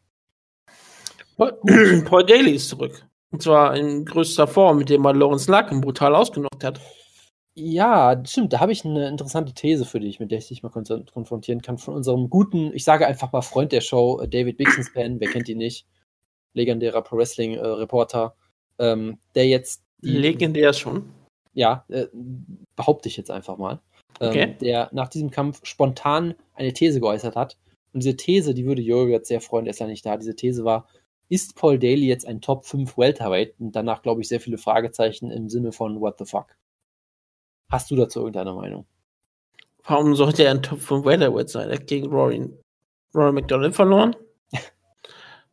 Paul, 1.37 1.57
Daly 2.27 2.55
ist 2.55 2.69
zurück. 2.69 3.05
Und 3.31 3.41
zwar 3.41 3.75
in 3.75 4.05
größter 4.05 4.47
Form, 4.47 4.77
mit 4.77 4.89
dem 4.89 5.05
er 5.05 5.13
Lawrence 5.13 5.51
Larkin 5.51 5.81
brutal 5.81 6.15
ausgenockt 6.15 6.63
hat. 6.63 6.79
Ja, 7.59 8.21
stimmt. 8.23 8.53
Da 8.53 8.59
habe 8.59 8.71
ich 8.71 8.85
eine 8.85 9.07
interessante 9.07 9.53
These 9.53 9.85
für 9.85 9.99
dich, 9.99 10.19
mit 10.19 10.29
der 10.29 10.37
ich 10.37 10.47
dich 10.47 10.61
mal 10.61 10.69
konfrontieren 10.69 11.61
kann. 11.63 11.79
Von 11.79 11.95
unserem 11.95 12.29
guten, 12.29 12.71
ich 12.73 12.83
sage 12.83 13.07
einfach 13.07 13.31
mal 13.31 13.41
Freund 13.41 13.71
der 13.71 13.81
Show, 13.81 14.19
äh, 14.21 14.27
David 14.27 14.57
Bixenspan, 14.57 15.19
wer 15.19 15.29
kennt 15.29 15.49
ihn 15.49 15.57
nicht? 15.57 15.87
legendärer 16.57 17.01
Pro 17.01 17.17
Wrestling 17.17 17.53
äh, 17.53 17.65
Reporter, 17.65 18.35
ähm, 18.79 19.19
der 19.35 19.47
jetzt 19.47 19.83
legendär 20.01 20.73
schon. 20.73 21.09
Ja, 21.53 21.85
äh, 21.87 22.07
behaupte 22.75 23.07
ich 23.07 23.17
jetzt 23.17 23.31
einfach 23.31 23.57
mal. 23.57 23.79
Ähm, 24.19 24.29
okay. 24.29 24.57
Der 24.61 24.89
nach 24.91 25.07
diesem 25.07 25.31
Kampf 25.31 25.61
spontan 25.63 26.35
eine 26.53 26.73
These 26.73 26.99
geäußert 26.99 27.35
hat. 27.35 27.57
Und 27.93 28.03
diese 28.03 28.17
These, 28.17 28.53
die 28.53 28.65
würde 28.65 28.81
Jürgen 28.81 29.11
jetzt 29.11 29.29
sehr 29.29 29.41
freuen, 29.41 29.65
der 29.65 29.71
ist 29.71 29.79
ja 29.79 29.87
nicht 29.87 30.05
da. 30.05 30.17
Diese 30.17 30.35
These 30.35 30.65
war, 30.65 30.87
ist 31.29 31.55
Paul 31.55 31.79
Daly 31.79 32.07
jetzt 32.07 32.27
ein 32.27 32.41
Top 32.41 32.65
5 32.65 32.97
Welterweight? 32.97 33.55
Und 33.59 33.75
danach, 33.75 34.01
glaube 34.01 34.21
ich, 34.21 34.27
sehr 34.27 34.39
viele 34.39 34.57
Fragezeichen 34.57 35.31
im 35.31 35.49
Sinne 35.49 35.71
von 35.71 35.99
What 36.01 36.19
the 36.19 36.25
fuck. 36.25 36.55
Hast 37.69 37.91
du 37.91 37.95
dazu 37.95 38.19
irgendeine 38.19 38.53
Meinung? 38.53 38.85
Warum 39.85 40.15
sollte 40.15 40.43
er 40.43 40.51
ein 40.51 40.63
Top 40.63 40.79
5 40.79 41.05
Welterweight 41.05 41.49
sein? 41.49 41.69
Er 41.69 41.75
hat 41.75 41.87
gegen 41.87 42.07
Rory, 42.07 42.49
Rory 43.13 43.31
McDonald 43.31 43.75
verloren? 43.75 44.15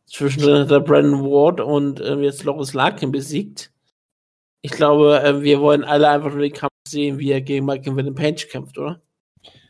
Zwischendrin 0.05 0.61
hat 0.61 0.71
er 0.71 0.81
Brandon 0.81 1.23
Ward 1.23 1.61
und 1.61 1.99
äh, 1.99 2.15
jetzt 2.15 2.43
Loris 2.43 2.73
Larkin 2.73 3.11
besiegt. 3.11 3.71
Ich 4.61 4.71
glaube, 4.71 5.21
äh, 5.21 5.41
wir 5.41 5.59
wollen 5.61 5.83
alle 5.83 6.09
einfach 6.09 6.31
nur 6.31 6.41
den 6.41 6.53
Kampf 6.53 6.71
sehen, 6.87 7.19
wie 7.19 7.31
er 7.31 7.41
gegen 7.41 7.65
Michael 7.65 7.95
William 7.95 8.15
Page 8.15 8.47
kämpft, 8.47 8.77
oder? 8.77 9.01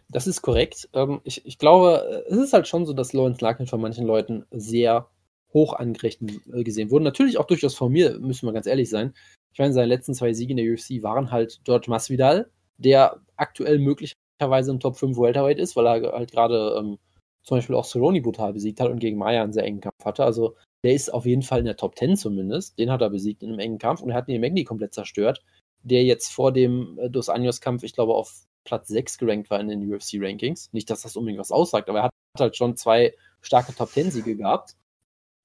Das 0.10 0.28
ist 0.28 0.42
korrekt. 0.42 0.88
Ähm, 0.94 1.22
ich, 1.24 1.46
ich 1.46 1.58
glaube, 1.58 2.24
es 2.28 2.38
ist 2.38 2.54
halt 2.54 2.68
schon 2.68 2.86
so, 2.86 2.94
dass 2.94 3.14
Lawrence 3.14 3.44
Larkin 3.44 3.68
von 3.68 3.82
manchen 3.82 4.06
Leuten 4.06 4.46
sehr 4.52 5.10
hoch 5.56 5.80
äh, 5.80 6.64
gesehen 6.64 6.92
wurde. 6.92 7.06
Natürlich 7.06 7.40
auch 7.40 7.48
durchaus 7.48 7.74
von 7.74 7.92
mir, 7.92 8.20
müssen 8.20 8.46
wir 8.48 8.54
ganz 8.54 8.68
ehrlich 8.68 8.90
sein. 8.90 9.14
Ich 9.54 9.60
meine, 9.60 9.74
seine 9.74 9.88
letzten 9.88 10.14
zwei 10.14 10.34
Siege 10.34 10.52
in 10.52 10.58
der 10.58 10.72
UFC 10.72 11.02
waren 11.02 11.32
halt 11.32 11.62
George 11.64 11.88
Masvidal, 11.90 12.52
der 12.78 13.22
aktuell 13.38 13.80
möglicherweise 13.80 14.70
im 14.70 14.80
Top 14.80 14.98
5 14.98 15.18
Welterweight 15.18 15.58
ist, 15.58 15.76
weil 15.76 15.88
er 15.88 16.12
halt 16.12 16.32
gerade 16.32 16.76
ähm, 16.78 17.00
zum 17.42 17.58
Beispiel 17.58 17.76
auch 17.76 17.86
Cerrone 17.86 18.22
brutal 18.22 18.54
besiegt 18.54 18.82
hat 18.82 18.92
und 18.92 19.00
gegen 19.00 19.18
Maya 19.18 19.42
einen 19.42 19.54
sehr 19.54 19.64
engen 19.64 19.80
Kampf 19.80 20.04
hatte. 20.04 20.26
Also 20.26 20.56
der 20.84 20.94
ist 20.94 21.14
auf 21.14 21.26
jeden 21.26 21.42
Fall 21.42 21.60
in 21.60 21.66
der 21.66 21.78
Top 21.78 21.98
10 21.98 22.18
zumindest. 22.18 22.78
Den 22.78 22.92
hat 22.92 23.02
er 23.02 23.10
besiegt 23.10 23.42
in 23.42 23.50
einem 23.50 23.60
engen 23.60 23.78
Kampf 23.78 24.02
und 24.02 24.10
er 24.10 24.18
hat 24.18 24.28
den 24.28 24.42
Magni 24.42 24.66
komplett 24.66 24.94
zerstört, 24.94 25.42
der 25.84 26.04
jetzt 26.04 26.34
vor 26.34 26.52
dem 26.52 27.00
äh, 27.00 27.10
Dos 27.10 27.30
Anjos 27.30 27.62
Kampf, 27.62 27.84
ich 27.84 27.94
glaube, 27.94 28.14
auf 28.14 28.46
Platz 28.66 28.90
6 28.90 29.20
gerankt 29.20 29.50
war 29.50 29.60
in 29.60 29.70
den 29.70 29.94
UFC 29.94 30.16
Rankings. 30.16 30.70
Nicht, 30.74 30.90
dass 30.90 31.04
das 31.04 31.16
unbedingt 31.16 31.40
was 31.40 31.52
aussagt, 31.52 31.88
aber 31.88 32.00
er 32.00 32.04
hat 32.06 32.12
halt 32.38 32.58
schon 32.58 32.76
zwei 32.76 33.14
starke 33.42 33.74
Top 33.74 33.90
10 33.90 34.12
Siege 34.12 34.36
gehabt. 34.36 34.76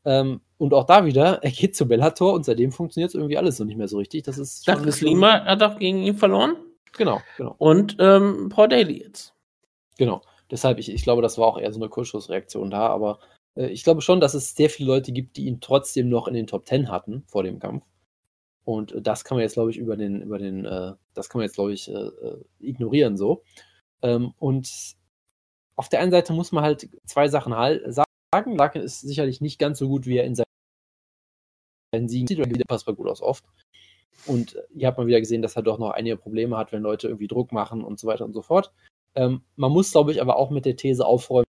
Ähm, 0.04 0.40
und 0.58 0.74
auch 0.74 0.84
da 0.84 1.04
wieder, 1.04 1.42
er 1.42 1.50
geht 1.50 1.76
zu 1.76 1.86
Bellator 1.86 2.32
und 2.32 2.44
seitdem 2.44 2.72
funktioniert 2.72 3.14
irgendwie 3.14 3.38
alles 3.38 3.56
so 3.56 3.64
nicht 3.64 3.76
mehr 3.76 3.88
so 3.88 3.98
richtig. 3.98 4.24
Das 4.24 4.38
ist 4.38 4.66
Douglas 4.66 5.00
Lima 5.00 5.44
hat 5.44 5.62
auch 5.62 5.78
gegen 5.78 6.02
ihn 6.02 6.16
verloren. 6.16 6.56
Genau, 6.96 7.20
genau. 7.36 7.54
Und 7.58 7.96
ähm, 7.98 8.48
Paul 8.48 8.68
Daly 8.68 9.02
jetzt. 9.02 9.34
Genau. 9.98 10.22
Deshalb, 10.50 10.78
ich, 10.78 10.92
ich 10.92 11.02
glaube, 11.02 11.22
das 11.22 11.38
war 11.38 11.46
auch 11.46 11.58
eher 11.58 11.72
so 11.72 11.78
eine 11.78 11.88
Kurzschlussreaktion 11.88 12.70
da, 12.70 12.88
aber 12.88 13.20
äh, 13.54 13.68
ich 13.68 13.84
glaube 13.84 14.00
schon, 14.00 14.20
dass 14.20 14.34
es 14.34 14.54
sehr 14.54 14.70
viele 14.70 14.88
Leute 14.88 15.12
gibt, 15.12 15.36
die 15.36 15.46
ihn 15.46 15.60
trotzdem 15.60 16.08
noch 16.08 16.26
in 16.26 16.34
den 16.34 16.46
Top 16.46 16.64
Ten 16.64 16.90
hatten 16.90 17.22
vor 17.28 17.42
dem 17.42 17.58
Kampf. 17.60 17.84
Und 18.64 18.92
äh, 18.92 19.02
das 19.02 19.24
kann 19.24 19.36
man 19.36 19.42
jetzt, 19.42 19.54
glaube 19.54 19.70
ich, 19.70 19.78
über 19.78 19.96
den, 19.96 20.22
über 20.22 20.38
den, 20.38 20.64
äh, 20.64 20.92
das 21.14 21.28
kann 21.28 21.38
man 21.38 21.46
jetzt, 21.46 21.54
glaube 21.54 21.72
ich, 21.72 21.88
äh, 21.88 21.92
äh, 21.92 22.44
ignorieren 22.58 23.16
so. 23.16 23.42
Ähm, 24.02 24.32
und 24.38 24.96
auf 25.76 25.88
der 25.88 26.00
einen 26.00 26.10
Seite 26.10 26.32
muss 26.32 26.52
man 26.52 26.64
halt 26.64 26.88
zwei 27.06 27.28
Sachen 27.28 27.56
halt 27.56 27.82
sagen. 27.94 28.09
Larkin 28.32 28.82
ist 28.82 29.00
sicherlich 29.00 29.40
nicht 29.40 29.58
ganz 29.58 29.78
so 29.78 29.88
gut, 29.88 30.06
wie 30.06 30.18
er 30.18 30.24
in 30.24 30.34
seinen 30.34 32.08
Siegen 32.08 32.26
sieht, 32.26 32.38
oder 32.38 32.48
passt 32.68 32.86
gut 32.86 33.08
aus 33.08 33.22
oft. 33.22 33.44
Und 34.26 34.56
ihr 34.74 34.86
habt 34.86 34.98
mal 34.98 35.06
wieder 35.06 35.20
gesehen, 35.20 35.42
dass 35.42 35.56
er 35.56 35.62
doch 35.62 35.78
noch 35.78 35.90
einige 35.90 36.16
Probleme 36.16 36.56
hat, 36.56 36.72
wenn 36.72 36.82
Leute 36.82 37.08
irgendwie 37.08 37.26
Druck 37.26 37.52
machen 37.52 37.82
und 37.82 37.98
so 37.98 38.06
weiter 38.06 38.24
und 38.24 38.32
so 38.32 38.42
fort. 38.42 38.72
Ähm, 39.14 39.42
man 39.56 39.72
muss, 39.72 39.90
glaube 39.90 40.12
ich, 40.12 40.20
aber 40.20 40.36
auch 40.36 40.50
mit 40.50 40.66
der 40.66 40.76
These 40.76 41.04
aufräumen, 41.04 41.46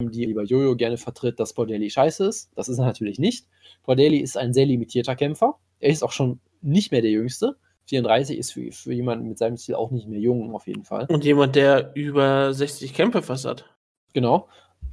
die 0.00 0.24
lieber 0.24 0.44
Jojo 0.44 0.76
gerne 0.76 0.96
vertritt, 0.96 1.38
dass 1.38 1.52
Bordelli 1.52 1.90
scheiße 1.90 2.26
ist. 2.26 2.50
Das 2.54 2.68
ist 2.68 2.78
er 2.78 2.86
natürlich 2.86 3.18
nicht. 3.18 3.46
Bordelli 3.84 4.18
ist 4.18 4.36
ein 4.36 4.54
sehr 4.54 4.66
limitierter 4.66 5.16
Kämpfer. 5.16 5.58
Er 5.80 5.90
ist 5.90 6.02
auch 6.02 6.12
schon 6.12 6.40
nicht 6.60 6.92
mehr 6.92 7.02
der 7.02 7.10
Jüngste. 7.10 7.56
34 7.86 8.38
ist 8.38 8.52
für, 8.52 8.70
für 8.70 8.92
jemanden 8.92 9.28
mit 9.28 9.38
seinem 9.38 9.56
Stil 9.56 9.74
auch 9.74 9.90
nicht 9.90 10.06
mehr 10.06 10.20
jung, 10.20 10.54
auf 10.54 10.66
jeden 10.66 10.84
Fall. 10.84 11.06
Und 11.08 11.24
jemand, 11.24 11.56
der 11.56 11.90
über 11.94 12.54
60 12.54 12.94
Kämpfe 12.94 13.22
fast 13.22 13.44
hat. 13.44 13.68
Genau. 14.14 14.48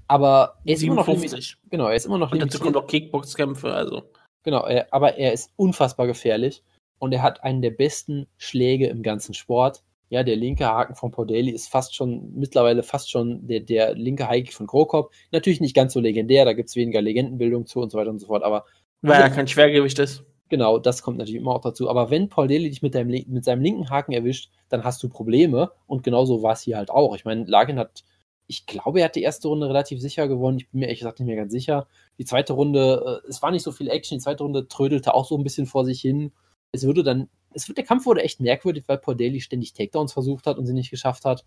Aber 0.09 0.55
er 0.65 0.73
ist 0.73 0.79
57. 0.81 1.31
immer 1.31 1.37
noch 1.37 1.69
Genau, 1.69 1.87
er 1.87 1.95
ist 1.95 2.05
immer 2.05 2.17
noch 2.17 2.31
Und 2.31 2.41
dazu 2.41 2.59
kommt 2.59 2.75
auch 2.75 2.87
Kickbox-Kämpfe, 2.87 3.71
also. 3.71 4.03
Genau, 4.43 4.65
er, 4.65 4.87
aber 4.91 5.17
er 5.17 5.33
ist 5.33 5.53
unfassbar 5.55 6.07
gefährlich 6.07 6.63
und 6.97 7.13
er 7.13 7.21
hat 7.21 7.43
einen 7.43 7.61
der 7.61 7.71
besten 7.71 8.27
Schläge 8.37 8.87
im 8.87 9.03
ganzen 9.03 9.33
Sport. 9.33 9.83
Ja, 10.09 10.23
der 10.23 10.35
linke 10.35 10.65
Haken 10.65 10.95
von 10.95 11.11
Podeli 11.11 11.51
ist 11.51 11.69
fast 11.69 11.95
schon, 11.95 12.33
mittlerweile 12.33 12.81
fast 12.81 13.11
schon 13.11 13.45
der, 13.45 13.59
der 13.59 13.93
linke 13.93 14.27
Haken 14.27 14.51
von 14.51 14.65
Krokop. 14.65 15.11
Natürlich 15.31 15.61
nicht 15.61 15.75
ganz 15.75 15.93
so 15.93 15.99
legendär, 15.99 16.43
da 16.43 16.53
gibt 16.53 16.69
es 16.69 16.75
weniger 16.75 17.01
Legendenbildung 17.01 17.67
zu 17.67 17.79
und 17.79 17.91
so 17.91 17.97
weiter 17.99 18.09
und 18.09 18.17
so 18.17 18.25
fort, 18.25 18.43
aber. 18.43 18.65
Weil 19.03 19.21
er 19.21 19.29
kein 19.29 19.47
Schwergewicht 19.47 19.99
ist. 19.99 20.23
Genau, 20.49 20.79
das 20.79 21.03
kommt 21.03 21.19
natürlich 21.19 21.39
immer 21.39 21.53
auch 21.53 21.61
dazu. 21.61 21.87
Aber 21.87 22.09
wenn 22.09 22.27
Paul 22.27 22.47
Daly 22.47 22.69
dich 22.69 22.81
mit, 22.81 22.95
deinem, 22.95 23.09
mit 23.27 23.45
seinem 23.45 23.61
linken 23.61 23.91
Haken 23.91 24.13
erwischt, 24.13 24.49
dann 24.69 24.83
hast 24.83 25.01
du 25.03 25.07
Probleme. 25.07 25.71
Und 25.85 26.01
genauso 26.01 26.41
war 26.41 26.53
es 26.53 26.61
hier 26.61 26.77
halt 26.77 26.89
auch. 26.89 27.15
Ich 27.15 27.23
meine, 27.23 27.45
Larkin 27.45 27.77
hat, 27.77 28.03
ich 28.49 28.65
glaube, 28.65 28.99
er 28.99 29.05
hat 29.05 29.15
die 29.15 29.21
erste 29.21 29.47
Runde 29.47 29.69
relativ 29.69 30.01
sicher 30.01 30.27
gewonnen. 30.27 30.57
Ich 30.57 30.69
bin 30.69 30.79
mir 30.79 30.87
ehrlich 30.87 30.99
gesagt 30.99 31.19
nicht 31.19 31.27
mehr 31.27 31.35
ganz 31.35 31.51
sicher. 31.51 31.87
Die 32.17 32.25
zweite 32.25 32.53
Runde, 32.53 33.21
äh, 33.23 33.29
es 33.29 33.43
war 33.43 33.51
nicht 33.51 33.61
so 33.61 33.71
viel 33.71 33.87
Action. 33.89 34.17
Die 34.17 34.23
zweite 34.23 34.43
Runde 34.43 34.67
trödelte 34.67 35.13
auch 35.13 35.25
so 35.27 35.37
ein 35.37 35.43
bisschen 35.43 35.67
vor 35.67 35.85
sich 35.85 36.01
hin. 36.01 36.31
Es 36.71 36.83
würde 36.83 37.03
dann, 37.03 37.29
es 37.53 37.67
wird, 37.67 37.77
der 37.77 37.85
Kampf 37.85 38.07
wurde 38.07 38.23
echt 38.23 38.39
merkwürdig, 38.39 38.85
weil 38.87 38.97
Paul 38.97 39.15
Daly 39.15 39.39
ständig 39.39 39.73
Takedowns 39.73 40.13
versucht 40.13 40.47
hat 40.47 40.57
und 40.57 40.65
sie 40.65 40.73
nicht 40.73 40.89
geschafft 40.89 41.25
hat. 41.25 41.45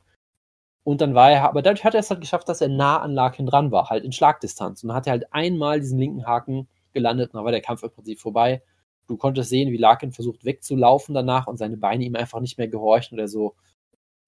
Und 0.85 1.01
dann 1.01 1.15
war 1.15 1.33
er, 1.33 1.43
aber 1.49 1.63
dadurch 1.63 1.85
hat 1.85 1.95
er 1.95 2.01
es 2.01 2.11
halt 2.11 2.21
geschafft, 2.21 2.49
dass 2.49 2.61
er 2.61 2.69
nah 2.69 3.01
an 3.01 3.15
Larkin 3.15 3.47
dran 3.47 3.73
war, 3.73 3.91
halt 3.91 4.05
in 4.05 4.13
Schlagdistanz. 4.13 4.85
Und 4.85 4.89
dann 4.89 4.97
hat 4.97 5.09
er 5.09 5.13
halt 5.13 5.33
einmal 5.33 5.81
diesen 5.81 5.99
linken 5.99 6.27
Haken 6.27 6.69
gelandet 6.93 7.31
und 7.31 7.39
dann 7.39 7.45
war 7.45 7.53
der 7.53 7.63
Kampf 7.63 7.83
im 7.83 7.91
Prinzip 7.91 8.21
vorbei. 8.21 8.63
Du 9.09 9.17
konntest 9.17 9.51
sehen, 9.51 9.73
wie 9.73 9.77
Larkin 9.77 10.13
versucht 10.13 10.45
wegzulaufen 10.45 11.17
danach 11.17 11.49
und 11.49 11.57
seine 11.57 11.77
Beine 11.79 12.05
ihm 12.05 12.15
einfach 12.15 12.39
nicht 12.39 12.59
mehr 12.59 12.69
gehorchen 12.69 13.19
oder 13.19 13.27
so. 13.27 13.57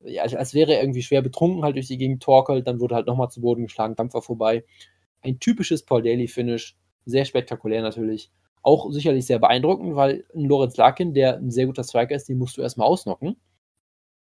Ja, 0.05 0.23
als 0.23 0.55
wäre 0.55 0.75
er 0.75 0.83
irgendwie 0.83 1.03
schwer 1.03 1.23
betrunken 1.23 1.65
halt 1.65 1.77
durch 1.77 1.87
die 1.89 1.99
Gegend 1.99 2.23
torkelt, 2.23 2.67
dann 2.67 2.81
wurde 2.81 2.95
halt 2.95 3.07
nochmal 3.07 3.31
zu 3.31 3.41
Boden 3.41 3.65
geschlagen, 3.65 3.97
Kampf 3.97 4.15
war 4.15 4.23
vorbei. 4.23 4.65
Ein 5.23 5.41
typisches 5.41 5.85
Paul 5.85 6.03
Daly 6.03 6.29
Finish, 6.29 6.77
sehr 7.07 7.25
spektakulär 7.25 7.83
natürlich. 7.83 8.31
Auch 8.63 8.91
sicherlich 8.91 9.27
sehr 9.27 9.39
beeindruckend, 9.39 9.97
weil 9.97 10.25
ein 10.35 10.45
Lorenz 10.45 10.77
Larkin, 10.77 11.15
der 11.15 11.37
ein 11.37 11.51
sehr 11.51 11.67
guter 11.67 11.85
Striker 11.85 12.15
ist, 12.15 12.29
den 12.29 12.39
musst 12.39 12.57
du 12.57 12.63
erstmal 12.63 12.89
ausnocken. 12.89 13.37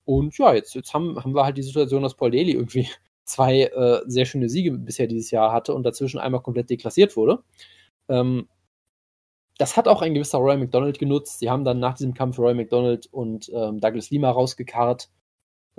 Und 0.06 0.38
ja, 0.38 0.54
jetzt, 0.54 0.74
jetzt 0.74 0.94
haben, 0.94 1.24
haben 1.24 1.36
wir 1.36 1.46
halt 1.46 1.58
die 1.58 1.64
Situation, 1.64 2.02
dass 2.04 2.16
Paul 2.16 2.32
Daly 2.32 2.54
irgendwie 2.54 2.88
zwei 3.26 3.64
äh, 3.64 4.02
sehr 4.08 4.26
schöne 4.26 4.50
Siege 4.50 4.72
bisher 4.72 5.08
dieses 5.08 5.30
Jahr 5.32 5.52
hatte 5.52 5.74
und 5.74 5.84
dazwischen 5.84 6.20
einmal 6.20 6.42
komplett 6.42 6.70
deklassiert 6.70 7.16
wurde. 7.16 7.44
Ähm, 8.08 8.48
das 9.60 9.76
hat 9.76 9.88
auch 9.88 10.02
ein 10.02 10.14
gewisser 10.14 10.40
Roy 10.40 10.58
McDonald 10.58 11.00
genutzt. 11.00 11.40
Sie 11.40 11.50
haben 11.50 11.66
dann 11.66 11.80
nach 11.80 11.94
diesem 11.94 12.14
Kampf 12.14 12.40
Roy 12.40 12.54
McDonald 12.54 13.08
und 13.12 13.52
ähm, 13.54 13.80
Douglas 13.82 14.10
Lima 14.10 14.32
rausgekarrt. 14.32 15.10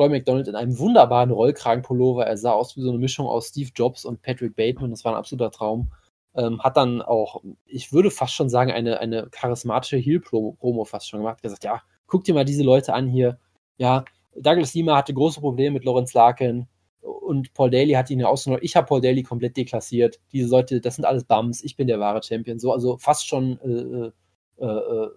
Roy 0.01 0.09
McDonald 0.09 0.49
in 0.49 0.57
einem 0.57 0.79
wunderbaren 0.79 1.31
Rollkragenpullover. 1.31 2.27
Er 2.27 2.39
sah 2.39 2.53
aus 2.53 2.75
wie 2.77 2.81
so 2.81 2.89
eine 2.89 2.99
Mischung 2.99 3.27
aus 3.27 3.49
Steve 3.49 3.71
Jobs 3.75 4.07
und 4.07 4.23
Patrick 4.23 4.57
Bateman. 4.57 4.91
Das 4.91 5.05
war 5.05 5.13
ein 5.13 5.19
absoluter 5.19 5.51
Traum. 5.51 5.93
Ähm, 6.35 6.63
hat 6.63 6.79
dann 6.79 7.03
auch, 7.03 7.43
ich 7.67 7.93
würde 7.93 8.11
fast 8.11 8.33
schon 8.33 8.49
sagen, 8.49 8.73
eine, 8.73 8.99
eine 8.99 9.29
charismatische 9.31 9.99
Heel-Promo 9.99 10.85
fast 10.85 11.09
schon 11.09 11.21
gemacht. 11.21 11.43
Gesagt, 11.43 11.65
ja, 11.65 11.83
guck 12.07 12.25
dir 12.25 12.35
mal 12.35 12.47
diese 12.47 12.63
Leute 12.63 12.95
an 12.95 13.09
hier. 13.09 13.39
Ja, 13.77 14.05
Douglas 14.35 14.73
Lima 14.73 14.97
hatte 14.97 15.13
große 15.13 15.41
Probleme 15.41 15.75
mit 15.75 15.85
Lawrence 15.85 16.17
Larkin 16.17 16.67
und 17.03 17.53
Paul 17.53 17.71
Daly 17.71 17.93
hat 17.93 18.09
ihn 18.11 18.21
ja 18.21 18.29
ausgenommen. 18.29 18.65
Ich 18.65 18.77
habe 18.77 18.87
Paul 18.87 19.03
Daly 19.03 19.23
komplett 19.23 19.57
deklassiert. 19.57 20.19
Diese 20.33 20.49
Leute, 20.49 20.81
das 20.81 20.97
sind 20.97 21.05
alles 21.05 21.25
Bums. 21.25 21.63
Ich 21.63 21.77
bin 21.77 21.89
der 21.89 22.01
wahre 22.01 22.23
Champion. 22.23 22.59
So, 22.59 22.73
also 22.73 22.97
fast 22.97 23.27
schon 23.27 23.59
äh, 23.61 24.65
äh, 24.65 24.67
äh, 24.67 25.11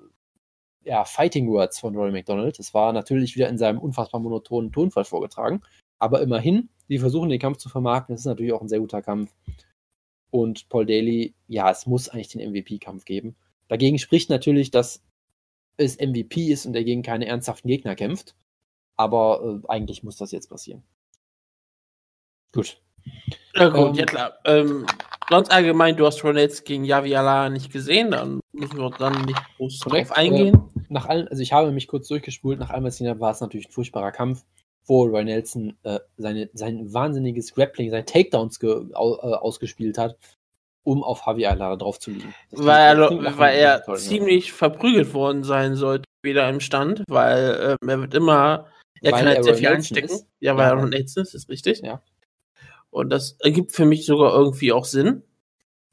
ja, 0.83 1.05
Fighting 1.05 1.49
Words 1.49 1.79
von 1.79 1.95
Roy 1.95 2.11
McDonald. 2.11 2.59
Das 2.59 2.73
war 2.73 2.93
natürlich 2.93 3.35
wieder 3.35 3.49
in 3.49 3.57
seinem 3.57 3.79
unfassbar 3.79 4.21
monotonen 4.21 4.71
Tonfall 4.71 5.05
vorgetragen. 5.05 5.61
Aber 5.99 6.21
immerhin, 6.21 6.69
die 6.89 6.99
versuchen 6.99 7.29
den 7.29 7.39
Kampf 7.39 7.57
zu 7.57 7.69
vermarkten. 7.69 8.13
Das 8.13 8.21
ist 8.21 8.25
natürlich 8.25 8.53
auch 8.53 8.61
ein 8.61 8.69
sehr 8.69 8.79
guter 8.79 9.01
Kampf. 9.01 9.33
Und 10.31 10.67
Paul 10.69 10.85
Daly, 10.85 11.35
ja, 11.47 11.69
es 11.69 11.85
muss 11.85 12.09
eigentlich 12.09 12.29
den 12.29 12.51
MVP-Kampf 12.51 13.05
geben. 13.05 13.35
Dagegen 13.67 13.99
spricht 13.99 14.29
natürlich, 14.29 14.71
dass 14.71 15.03
es 15.77 15.97
MVP 15.97 16.51
ist 16.51 16.65
und 16.65 16.75
er 16.75 16.83
gegen 16.83 17.03
keine 17.03 17.27
ernsthaften 17.27 17.67
Gegner 17.67 17.95
kämpft. 17.95 18.35
Aber 18.95 19.61
äh, 19.63 19.67
eigentlich 19.67 20.03
muss 20.03 20.17
das 20.17 20.31
jetzt 20.31 20.49
passieren. 20.49 20.83
Gut. 22.51 22.81
Ja, 23.55 23.69
gut, 23.69 23.89
ähm, 23.89 23.93
ja 23.95 24.05
klar. 24.05 24.33
Ähm, 24.45 24.85
sonst 25.29 25.51
allgemein, 25.51 25.95
du 25.95 26.05
hast 26.05 26.23
jetzt 26.23 26.65
gegen 26.65 26.85
Javi 26.85 27.15
Allah 27.15 27.49
nicht 27.49 27.71
gesehen, 27.71 28.11
dann 28.11 28.39
müssen 28.51 28.77
wir 28.77 28.89
dann 28.91 29.25
nicht 29.25 29.41
groß 29.57 29.79
drauf 29.79 30.11
eingehen. 30.11 30.61
Nach 30.93 31.07
allen, 31.07 31.27
also 31.27 31.41
ich 31.41 31.51
habe 31.53 31.71
mich 31.71 31.87
kurz 31.87 32.07
durchgespult, 32.07 32.59
nach 32.59 32.69
allem, 32.69 32.83
was 32.83 33.01
ich 33.01 33.07
habe, 33.07 33.19
war 33.19 33.31
es 33.31 33.41
natürlich 33.41 33.67
ein 33.67 33.71
furchtbarer 33.71 34.11
Kampf, 34.11 34.43
wo 34.85 35.05
Roy 35.05 35.23
Nelson 35.23 35.75
äh, 35.83 35.99
seine, 36.17 36.49
sein 36.53 36.93
wahnsinniges 36.93 37.53
Grappling, 37.55 37.89
seine 37.89 38.05
Takedowns 38.05 38.59
ge, 38.59 38.93
au, 38.93 39.15
äh, 39.15 39.35
ausgespielt 39.35 39.97
hat, 39.97 40.17
um 40.83 41.03
auf 41.03 41.25
Javi 41.25 41.47
Allah 41.47 41.75
drauf 41.77 41.99
zu 41.99 42.11
liegen. 42.11 42.33
Weil 42.51 43.01
er, 43.01 43.37
weil 43.37 43.57
er 43.57 43.83
toll, 43.83 43.97
ziemlich 43.97 44.49
ja. 44.49 44.53
verprügelt 44.53 45.13
worden 45.15 45.43
sein 45.43 45.75
sollte, 45.75 46.05
wieder 46.21 46.47
im 46.47 46.59
Stand, 46.59 47.03
weil 47.07 47.77
äh, 47.81 47.87
er 47.87 47.99
wird 47.99 48.13
immer, 48.13 48.67
er 49.01 49.11
weil 49.13 49.19
kann 49.19 49.27
halt 49.29 49.43
sehr 49.43 49.55
viel 49.55 49.67
einstecken. 49.67 50.11
Ist. 50.11 50.27
Ja, 50.39 50.55
weil 50.57 50.67
ja. 50.67 50.75
er 50.75 50.79
Ron 50.79 50.89
Nelson 50.89 51.23
ist, 51.23 51.33
ist 51.33 51.49
richtig. 51.49 51.81
Ja. 51.81 52.03
Und 52.91 53.09
das 53.09 53.35
ergibt 53.39 53.71
für 53.71 53.85
mich 53.85 54.05
sogar 54.05 54.33
irgendwie 54.33 54.71
auch 54.71 54.85
Sinn. 54.85 55.23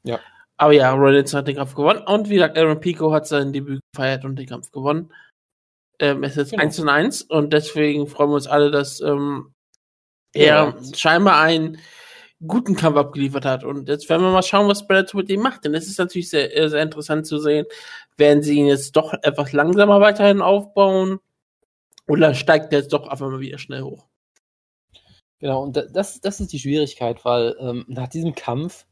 Ja. 0.03 0.19
Aber 0.61 0.73
ja, 0.73 0.93
Rollins 0.93 1.33
hat 1.33 1.47
den 1.47 1.55
Kampf 1.55 1.73
gewonnen. 1.73 2.03
Und 2.05 2.29
wie 2.29 2.35
gesagt, 2.35 2.55
Aaron 2.55 2.79
Pico 2.79 3.11
hat 3.11 3.25
sein 3.25 3.51
Debüt 3.51 3.81
gefeiert 3.91 4.25
und 4.25 4.35
den 4.35 4.45
Kampf 4.45 4.69
gewonnen. 4.69 5.11
Ähm, 5.97 6.21
es 6.21 6.33
ist 6.33 6.37
jetzt 6.37 6.51
genau. 6.51 6.63
1 6.63 6.75
zu 6.75 6.87
1 6.87 7.21
und 7.23 7.51
deswegen 7.51 8.05
freuen 8.05 8.29
wir 8.29 8.35
uns 8.35 8.45
alle, 8.45 8.69
dass 8.69 9.01
ähm, 9.01 9.55
er 10.33 10.45
ja. 10.45 10.77
scheinbar 10.93 11.41
einen 11.41 11.79
guten 12.45 12.75
Kampf 12.75 12.95
abgeliefert 12.95 13.43
hat. 13.43 13.63
Und 13.63 13.89
jetzt 13.89 14.07
werden 14.07 14.21
wir 14.21 14.31
mal 14.31 14.43
schauen, 14.43 14.67
was 14.67 14.85
Bellator 14.85 15.21
mit 15.21 15.31
ihm 15.31 15.41
macht. 15.41 15.65
Denn 15.65 15.73
es 15.73 15.87
ist 15.87 15.97
natürlich 15.97 16.29
sehr, 16.29 16.55
äh, 16.55 16.69
sehr 16.69 16.83
interessant 16.83 17.25
zu 17.25 17.39
sehen, 17.39 17.65
werden 18.17 18.43
sie 18.43 18.59
ihn 18.59 18.67
jetzt 18.67 18.95
doch 18.95 19.15
etwas 19.23 19.53
langsamer 19.53 19.99
weiterhin 19.99 20.41
aufbauen 20.41 21.17
oder 22.07 22.35
steigt 22.35 22.71
er 22.71 22.81
jetzt 22.81 22.93
doch 22.93 23.07
einfach 23.07 23.31
mal 23.31 23.39
wieder 23.39 23.57
schnell 23.57 23.81
hoch? 23.81 24.05
Genau, 25.39 25.63
und 25.63 25.75
das, 25.75 26.21
das 26.21 26.39
ist 26.39 26.53
die 26.53 26.59
Schwierigkeit, 26.59 27.25
weil 27.25 27.55
ähm, 27.59 27.83
nach 27.87 28.09
diesem 28.09 28.35
Kampf, 28.35 28.85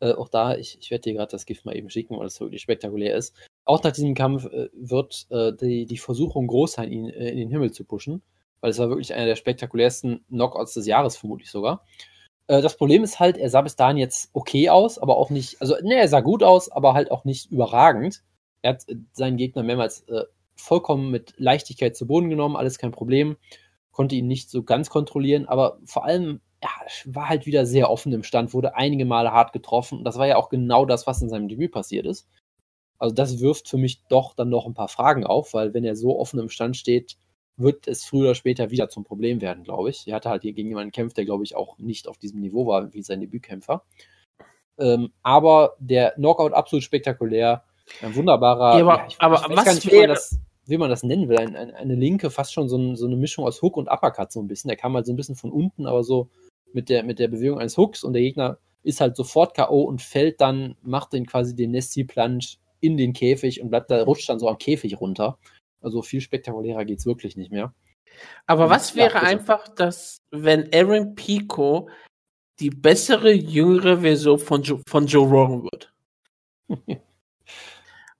äh, 0.00 0.12
auch 0.12 0.28
da, 0.28 0.56
ich, 0.56 0.78
ich 0.80 0.90
werde 0.90 1.02
dir 1.02 1.14
gerade 1.14 1.30
das 1.30 1.46
Gift 1.46 1.64
mal 1.64 1.76
eben 1.76 1.90
schicken, 1.90 2.18
weil 2.18 2.26
es 2.26 2.40
wirklich 2.40 2.62
spektakulär 2.62 3.16
ist. 3.16 3.34
Auch 3.64 3.82
nach 3.82 3.92
diesem 3.92 4.14
Kampf 4.14 4.46
äh, 4.46 4.68
wird 4.72 5.26
äh, 5.30 5.52
die, 5.52 5.86
die 5.86 5.98
Versuchung 5.98 6.46
groß 6.46 6.72
sein, 6.72 6.92
ihn 6.92 7.08
äh, 7.08 7.30
in 7.30 7.38
den 7.38 7.50
Himmel 7.50 7.72
zu 7.72 7.84
pushen, 7.84 8.22
weil 8.60 8.70
es 8.70 8.78
war 8.78 8.88
wirklich 8.88 9.12
einer 9.14 9.26
der 9.26 9.36
spektakulärsten 9.36 10.24
Knockouts 10.28 10.74
des 10.74 10.86
Jahres, 10.86 11.16
vermutlich 11.16 11.50
sogar. 11.50 11.84
Äh, 12.46 12.62
das 12.62 12.76
Problem 12.76 13.02
ist 13.02 13.20
halt, 13.20 13.36
er 13.36 13.50
sah 13.50 13.62
bis 13.62 13.76
dahin 13.76 13.96
jetzt 13.96 14.30
okay 14.32 14.70
aus, 14.70 14.98
aber 14.98 15.16
auch 15.16 15.30
nicht, 15.30 15.60
also 15.60 15.74
ne, 15.82 15.96
er 15.96 16.08
sah 16.08 16.20
gut 16.20 16.42
aus, 16.42 16.70
aber 16.70 16.94
halt 16.94 17.10
auch 17.10 17.24
nicht 17.24 17.50
überragend. 17.50 18.22
Er 18.62 18.74
hat 18.74 18.88
äh, 18.88 18.96
seinen 19.12 19.36
Gegner 19.36 19.62
mehrmals 19.62 20.04
vollkommen 20.56 21.12
mit 21.12 21.34
Leichtigkeit 21.36 21.96
zu 21.96 22.06
Boden 22.08 22.30
genommen, 22.30 22.56
alles 22.56 22.78
kein 22.78 22.90
Problem 22.90 23.36
konnte 23.98 24.14
ihn 24.14 24.28
nicht 24.28 24.48
so 24.48 24.62
ganz 24.62 24.90
kontrollieren, 24.90 25.46
aber 25.46 25.80
vor 25.84 26.04
allem 26.04 26.40
ja, 26.62 26.70
war 27.06 27.28
halt 27.28 27.46
wieder 27.46 27.66
sehr 27.66 27.90
offen 27.90 28.12
im 28.12 28.24
Stand, 28.24 28.52
wurde 28.52 28.74
einige 28.74 29.04
Male 29.04 29.32
hart 29.32 29.52
getroffen 29.52 29.98
und 29.98 30.04
das 30.04 30.18
war 30.18 30.26
ja 30.26 30.36
auch 30.36 30.48
genau 30.48 30.84
das, 30.84 31.06
was 31.06 31.22
in 31.22 31.28
seinem 31.28 31.48
Debüt 31.48 31.72
passiert 31.72 32.06
ist. 32.06 32.26
Also 32.98 33.14
das 33.14 33.40
wirft 33.40 33.68
für 33.68 33.78
mich 33.78 34.02
doch 34.08 34.34
dann 34.34 34.48
noch 34.48 34.66
ein 34.66 34.74
paar 34.74 34.88
Fragen 34.88 35.24
auf, 35.24 35.54
weil 35.54 35.72
wenn 35.72 35.84
er 35.84 35.94
so 35.94 36.18
offen 36.18 36.40
im 36.40 36.48
Stand 36.48 36.76
steht, 36.76 37.16
wird 37.56 37.88
es 37.88 38.04
früher 38.04 38.22
oder 38.22 38.34
später 38.34 38.70
wieder 38.70 38.88
zum 38.88 39.04
Problem 39.04 39.40
werden, 39.40 39.64
glaube 39.64 39.90
ich. 39.90 40.06
Er 40.06 40.16
hatte 40.16 40.30
halt 40.30 40.42
hier 40.42 40.52
gegen 40.52 40.68
jemanden 40.68 40.90
gekämpft, 40.90 41.16
der, 41.16 41.24
glaube 41.24 41.44
ich, 41.44 41.56
auch 41.56 41.78
nicht 41.78 42.08
auf 42.08 42.18
diesem 42.18 42.40
Niveau 42.40 42.66
war 42.66 42.92
wie 42.92 43.02
sein 43.02 43.20
Debütkämpfer. 43.20 43.82
Ähm, 44.78 45.12
aber 45.22 45.74
der 45.80 46.12
Knockout 46.12 46.52
absolut 46.52 46.84
spektakulär. 46.84 47.64
Ein 48.00 48.14
wunderbarer. 48.14 48.78
Ja, 48.78 48.84
aber, 48.84 48.98
ja, 48.98 49.06
ich, 49.08 49.16
aber 49.18 49.34
ich 49.48 49.56
was 49.56 49.74
nicht, 49.74 49.86
wie 49.86 49.90
wäre, 49.90 50.06
man, 50.06 50.14
das, 50.14 50.38
wie 50.66 50.78
man 50.78 50.90
das 50.90 51.02
nennen 51.02 51.28
will. 51.28 51.38
Ein, 51.38 51.56
ein, 51.56 51.74
eine 51.74 51.94
linke, 51.94 52.30
fast 52.30 52.52
schon 52.52 52.68
so, 52.68 52.76
ein, 52.76 52.96
so 52.96 53.06
eine 53.06 53.16
Mischung 53.16 53.44
aus 53.44 53.60
Hook 53.60 53.76
und 53.76 53.88
Uppercut 53.88 54.30
so 54.30 54.40
ein 54.40 54.46
bisschen. 54.46 54.68
Der 54.68 54.76
kam 54.76 54.94
halt 54.94 55.06
so 55.06 55.12
ein 55.12 55.16
bisschen 55.16 55.36
von 55.36 55.50
unten, 55.50 55.86
aber 55.86 56.04
so 56.04 56.30
mit 56.72 56.88
der, 56.88 57.02
mit 57.02 57.18
der 57.18 57.28
Bewegung 57.28 57.58
eines 57.58 57.76
Hooks 57.76 58.04
und 58.04 58.12
der 58.12 58.22
Gegner 58.22 58.58
ist 58.82 59.00
halt 59.00 59.16
sofort 59.16 59.54
K.O. 59.54 59.82
und 59.82 60.00
fällt 60.02 60.40
dann, 60.40 60.76
macht 60.82 61.12
den 61.12 61.26
quasi 61.26 61.54
den 61.54 61.72
Nessie 61.72 62.04
Plunge 62.04 62.44
in 62.80 62.96
den 62.96 63.12
Käfig 63.12 63.60
und 63.60 63.70
bleibt 63.70 63.90
da, 63.90 64.02
rutscht 64.04 64.28
dann 64.28 64.38
so 64.38 64.48
am 64.48 64.58
Käfig 64.58 65.00
runter. 65.00 65.38
Also 65.80 66.02
viel 66.02 66.20
spektakulärer 66.20 66.84
geht's 66.84 67.06
wirklich 67.06 67.36
nicht 67.36 67.50
mehr. 67.52 67.74
aber 68.46 68.64
Ja, 68.64 68.70
was 68.70 68.94
wäre 68.94 69.20
einfach, 69.20 69.68
dass, 69.68 70.18
wenn 70.30 70.72
Aaron 70.74 71.14
Pico 71.14 71.88
die 72.60 72.70
bessere, 72.70 73.32
jüngere 73.32 73.98
Version 74.00 74.38
von, 74.38 74.62
jo 74.62 74.80
von 74.88 75.06
Joe 75.06 75.28
Rogan 75.28 75.62
wird? 75.64 75.92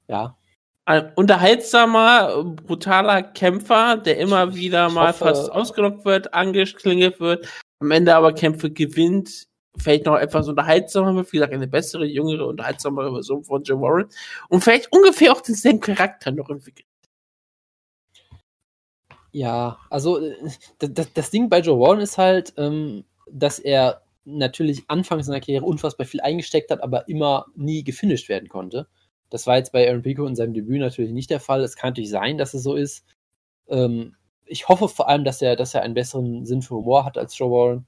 Ja, 0.09 0.36
Ein 0.86 1.12
unterhaltsamer, 1.16 2.42
brutaler 2.44 3.22
Kämpfer, 3.22 3.99
der 3.99 4.16
immer 4.18 4.55
wieder 4.55 4.88
mal 4.88 5.09
hoffe- 5.09 5.18
fast 5.26 5.53
ausgenockt 5.53 6.05
wird, 6.07 6.32
angeklingelt 6.32 7.20
wird, 7.20 7.46
am 7.81 7.91
Ende 7.91 8.14
aber 8.14 8.33
Kämpfe 8.33 8.70
gewinnt, 8.70 9.49
vielleicht 9.76 10.07
noch 10.07 10.16
etwas 10.16 10.49
unterhaltsamer 10.49 11.14
wird, 11.14 11.33
wie 11.33 11.37
gesagt, 11.37 11.53
eine 11.53 11.68
bessere, 11.68 12.05
jüngere, 12.05 12.47
unterhaltsamere 12.47 13.12
Version 13.12 13.45
von 13.45 13.62
Joe 13.62 13.81
Warren 13.81 14.09
und 14.49 14.62
vielleicht 14.62 14.93
ungefähr 14.93 15.33
auch 15.33 15.41
denselben 15.41 15.81
Charakter 15.81 16.31
noch 16.33 16.51
entwickelt. 16.51 16.87
Ja, 19.31 19.79
also 19.91 20.18
äh, 20.18 20.35
das, 20.79 21.12
das 21.12 21.31
Ding 21.31 21.49
bei 21.49 21.61
Joe 21.61 21.79
Warren 21.79 22.01
ist 22.01 22.18
halt, 22.18 22.55
ähm, 22.57 23.05
dass 23.31 23.59
er 23.59 24.03
natürlich 24.24 24.85
anfangs 24.89 25.26
seiner 25.26 25.41
Karriere 25.41 25.64
unfassbar 25.64 26.07
viel 26.07 26.20
eingesteckt 26.20 26.70
hat, 26.70 26.83
aber 26.83 27.09
immer 27.09 27.47
nie 27.55 27.85
gefinisht 27.85 28.29
werden 28.29 28.49
konnte. 28.49 28.89
Das 29.31 29.47
war 29.47 29.57
jetzt 29.57 29.72
bei 29.72 29.87
Aaron 29.89 30.03
Pico 30.03 30.26
in 30.26 30.37
seinem 30.37 30.55
Debüt 30.55 30.81
natürlich 30.81 31.12
nicht 31.12 31.31
der 31.31 31.41
Fall. 31.41 31.62
Es 31.62 31.76
kann 31.76 31.91
natürlich 31.91 32.11
sein, 32.11 32.39
dass 32.39 32.55
es 32.55 32.62
so 32.62 32.74
ist. 32.74 33.05
Ähm, 33.68 34.16
ich 34.49 34.68
hoffe 34.68 34.88
vor 34.88 35.09
allem, 35.09 35.24
dass 35.24 35.42
er, 35.42 35.57
dass 35.57 35.74
er 35.74 35.82
einen 35.82 35.94
besseren 35.94 36.46
Sinn 36.46 36.62
für 36.62 36.76
Humor 36.76 37.05
hat 37.05 37.18
als 37.18 37.36
Joe 37.38 37.51
Warren 37.51 37.86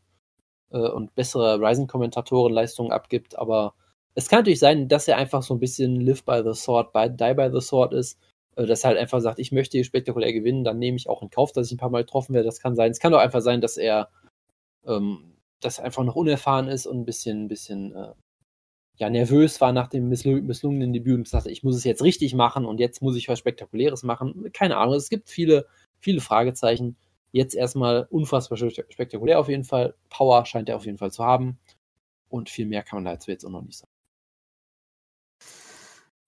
äh, 0.71 0.89
und 0.89 1.15
bessere 1.15 1.61
Rising-Kommentatorenleistungen 1.61 2.93
abgibt, 2.93 3.39
aber 3.39 3.75
es 4.15 4.29
kann 4.29 4.41
natürlich 4.41 4.59
sein, 4.59 4.89
dass 4.89 5.09
er 5.09 5.17
einfach 5.17 5.43
so 5.43 5.55
ein 5.55 5.61
bisschen 5.61 6.01
live 6.01 6.25
by 6.25 6.43
the 6.45 6.55
sword, 6.55 6.93
by, 6.93 7.09
die 7.09 7.35
by 7.35 7.49
the 7.53 7.61
sword 7.61 7.93
ist 7.93 8.19
äh, 8.57 8.67
dass 8.67 8.85
er 8.85 8.89
halt 8.89 8.99
einfach 8.99 9.21
sagt, 9.21 9.39
ich 9.39 9.53
möchte 9.53 9.77
hier 9.77 9.85
spektakulär 9.85 10.33
gewinnen, 10.33 10.65
dann 10.65 10.79
nehme 10.79 10.97
ich 10.97 11.09
auch 11.09 11.23
in 11.23 11.31
Kauf, 11.31 11.53
dass 11.53 11.67
ich 11.67 11.73
ein 11.73 11.79
paar 11.79 11.91
Mal 11.91 12.05
getroffen 12.05 12.35
werde. 12.35 12.47
Das 12.47 12.61
kann 12.61 12.75
sein. 12.77 12.91
Es 12.91 13.01
kann 13.01 13.13
doch 13.13 13.19
einfach 13.19 13.41
sein, 13.41 13.61
dass 13.61 13.77
er, 13.77 14.11
ähm, 14.87 15.35
dass 15.61 15.79
er 15.79 15.85
einfach 15.85 16.05
noch 16.05 16.17
unerfahren 16.17 16.69
ist 16.69 16.87
und 16.87 16.99
ein 17.01 17.05
bisschen, 17.05 17.45
ein 17.45 17.49
bisschen 17.49 17.95
äh, 17.95 18.13
ja, 18.97 19.11
nervös 19.11 19.61
war 19.61 19.73
nach 19.73 19.89
dem 19.89 20.09
misslung 20.09 20.45
misslungenen 20.47 20.93
Debüt 20.93 21.17
und 21.17 21.29
sagte, 21.29 21.51
ich 21.51 21.63
muss 21.63 21.77
es 21.77 21.85
jetzt 21.85 22.03
richtig 22.03 22.35
machen 22.35 22.67
und 22.67 22.81
jetzt 22.81 23.03
muss 23.03 23.17
ich 23.17 23.29
was 23.29 23.39
Spektakuläres 23.39 24.03
machen. 24.03 24.51
Keine 24.53 24.77
Ahnung. 24.77 24.95
Es 24.95 25.09
gibt 25.11 25.31
viele, 25.31 25.67
viele 26.01 26.21
Fragezeichen. 26.21 26.97
Jetzt 27.33 27.55
erstmal 27.55 28.07
unfassbar 28.11 28.59
spek- 28.59 28.91
spektakulär 28.93 29.39
auf 29.39 29.49
jeden 29.49 29.65
Fall. 29.65 29.95
Power 30.09 30.45
scheint 30.47 30.69
er 30.69 30.77
auf 30.77 30.87
jeden 30.87 30.99
Fall 30.99 31.13
zu 31.13 31.25
haben. 31.25 31.59
Und 32.29 32.51
viel 32.51 32.67
mehr 32.67 32.83
kann 32.83 33.03
man 33.03 33.13
dazu 33.13 33.31
jetzt 33.31 33.45
auch 33.45 33.51
noch 33.51 33.63
nicht 33.63 33.79
sagen. 33.79 33.91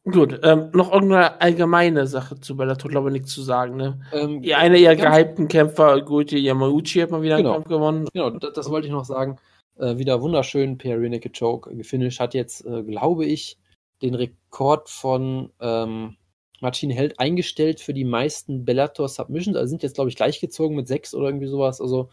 Gut, 0.04 0.40
ähm, 0.42 0.70
noch 0.72 0.92
irgendeine 0.92 1.40
allgemeine 1.40 2.08
Sache 2.08 2.40
zu 2.40 2.56
Bellator, 2.56 2.90
glaube 2.90 3.08
ich, 3.08 3.12
nichts 3.12 3.32
zu 3.32 3.40
sagen, 3.42 3.76
ne? 3.76 4.00
Ähm, 4.12 4.42
einer 4.52 4.76
ihrer 4.76 4.96
gehypten 4.96 5.46
Kämpfer, 5.46 6.00
Goethe 6.02 6.38
Yamauchi, 6.38 7.00
hat 7.00 7.12
mal 7.12 7.22
wieder 7.22 7.36
Genau. 7.36 7.50
einen 7.50 7.62
Kampf 7.62 7.68
gewonnen. 7.68 8.08
Genau, 8.12 8.30
das, 8.30 8.52
das 8.52 8.68
wollte 8.68 8.88
ich 8.88 8.92
noch 8.92 9.04
sagen. 9.04 9.38
Äh, 9.78 9.98
wieder 9.98 10.20
wunderschön 10.20 10.76
per 10.76 11.00
Renegade 11.00 11.32
Choke 11.38 11.74
gefinisht. 11.76 12.18
Hat 12.18 12.34
jetzt, 12.34 12.66
äh, 12.66 12.82
glaube 12.82 13.26
ich, 13.26 13.58
den 14.02 14.16
Rekord 14.16 14.90
von 14.90 15.52
ähm, 15.60 16.16
Marcin 16.62 16.90
Held 16.90 17.18
eingestellt 17.20 17.80
für 17.80 17.92
die 17.92 18.04
meisten 18.04 18.64
Bellator 18.64 19.08
Submissions. 19.08 19.56
Also 19.56 19.68
sind 19.70 19.82
jetzt, 19.82 19.94
glaube 19.96 20.08
ich, 20.10 20.16
gleichgezogen 20.16 20.76
mit 20.76 20.88
sechs 20.88 21.14
oder 21.14 21.26
irgendwie 21.26 21.48
sowas. 21.48 21.80
Also 21.80 22.08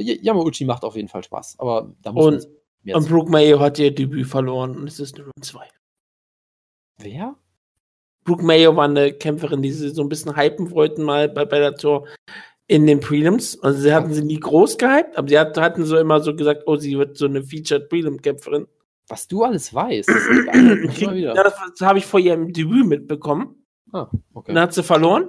Yamauchi 0.00 0.64
macht 0.64 0.84
auf 0.84 0.96
jeden 0.96 1.08
Fall 1.08 1.22
Spaß. 1.24 1.56
Aber 1.58 1.94
da 2.02 2.12
muss 2.12 2.26
Und- 2.26 2.48
man 2.84 2.96
Und 2.96 3.08
Brooke 3.08 3.30
Mayo 3.30 3.58
hat 3.60 3.78
ihr 3.78 3.94
Debüt 3.94 4.26
verloren 4.26 4.76
und 4.76 4.86
es 4.88 5.00
ist 5.00 5.14
eine 5.16 5.24
Runde 5.24 5.40
2. 5.42 5.66
Wer? 7.00 7.36
Brooke 8.24 8.44
Mayo 8.44 8.74
war 8.76 8.84
eine 8.84 9.12
Kämpferin, 9.12 9.62
die 9.62 9.72
sie 9.72 9.90
so 9.90 10.02
ein 10.02 10.08
bisschen 10.08 10.36
hypen 10.36 10.70
wollten 10.70 11.02
mal 11.02 11.28
bei 11.28 11.44
Bellator 11.44 12.06
in 12.66 12.86
den 12.86 13.00
Prelims. 13.00 13.58
Also 13.62 13.80
sie 13.80 13.92
hatten 13.94 14.12
sie 14.12 14.22
nie 14.24 14.38
groß 14.40 14.78
gehypt, 14.78 15.16
aber 15.16 15.28
sie 15.28 15.38
hat- 15.38 15.56
hatten 15.58 15.84
so 15.84 15.96
immer 15.98 16.20
so 16.20 16.34
gesagt, 16.36 16.64
oh, 16.66 16.76
sie 16.76 16.98
wird 16.98 17.16
so 17.16 17.26
eine 17.26 17.42
Featured 17.42 17.88
Prelim-Kämpferin. 17.88 18.66
Was 19.08 19.26
du 19.26 19.42
alles 19.44 19.72
weißt. 19.72 20.08
Ja, 20.98 21.32
das, 21.34 21.54
das 21.78 21.86
habe 21.88 21.98
ich 21.98 22.04
vor 22.06 22.20
ihrem 22.20 22.52
Debüt 22.52 22.86
mitbekommen. 22.86 23.57
Ah, 23.92 24.08
okay. 24.34 24.52
dann 24.52 24.62
hat 24.62 24.74
sie 24.74 24.82
verloren. 24.82 25.28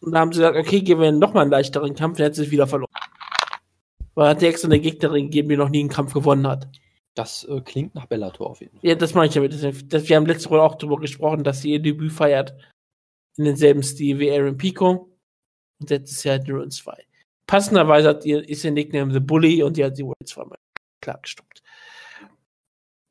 Und 0.00 0.12
dann 0.12 0.20
haben 0.20 0.32
sie 0.32 0.40
gesagt, 0.40 0.56
okay, 0.56 0.80
geben 0.80 1.00
wir 1.00 1.12
noch 1.12 1.34
mal 1.34 1.42
einen 1.42 1.50
leichteren 1.50 1.94
Kampf. 1.94 2.18
Dann 2.18 2.26
hat 2.26 2.34
sie 2.34 2.50
wieder 2.50 2.66
verloren. 2.66 2.90
Weil 4.14 4.28
hat 4.28 4.40
sie 4.40 4.46
extra 4.46 4.68
eine 4.68 4.80
Gegnerin 4.80 5.26
gegeben, 5.26 5.48
die 5.48 5.56
noch 5.56 5.68
nie 5.68 5.80
einen 5.80 5.88
Kampf 5.88 6.12
gewonnen 6.12 6.46
hat. 6.46 6.68
Das 7.14 7.44
äh, 7.44 7.60
klingt 7.60 7.94
nach 7.94 8.06
Bellator 8.06 8.50
auf 8.50 8.60
jeden 8.60 8.78
Fall. 8.78 8.88
Ja, 8.88 8.94
das 8.94 9.14
meine 9.14 9.28
ich 9.28 9.34
damit. 9.34 9.52
Das, 9.52 9.74
das, 9.86 10.08
wir 10.08 10.16
haben 10.16 10.26
letzte 10.26 10.50
Woche 10.50 10.62
auch 10.62 10.76
darüber 10.76 10.98
gesprochen, 10.98 11.44
dass 11.44 11.62
sie 11.62 11.72
ihr 11.72 11.80
Debüt 11.80 12.12
feiert. 12.12 12.54
In 13.36 13.44
denselben 13.44 13.82
Stil 13.82 14.18
wie 14.18 14.30
Aaron 14.30 14.56
Pico. 14.56 15.10
Und 15.80 15.90
jetzt 15.90 16.10
ist 16.10 16.24
ja 16.24 16.32
halt 16.32 16.48
nur 16.48 16.68
2. 16.68 17.04
Passenderweise 17.46 18.08
hat 18.08 18.24
ihr, 18.24 18.46
ist 18.48 18.64
ihr 18.64 18.70
Nickname 18.70 19.12
The 19.12 19.20
Bully 19.20 19.62
und 19.62 19.76
die 19.76 19.84
hat 19.84 19.96
sie 19.96 20.04
wohl 20.04 20.14
zweimal 20.24 20.58
klar 21.00 21.18
gestoppt. 21.20 21.62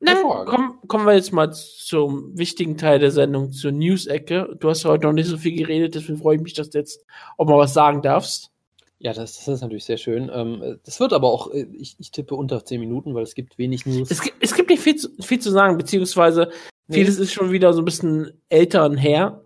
Na, 0.00 0.14
komm, 0.46 0.78
kommen 0.86 1.06
wir 1.06 1.14
jetzt 1.14 1.32
mal 1.32 1.52
zum 1.52 2.36
wichtigen 2.38 2.76
Teil 2.78 2.98
der 2.98 3.10
Sendung, 3.10 3.52
zur 3.52 3.70
News-Ecke. 3.72 4.56
Du 4.58 4.68
hast 4.70 4.84
heute 4.86 5.06
noch 5.06 5.12
nicht 5.12 5.26
so 5.28 5.36
viel 5.36 5.54
geredet, 5.56 5.94
deswegen 5.94 6.18
freue 6.18 6.36
ich 6.36 6.42
mich, 6.42 6.54
dass 6.54 6.70
du 6.70 6.78
jetzt 6.78 7.04
auch 7.36 7.44
mal 7.46 7.58
was 7.58 7.74
sagen 7.74 8.00
darfst. 8.00 8.50
Ja, 8.98 9.12
das, 9.12 9.36
das 9.36 9.48
ist 9.48 9.60
natürlich 9.60 9.84
sehr 9.84 9.96
schön. 9.98 10.30
Ähm, 10.32 10.78
das 10.84 11.00
wird 11.00 11.12
aber 11.12 11.28
auch, 11.28 11.50
äh, 11.52 11.66
ich, 11.72 11.96
ich 11.98 12.10
tippe 12.10 12.34
unter 12.34 12.64
10 12.64 12.80
Minuten, 12.80 13.14
weil 13.14 13.22
es 13.22 13.34
gibt 13.34 13.58
wenig 13.58 13.86
News. 13.86 14.10
Es 14.10 14.20
gibt, 14.22 14.36
es 14.40 14.54
gibt 14.54 14.70
nicht 14.70 14.82
viel 14.82 14.96
zu, 14.96 15.08
viel 15.20 15.38
zu 15.38 15.50
sagen, 15.50 15.76
beziehungsweise 15.78 16.50
Nee. 16.88 16.96
vieles 16.96 17.18
ist 17.18 17.32
schon 17.32 17.52
wieder 17.52 17.72
so 17.72 17.82
ein 17.82 17.84
bisschen 17.84 18.32
älter 18.48 18.84
und 18.84 18.96
her. 18.96 19.42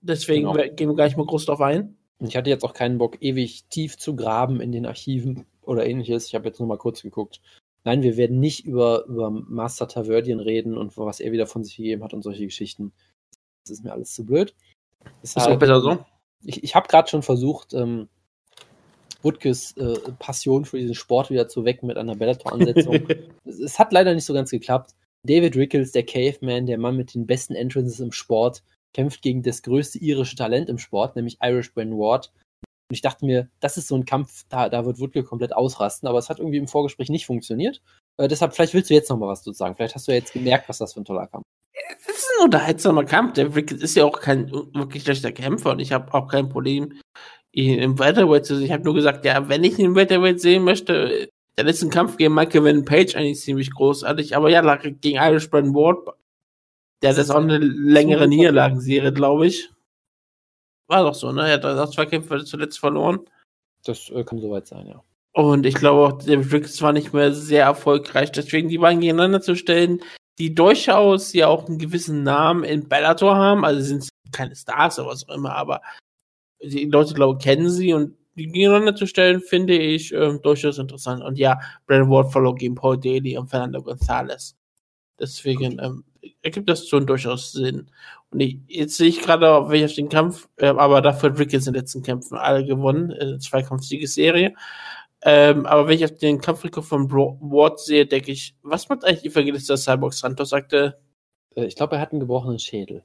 Deswegen 0.00 0.50
Genau. 0.52 0.74
gehen 0.74 0.88
wir 0.90 0.96
gar 0.96 1.04
nicht 1.04 1.16
mal 1.16 1.26
groß 1.26 1.46
drauf 1.46 1.60
ein. 1.60 1.96
Ich 2.20 2.36
hatte 2.36 2.50
jetzt 2.50 2.64
auch 2.64 2.74
keinen 2.74 2.98
Bock, 2.98 3.16
ewig 3.20 3.64
tief 3.70 3.96
zu 3.96 4.16
graben 4.16 4.60
in 4.60 4.72
den 4.72 4.84
Archiven 4.84 5.46
oder 5.62 5.86
ähnliches. 5.86 6.26
Ich 6.26 6.34
habe 6.34 6.46
jetzt 6.48 6.58
nur 6.58 6.68
mal 6.68 6.76
kurz 6.78 7.02
geguckt. 7.02 7.40
Nein, 7.84 8.02
wir 8.02 8.16
werden 8.16 8.40
nicht 8.40 8.66
über, 8.66 9.04
über 9.06 9.30
Master 9.30 9.88
Taverdian 9.88 10.40
reden 10.40 10.76
und 10.76 10.96
was 10.96 11.20
er 11.20 11.32
wieder 11.32 11.46
von 11.46 11.64
sich 11.64 11.76
gegeben 11.76 12.04
hat 12.04 12.12
und 12.12 12.22
solche 12.22 12.44
Geschichten. 12.44 12.92
Das 13.62 13.70
ist 13.70 13.84
mir 13.84 13.92
alles 13.92 14.12
zu 14.12 14.26
blöd. 14.26 14.54
Ist 15.22 15.36
auch 15.36 15.58
besser 15.58 15.80
so. 15.80 16.04
Ich, 16.44 16.62
ich 16.62 16.74
habe 16.74 16.88
gerade 16.88 17.08
schon 17.08 17.22
versucht, 17.22 17.74
ähm, 17.74 18.08
Wutkes 19.22 19.76
äh, 19.76 19.98
Passion 20.18 20.64
für 20.64 20.78
diesen 20.78 20.94
Sport 20.94 21.30
wieder 21.30 21.48
zu 21.48 21.64
wecken 21.64 21.86
mit 21.86 21.96
einer 21.96 22.14
Bellator-Ansetzung. 22.14 23.08
es, 23.44 23.58
es 23.58 23.78
hat 23.78 23.92
leider 23.92 24.14
nicht 24.14 24.24
so 24.24 24.34
ganz 24.34 24.50
geklappt. 24.50 24.94
David 25.24 25.56
Rickles, 25.56 25.92
der 25.92 26.04
Caveman, 26.04 26.66
der 26.66 26.78
Mann 26.78 26.96
mit 26.96 27.14
den 27.14 27.26
besten 27.26 27.54
Entrances 27.54 28.00
im 28.00 28.12
Sport, 28.12 28.62
kämpft 28.92 29.22
gegen 29.22 29.42
das 29.42 29.62
größte 29.62 29.98
irische 29.98 30.36
Talent 30.36 30.68
im 30.68 30.78
Sport, 30.78 31.16
nämlich 31.16 31.38
Irish 31.42 31.74
Ben 31.74 31.92
Ward. 31.98 32.32
Und 32.88 32.94
ich 32.94 33.02
dachte 33.02 33.26
mir, 33.26 33.48
das 33.60 33.76
ist 33.76 33.88
so 33.88 33.96
ein 33.96 34.06
Kampf, 34.06 34.44
da, 34.48 34.68
da 34.68 34.86
wird 34.86 34.98
Woodke 34.98 35.22
komplett 35.22 35.54
ausrasten, 35.54 36.08
aber 36.08 36.18
es 36.18 36.30
hat 36.30 36.38
irgendwie 36.38 36.56
im 36.56 36.68
Vorgespräch 36.68 37.10
nicht 37.10 37.26
funktioniert. 37.26 37.82
Äh, 38.16 38.28
deshalb, 38.28 38.54
vielleicht 38.54 38.72
willst 38.72 38.88
du 38.88 38.94
jetzt 38.94 39.10
noch 39.10 39.18
mal 39.18 39.28
was 39.28 39.42
zu 39.42 39.52
sagen. 39.52 39.76
Vielleicht 39.76 39.94
hast 39.94 40.08
du 40.08 40.12
ja 40.12 40.18
jetzt 40.18 40.32
gemerkt, 40.32 40.68
was 40.68 40.78
das 40.78 40.94
für 40.94 41.00
ein 41.00 41.04
toller 41.04 41.26
Kampf 41.26 41.44
Das 42.06 42.16
ist 42.16 42.30
ein 42.38 42.44
unterhaltsamer 42.44 43.04
Kampf. 43.04 43.34
Der 43.34 43.54
Ricketts 43.54 43.82
ist 43.82 43.94
ja 43.94 44.04
auch 44.04 44.20
kein 44.20 44.50
wirklich 44.50 45.02
schlechter 45.02 45.32
Kämpfer 45.32 45.72
und 45.72 45.80
ich 45.80 45.92
habe 45.92 46.12
auch 46.14 46.28
kein 46.28 46.48
Problem, 46.48 46.94
ihn 47.52 47.78
im 47.78 47.98
Welterweight 47.98 48.46
zu 48.46 48.56
sehen. 48.56 48.66
Ich 48.66 48.72
habe 48.72 48.84
nur 48.84 48.94
gesagt, 48.94 49.24
ja, 49.26 49.48
wenn 49.48 49.64
ich 49.64 49.78
ihn 49.78 49.86
im 49.86 49.94
Welterweight 49.94 50.40
sehen 50.40 50.64
möchte, 50.64 51.28
der 51.58 51.64
letzte 51.64 51.88
Kampf 51.88 52.16
gegen 52.16 52.34
Michael 52.34 52.64
Van 52.64 52.84
Page 52.84 53.16
eigentlich 53.16 53.40
ziemlich 53.40 53.72
großartig. 53.72 54.36
Aber 54.36 54.48
ja, 54.48 54.76
gegen 54.76 55.18
Irish 55.18 55.50
Brandon 55.50 55.74
Ward, 55.74 56.16
der 57.02 57.10
hat 57.10 57.18
jetzt 57.18 57.30
auch 57.30 57.42
eine 57.42 57.58
längere. 57.58 58.28
Niederlagenserie, 58.28 59.12
glaube 59.12 59.48
ich. 59.48 59.70
War 60.88 61.04
doch 61.04 61.14
so, 61.14 61.30
ne? 61.32 61.48
Er 61.48 61.54
hat 61.54 61.64
auch 61.64 61.90
zwei 61.90 62.06
Kämpfe 62.06 62.44
zuletzt 62.44 62.78
verloren. 62.78 63.20
Das 63.84 64.10
äh, 64.10 64.24
kann 64.24 64.40
soweit 64.40 64.66
sein, 64.66 64.86
ja. 64.86 65.02
Und 65.32 65.66
ich 65.66 65.74
glaube 65.74 66.06
auch, 66.14 66.18
David 66.18 66.52
Ricketts 66.52 66.82
war 66.82 66.92
nicht 66.92 67.12
mehr 67.12 67.32
sehr 67.32 67.64
erfolgreich. 67.64 68.32
Deswegen 68.32 68.68
die 68.68 68.78
beiden 68.78 69.00
gegeneinander 69.00 69.40
zu 69.40 69.54
stellen, 69.54 70.00
die 70.38 70.54
durchaus 70.54 71.32
ja 71.32 71.46
auch 71.46 71.68
einen 71.68 71.78
gewissen 71.78 72.22
Namen 72.22 72.64
in 72.64 72.88
Bellator 72.88 73.36
haben. 73.36 73.64
Also 73.64 73.80
sind 73.82 74.08
keine 74.32 74.56
Stars 74.56 74.98
oder 74.98 75.10
was 75.10 75.28
auch 75.28 75.34
immer, 75.34 75.54
aber 75.54 75.80
die 76.60 76.86
Leute, 76.86 77.14
glaube 77.14 77.38
ich, 77.38 77.44
kennen 77.44 77.70
sie 77.70 77.92
und 77.92 78.16
die 78.34 78.46
gegeneinander 78.46 78.94
zu 78.94 79.06
stellen, 79.06 79.40
finde 79.40 79.76
ich 79.76 80.12
ähm, 80.12 80.40
durchaus 80.42 80.78
interessant. 80.78 81.22
Und 81.22 81.38
ja, 81.38 81.60
Brandon 81.86 82.10
Ward 82.10 82.32
verlor 82.32 82.54
gegen 82.54 82.74
Paul 82.74 82.98
Daly 82.98 83.36
und 83.36 83.48
Fernando 83.48 83.82
Gonzalez. 83.82 84.56
Deswegen 85.18 85.78
ähm, 85.80 86.04
ergibt 86.42 86.68
das 86.68 86.88
schon 86.88 87.06
durchaus 87.06 87.52
Sinn. 87.52 87.90
Und 88.30 88.40
ich, 88.40 88.58
jetzt 88.66 88.96
sehe 88.96 89.08
ich 89.08 89.20
gerade, 89.20 89.50
auf 89.50 89.70
welcher 89.70 89.94
den 89.94 90.08
Kampf, 90.08 90.48
äh, 90.56 90.66
aber 90.66 91.00
dafür 91.00 91.30
hat 91.30 91.38
Ricketts 91.38 91.66
in 91.66 91.72
den 91.72 91.80
letzten 91.80 92.02
Kämpfen 92.02 92.36
alle 92.36 92.64
gewonnen, 92.64 93.10
äh, 93.10 93.38
Zweikampfsiegesserie. 93.38 94.54
Ähm, 95.22 95.66
aber 95.66 95.88
wenn 95.88 95.96
ich 95.96 96.04
auf 96.04 96.14
den 96.14 96.40
Kampfrekord 96.40 96.84
von 96.84 97.08
Bro 97.08 97.38
Ward 97.40 97.80
sehe, 97.80 98.06
denke 98.06 98.30
ich, 98.32 98.54
was 98.62 98.88
macht 98.88 99.04
eigentlich 99.04 99.24
Evangelista 99.24 99.76
Cyborg 99.76 100.14
Santos? 100.14 100.50
Sagte. 100.50 101.00
Äh, 101.54 101.64
ich 101.64 101.76
glaube, 101.76 101.96
er 101.96 102.02
hat 102.02 102.12
einen 102.12 102.20
gebrochenen 102.20 102.58
Schädel. 102.58 103.04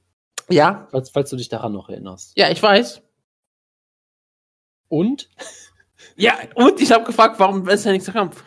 Ja. 0.49 0.88
Falls, 0.91 1.09
falls 1.09 1.30
du 1.30 1.38
dich 1.38 1.49
daran 1.49 1.74
noch 1.74 1.89
erinnerst. 1.89 2.38
Ja, 2.38 2.49
ich 2.51 2.61
weiß. 2.61 3.01
Und? 4.89 5.30
Ja, 6.16 6.38
und 6.55 6.80
ich 6.82 6.91
habe 6.91 7.05
gefragt, 7.05 7.39
warum 7.39 7.68
ist 7.68 7.86
der 7.86 7.93
nächste 7.93 8.11
Kampf? 8.11 8.43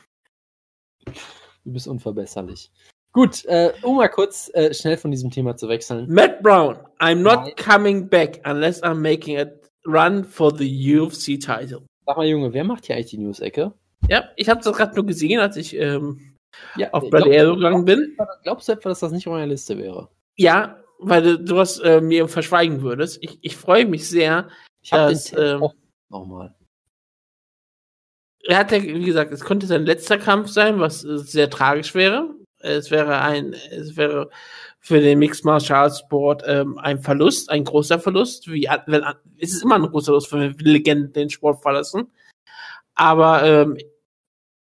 Du 1.06 1.72
bist 1.72 1.88
unverbesserlich. 1.88 2.70
Gut, 3.16 3.46
äh, 3.46 3.72
um 3.80 3.96
mal 3.96 4.10
kurz 4.10 4.50
äh, 4.52 4.74
schnell 4.74 4.98
von 4.98 5.10
diesem 5.10 5.30
Thema 5.30 5.56
zu 5.56 5.70
wechseln. 5.70 6.06
Matt 6.06 6.42
Brown, 6.42 6.76
I'm 7.00 7.22
not 7.22 7.44
Nein. 7.44 7.54
coming 7.56 8.08
back 8.10 8.42
unless 8.44 8.82
I'm 8.82 8.96
making 8.96 9.38
a 9.38 9.46
run 9.86 10.22
for 10.22 10.54
the 10.54 10.66
UFC 10.66 11.40
title. 11.40 11.86
Sag 12.04 12.18
mal, 12.18 12.26
Junge, 12.26 12.52
wer 12.52 12.62
macht 12.62 12.84
hier 12.84 12.94
eigentlich 12.94 13.12
die 13.12 13.16
News-Ecke? 13.16 13.72
Ja, 14.10 14.28
ich 14.36 14.50
habe 14.50 14.60
das 14.62 14.76
gerade 14.76 14.94
nur 14.94 15.06
gesehen, 15.06 15.40
als 15.40 15.56
ich 15.56 15.74
ähm, 15.74 16.36
Ja, 16.76 16.90
auf 16.92 17.04
äh, 17.10 17.40
Arrow 17.40 17.56
gegangen 17.56 17.86
bin. 17.86 18.18
Glaubst 18.42 18.68
du 18.68 18.72
etwa, 18.72 18.90
dass 18.90 19.00
das 19.00 19.12
nicht 19.12 19.26
auf 19.26 19.32
meiner 19.32 19.46
Liste 19.46 19.78
wäre? 19.78 20.10
Ja, 20.36 20.78
weil 20.98 21.22
du, 21.22 21.38
du 21.38 21.56
was 21.56 21.78
äh, 21.78 22.02
mir 22.02 22.28
verschweigen 22.28 22.82
würdest. 22.82 23.16
Ich, 23.22 23.38
ich 23.40 23.56
freue 23.56 23.86
mich 23.86 24.06
sehr. 24.10 24.50
Ich 24.82 24.92
habe 24.92 25.06
den 25.06 25.14
Das, 25.14 25.24
Tab 25.30 25.62
ähm, 25.62 25.68
nochmal. 26.10 26.54
Er 28.44 28.58
hat 28.58 28.72
ja, 28.72 28.82
wie 28.82 29.06
gesagt, 29.06 29.32
es 29.32 29.42
könnte 29.42 29.66
sein 29.66 29.86
letzter 29.86 30.18
Kampf 30.18 30.48
sein, 30.48 30.78
was 30.80 31.02
äh, 31.02 31.16
sehr 31.16 31.48
tragisch 31.48 31.94
wäre. 31.94 32.35
Es 32.66 32.90
wäre 32.90 33.20
ein, 33.20 33.54
es 33.70 33.96
wäre 33.96 34.28
für 34.80 35.00
den 35.00 35.18
Mixed 35.18 35.44
Martial 35.44 35.84
Arts 35.84 36.00
Sport 36.00 36.42
ähm, 36.46 36.78
ein 36.78 37.00
Verlust, 37.00 37.50
ein 37.50 37.64
großer 37.64 37.98
Verlust. 37.98 38.50
Wie, 38.50 38.68
wenn, 38.86 39.02
es 39.38 39.52
ist 39.52 39.62
immer 39.62 39.76
ein 39.76 39.82
großer 39.82 40.06
Verlust, 40.20 40.32
wenn 40.32 40.54
Legenden 40.58 41.12
den 41.12 41.30
Sport 41.30 41.62
verlassen. 41.62 42.10
Aber 42.94 43.42
ähm, 43.44 43.76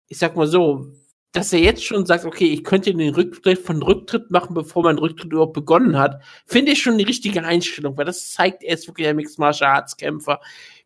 ich 0.08 0.18
sag 0.18 0.36
mal 0.36 0.46
so, 0.46 0.86
dass 1.32 1.52
er 1.52 1.60
jetzt 1.60 1.84
schon 1.84 2.06
sagt, 2.06 2.24
okay, 2.24 2.46
ich 2.46 2.64
könnte 2.64 2.94
den 2.94 3.14
Rücktritt 3.14 3.58
von 3.58 3.82
Rücktritt 3.82 4.30
machen, 4.30 4.54
bevor 4.54 4.82
mein 4.82 4.98
Rücktritt 4.98 5.30
überhaupt 5.32 5.52
begonnen 5.52 5.98
hat, 5.98 6.22
finde 6.46 6.72
ich 6.72 6.82
schon 6.82 6.96
die 6.98 7.04
richtige 7.04 7.44
Einstellung, 7.44 7.96
weil 7.98 8.06
das 8.06 8.32
zeigt, 8.32 8.62
er 8.64 8.74
ist 8.74 8.88
wirklich 8.88 9.06
ein 9.08 9.16
Mixed 9.16 9.38
Martial 9.38 9.70
Arts 9.74 9.96
Kämpfer, 9.96 10.40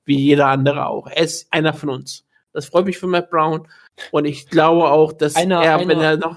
wie 0.04 0.18
jeder 0.18 0.48
andere 0.48 0.86
auch. 0.86 1.06
Er 1.06 1.22
ist 1.22 1.46
einer 1.52 1.72
von 1.72 1.90
uns. 1.90 2.24
Das 2.52 2.66
freut 2.66 2.84
mich 2.86 2.98
für 2.98 3.06
Matt 3.06 3.30
Brown. 3.30 3.66
Und 4.10 4.24
ich 4.24 4.48
glaube 4.50 4.90
auch, 4.90 5.12
dass 5.12 5.36
Einer- 5.36 5.62
er, 5.62 5.76
einer- 5.78 5.88
wenn 5.88 6.00
er 6.00 6.16
noch, 6.16 6.36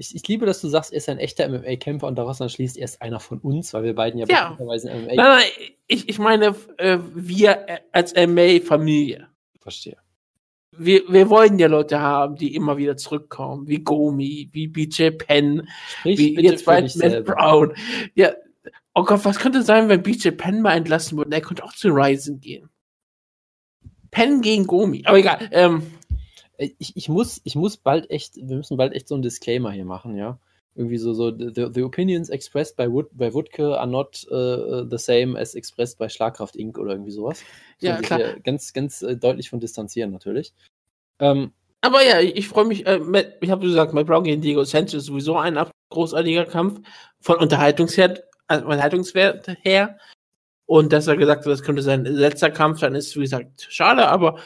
Ich, 0.00 0.14
ich 0.16 0.26
liebe, 0.28 0.46
dass 0.46 0.62
du 0.62 0.68
sagst, 0.68 0.92
er 0.92 0.96
ist 0.96 1.10
ein 1.10 1.18
echter 1.18 1.46
MMA-Kämpfer 1.46 2.06
und 2.06 2.16
daraus 2.16 2.38
dann 2.38 2.48
schließt, 2.48 2.78
er 2.78 2.86
ist 2.86 3.02
einer 3.02 3.20
von 3.20 3.38
uns, 3.38 3.74
weil 3.74 3.82
wir 3.82 3.94
beiden 3.94 4.18
ja, 4.18 4.26
Ja. 4.26 4.50
bekannterweise 4.50 4.88
MMA 4.88 5.06
nein, 5.08 5.16
nein, 5.16 5.46
ich, 5.88 6.08
ich 6.08 6.18
meine, 6.18 6.54
äh, 6.78 6.98
wir 7.14 7.68
äh, 7.68 7.78
als 7.92 8.14
MA-Familie. 8.14 9.28
verstehe. 9.60 9.98
Wir, 10.78 11.02
wir 11.08 11.28
wollen 11.28 11.58
ja 11.58 11.66
Leute 11.66 12.00
haben, 12.00 12.36
die 12.36 12.54
immer 12.54 12.78
wieder 12.78 12.96
zurückkommen, 12.96 13.68
wie 13.68 13.80
Gomi, 13.80 14.48
wie 14.52 14.68
BJ 14.68 15.10
Penn, 15.10 15.68
Sprich 15.98 16.18
wie 16.18 16.40
jetzt 16.40 16.64
bald 16.64 16.84
Matt 16.96 17.10
selber. 17.10 17.34
Brown. 17.34 17.74
Ja, 18.14 18.32
oh 18.94 19.02
Gott, 19.04 19.22
was 19.26 19.38
könnte 19.38 19.62
sein, 19.62 19.90
wenn 19.90 20.02
BJ 20.02 20.30
Penn 20.30 20.62
mal 20.62 20.76
entlassen 20.78 21.18
wurde? 21.18 21.30
Er 21.32 21.42
könnte 21.42 21.62
auch 21.62 21.74
zu 21.74 21.88
Ryzen 21.90 22.40
gehen. 22.40 22.70
Penn 24.10 24.40
gegen 24.40 24.66
Gomi. 24.66 25.02
Aber 25.04 25.18
egal. 25.18 25.46
Ähm, 25.52 25.82
Äh, 25.82 25.99
Ich, 26.78 26.94
ich, 26.96 27.08
muss, 27.08 27.40
ich 27.44 27.54
muss 27.54 27.78
bald 27.78 28.10
echt, 28.10 28.36
wir 28.36 28.56
müssen 28.56 28.76
bald 28.76 28.92
echt 28.92 29.08
so 29.08 29.14
einen 29.14 29.22
Disclaimer 29.22 29.72
hier 29.72 29.86
machen, 29.86 30.16
ja. 30.16 30.38
Irgendwie 30.74 30.98
so, 30.98 31.14
so 31.14 31.30
the, 31.30 31.68
the 31.72 31.82
opinions 31.82 32.28
expressed 32.28 32.76
by, 32.76 32.90
Wood, 32.90 33.08
by 33.12 33.32
Woodke 33.32 33.76
are 33.76 33.86
not 33.86 34.24
uh, 34.30 34.84
the 34.88 34.98
same 34.98 35.38
as 35.38 35.54
expressed 35.54 35.98
by 35.98 36.08
Schlagkraft 36.08 36.54
Inc. 36.56 36.78
oder 36.78 36.92
irgendwie 36.92 37.10
sowas. 37.10 37.42
Ja, 37.80 37.96
sich 37.96 38.06
klar. 38.06 38.20
Ganz, 38.44 38.72
ganz 38.72 39.02
äh, 39.02 39.16
deutlich 39.16 39.50
von 39.50 39.58
distanzieren, 39.58 40.12
natürlich. 40.12 40.52
Ähm, 41.18 41.52
aber 41.80 42.04
ja, 42.04 42.20
ich, 42.20 42.36
ich 42.36 42.48
freue 42.48 42.66
mich. 42.66 42.86
Äh, 42.86 42.98
Matt, 42.98 43.38
ich 43.40 43.50
habe 43.50 43.66
gesagt, 43.66 43.92
Matt 43.92 44.06
Brown 44.06 44.24
gegen 44.24 44.42
Diego 44.42 44.62
Sanchez 44.64 44.94
ist 44.94 45.06
sowieso 45.06 45.36
ein 45.38 45.58
großartiger 45.88 46.44
Kampf 46.44 46.86
von 47.20 47.36
Unterhaltungswert, 47.36 48.22
äh, 48.48 48.60
Unterhaltungswert 48.60 49.48
her. 49.62 49.98
Und 50.66 50.92
dass 50.92 51.08
er 51.08 51.16
gesagt 51.16 51.44
hat, 51.44 51.52
das 51.52 51.64
könnte 51.64 51.82
sein 51.82 52.04
letzter 52.04 52.50
Kampf, 52.50 52.78
dann 52.78 52.94
ist, 52.94 53.16
wie 53.16 53.22
gesagt, 53.22 53.66
schade, 53.70 54.06
aber 54.06 54.38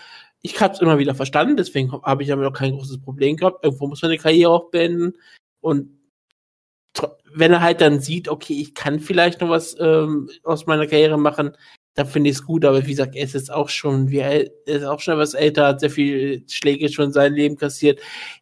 ich 0.44 0.60
habe 0.60 0.74
es 0.74 0.80
immer 0.80 0.98
wieder 0.98 1.14
verstanden, 1.14 1.56
deswegen 1.56 1.90
habe 1.90 2.22
ich 2.22 2.28
damit 2.28 2.46
auch 2.46 2.52
kein 2.52 2.74
großes 2.74 3.00
Problem 3.00 3.38
gehabt. 3.38 3.64
Irgendwo 3.64 3.86
muss 3.86 4.02
man 4.02 4.10
eine 4.10 4.20
Karriere 4.20 4.50
auch 4.50 4.70
beenden. 4.70 5.14
Und 5.60 5.88
wenn 7.32 7.50
er 7.50 7.62
halt 7.62 7.80
dann 7.80 7.98
sieht, 7.98 8.28
okay, 8.28 8.52
ich 8.60 8.74
kann 8.74 9.00
vielleicht 9.00 9.40
noch 9.40 9.48
was 9.48 9.74
ähm, 9.80 10.28
aus 10.42 10.66
meiner 10.66 10.86
Karriere 10.86 11.18
machen, 11.18 11.56
dann 11.94 12.06
finde 12.06 12.28
ich 12.28 12.36
es 12.36 12.44
gut, 12.44 12.64
aber 12.66 12.84
wie 12.84 12.90
gesagt, 12.90 13.16
er 13.16 13.24
ist 13.24 13.32
jetzt 13.32 13.50
auch 13.50 13.70
schon, 13.70 14.10
wie 14.10 14.18
er 14.18 14.50
ist 14.66 14.84
auch 14.84 15.00
schon 15.00 15.14
etwas 15.14 15.32
älter, 15.32 15.68
hat 15.68 15.80
sehr 15.80 15.90
viele 15.90 16.42
Schläge 16.46 16.90
schon 16.90 17.06
in 17.06 17.12
seinem 17.12 17.36
Leben 17.36 17.56
kassiert. 17.56 18.00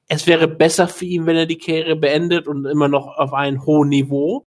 Es 0.08 0.26
wäre 0.26 0.48
besser 0.48 0.88
für 0.88 1.04
ihn, 1.04 1.26
wenn 1.26 1.36
er 1.36 1.46
die 1.46 1.58
Karriere 1.58 1.94
beendet 1.94 2.48
und 2.48 2.64
immer 2.64 2.88
noch 2.88 3.16
auf 3.16 3.32
einem 3.32 3.64
hohen 3.64 3.90
Niveau 3.90 4.44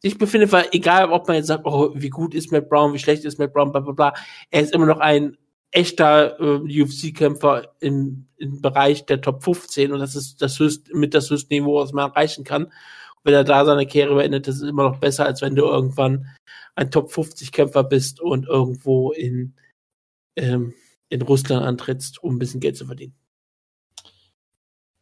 sich 0.00 0.16
befindet, 0.16 0.50
weil 0.52 0.66
egal, 0.72 1.10
ob 1.10 1.28
man 1.28 1.36
jetzt 1.36 1.48
sagt, 1.48 1.66
oh, 1.66 1.90
wie 1.94 2.08
gut 2.08 2.34
ist 2.34 2.52
Matt 2.52 2.70
Brown, 2.70 2.94
wie 2.94 2.98
schlecht 2.98 3.26
ist 3.26 3.38
Matt 3.38 3.52
Brown, 3.52 3.70
bla 3.70 3.80
bla 3.80 3.92
bla, 3.92 4.14
er 4.50 4.62
ist 4.62 4.72
immer 4.72 4.86
noch 4.86 5.00
ein 5.00 5.36
echter 5.70 6.40
äh, 6.40 6.82
UFC-Kämpfer 6.82 7.74
im, 7.80 8.26
im 8.36 8.60
Bereich 8.60 9.06
der 9.06 9.20
Top 9.20 9.44
15 9.44 9.92
und 9.92 10.00
das 10.00 10.16
ist 10.16 10.42
das 10.42 10.58
höchst, 10.58 10.92
mit 10.94 11.14
das 11.14 11.30
höchste 11.30 11.54
Niveau, 11.54 11.76
was 11.76 11.92
man 11.92 12.10
erreichen 12.10 12.44
kann. 12.44 12.64
Und 12.64 12.72
wenn 13.24 13.34
er 13.34 13.44
da 13.44 13.64
seine 13.64 13.86
Karriere 13.86 14.16
beendet, 14.16 14.48
das 14.48 14.56
ist 14.56 14.62
immer 14.62 14.90
noch 14.90 14.98
besser, 14.98 15.26
als 15.26 15.42
wenn 15.42 15.54
du 15.54 15.64
irgendwann 15.64 16.26
ein 16.74 16.90
Top 16.90 17.12
50 17.12 17.52
Kämpfer 17.52 17.84
bist 17.84 18.20
und 18.20 18.46
irgendwo 18.46 19.12
in, 19.12 19.54
ähm, 20.36 20.74
in 21.08 21.22
Russland 21.22 21.64
antrittst, 21.64 22.22
um 22.22 22.36
ein 22.36 22.38
bisschen 22.38 22.60
Geld 22.60 22.76
zu 22.76 22.86
verdienen. 22.86 23.14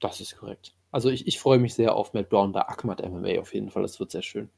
Das 0.01 0.21
ist 0.21 0.37
korrekt. 0.37 0.75
Also 0.91 1.11
ich, 1.11 1.27
ich 1.27 1.39
freue 1.39 1.59
mich 1.59 1.75
sehr 1.75 1.95
auf 1.95 2.15
Matt 2.15 2.29
Brown 2.29 2.53
bei 2.53 2.63
Akmat 2.63 3.03
MMA 3.03 3.41
auf 3.41 3.55
jeden 3.55 3.71
Fall. 3.71 3.83
Das 3.83 4.01
wird 4.01 4.11
sehr 4.11 4.23
schön. 4.23 4.51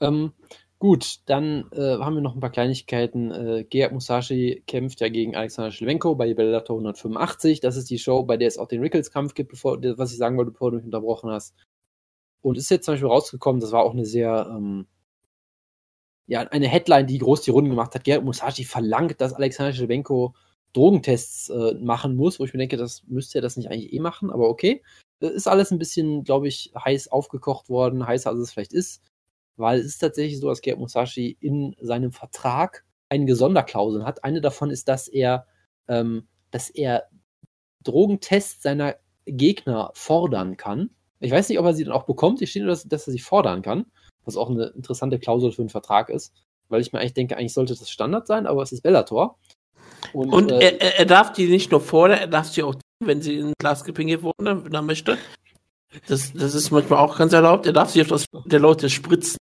Ähm, 0.00 0.32
gut, 0.78 1.20
dann 1.26 1.70
äh, 1.72 1.98
haben 1.98 2.14
wir 2.14 2.20
noch 2.20 2.34
ein 2.34 2.40
paar 2.40 2.50
Kleinigkeiten. 2.50 3.30
Äh, 3.30 3.64
Georg 3.64 3.92
Musashi 3.92 4.62
kämpft 4.66 5.00
ja 5.00 5.08
gegen 5.08 5.36
Alexander 5.36 5.70
Schlewenko 5.70 6.14
bei 6.14 6.34
Bellator 6.34 6.76
185. 6.76 7.60
Das 7.60 7.76
ist 7.76 7.90
die 7.90 7.98
Show, 7.98 8.24
bei 8.24 8.36
der 8.36 8.48
es 8.48 8.58
auch 8.58 8.68
den 8.68 8.82
Rickles-Kampf 8.82 9.34
gibt, 9.34 9.50
bevor, 9.50 9.78
was 9.98 10.12
ich 10.12 10.18
sagen 10.18 10.36
wollte, 10.36 10.52
bevor 10.52 10.70
du 10.70 10.76
mich 10.76 10.86
unterbrochen 10.86 11.30
hast. 11.30 11.54
Und 12.42 12.58
ist 12.58 12.70
jetzt 12.70 12.84
zum 12.84 12.94
Beispiel 12.94 13.08
rausgekommen, 13.08 13.60
das 13.60 13.72
war 13.72 13.82
auch 13.82 13.92
eine 13.92 14.04
sehr, 14.04 14.48
ähm, 14.50 14.86
ja, 16.26 16.40
eine 16.40 16.68
Headline, 16.68 17.06
die 17.06 17.18
groß 17.18 17.42
die 17.42 17.50
Runden 17.50 17.70
gemacht 17.70 17.94
hat. 17.94 18.04
Georg 18.04 18.24
Musashi 18.24 18.64
verlangt, 18.64 19.20
dass 19.20 19.32
Alexander 19.32 19.72
Schlewenko 19.72 20.34
Drogentests 20.72 21.48
äh, 21.48 21.74
machen 21.80 22.16
muss, 22.16 22.38
wo 22.38 22.44
ich 22.44 22.52
mir 22.52 22.58
denke, 22.58 22.76
das 22.76 23.02
müsste 23.06 23.38
er 23.38 23.42
das 23.42 23.56
nicht 23.56 23.70
eigentlich 23.70 23.92
eh 23.94 24.00
machen, 24.00 24.30
aber 24.30 24.48
okay. 24.48 24.82
Äh, 25.20 25.28
Ist 25.28 25.48
alles 25.48 25.70
ein 25.70 25.78
bisschen, 25.78 26.22
glaube 26.24 26.48
ich, 26.48 26.72
heiß 26.76 27.08
aufgekocht 27.08 27.68
worden, 27.70 28.06
heißer 28.06 28.30
als 28.30 28.40
es 28.40 28.52
vielleicht 28.52 28.74
ist, 28.74 29.02
weil 29.56 29.80
es 29.80 29.86
ist 29.86 29.98
tatsächlich 29.98 30.38
so, 30.40 30.48
dass 30.48 30.60
Gerd 30.60 30.78
Musashi 30.78 31.36
in 31.40 31.74
seinem 31.80 32.12
Vertrag 32.12 32.84
einige 33.08 33.36
Sonderklauseln 33.36 34.04
hat. 34.04 34.24
Eine 34.24 34.40
davon 34.40 34.70
ist, 34.70 34.88
dass 34.88 35.08
er, 35.08 35.46
ähm, 35.88 36.26
dass 36.50 36.70
er 36.70 37.04
Drogentests 37.84 38.62
seiner 38.62 38.96
Gegner 39.26 39.90
fordern 39.94 40.56
kann. 40.56 40.90
Ich 41.20 41.30
weiß 41.30 41.48
nicht, 41.48 41.58
ob 41.58 41.66
er 41.66 41.74
sie 41.74 41.84
dann 41.84 41.92
auch 41.92 42.04
bekommt. 42.04 42.42
Ich 42.42 42.50
steht 42.50 42.62
nur, 42.62 42.70
dass, 42.70 42.84
dass 42.84 43.06
er 43.06 43.12
sie 43.12 43.18
fordern 43.18 43.62
kann, 43.62 43.86
was 44.24 44.36
auch 44.36 44.50
eine 44.50 44.66
interessante 44.76 45.18
Klausel 45.18 45.52
für 45.52 45.62
einen 45.62 45.68
Vertrag 45.68 46.10
ist, 46.10 46.32
weil 46.68 46.80
ich 46.80 46.92
mir 46.92 47.00
eigentlich 47.00 47.14
denke, 47.14 47.36
eigentlich 47.36 47.54
sollte 47.54 47.74
das 47.76 47.90
Standard 47.90 48.26
sein, 48.26 48.46
aber 48.46 48.62
es 48.62 48.72
ist 48.72 48.82
Bellator. 48.82 49.38
Und, 50.12 50.32
Und 50.32 50.52
äh, 50.52 50.76
er, 50.78 50.98
er- 50.98 51.06
darf 51.06 51.32
die 51.32 51.46
nicht 51.48 51.70
nur 51.70 51.80
fordern, 51.80 52.18
er 52.18 52.26
darf 52.26 52.48
sie 52.48 52.62
auch, 52.62 52.74
wenn 53.04 53.22
sie 53.22 53.36
in 53.38 53.52
Glas 53.58 53.84
gepinkelt 53.84 54.22
wurden, 54.22 54.64
wenn 54.64 54.74
er 54.74 54.82
möchte. 54.82 55.16
Das, 56.08 56.32
das 56.32 56.54
ist 56.54 56.70
manchmal 56.70 56.98
auch 56.98 57.16
ganz 57.16 57.32
erlaubt. 57.32 57.66
Er 57.66 57.72
darf 57.72 57.90
sich 57.90 58.02
auf 58.02 58.08
das 58.08 58.26
der 58.44 58.60
Leute 58.60 58.90
spritzen. 58.90 59.38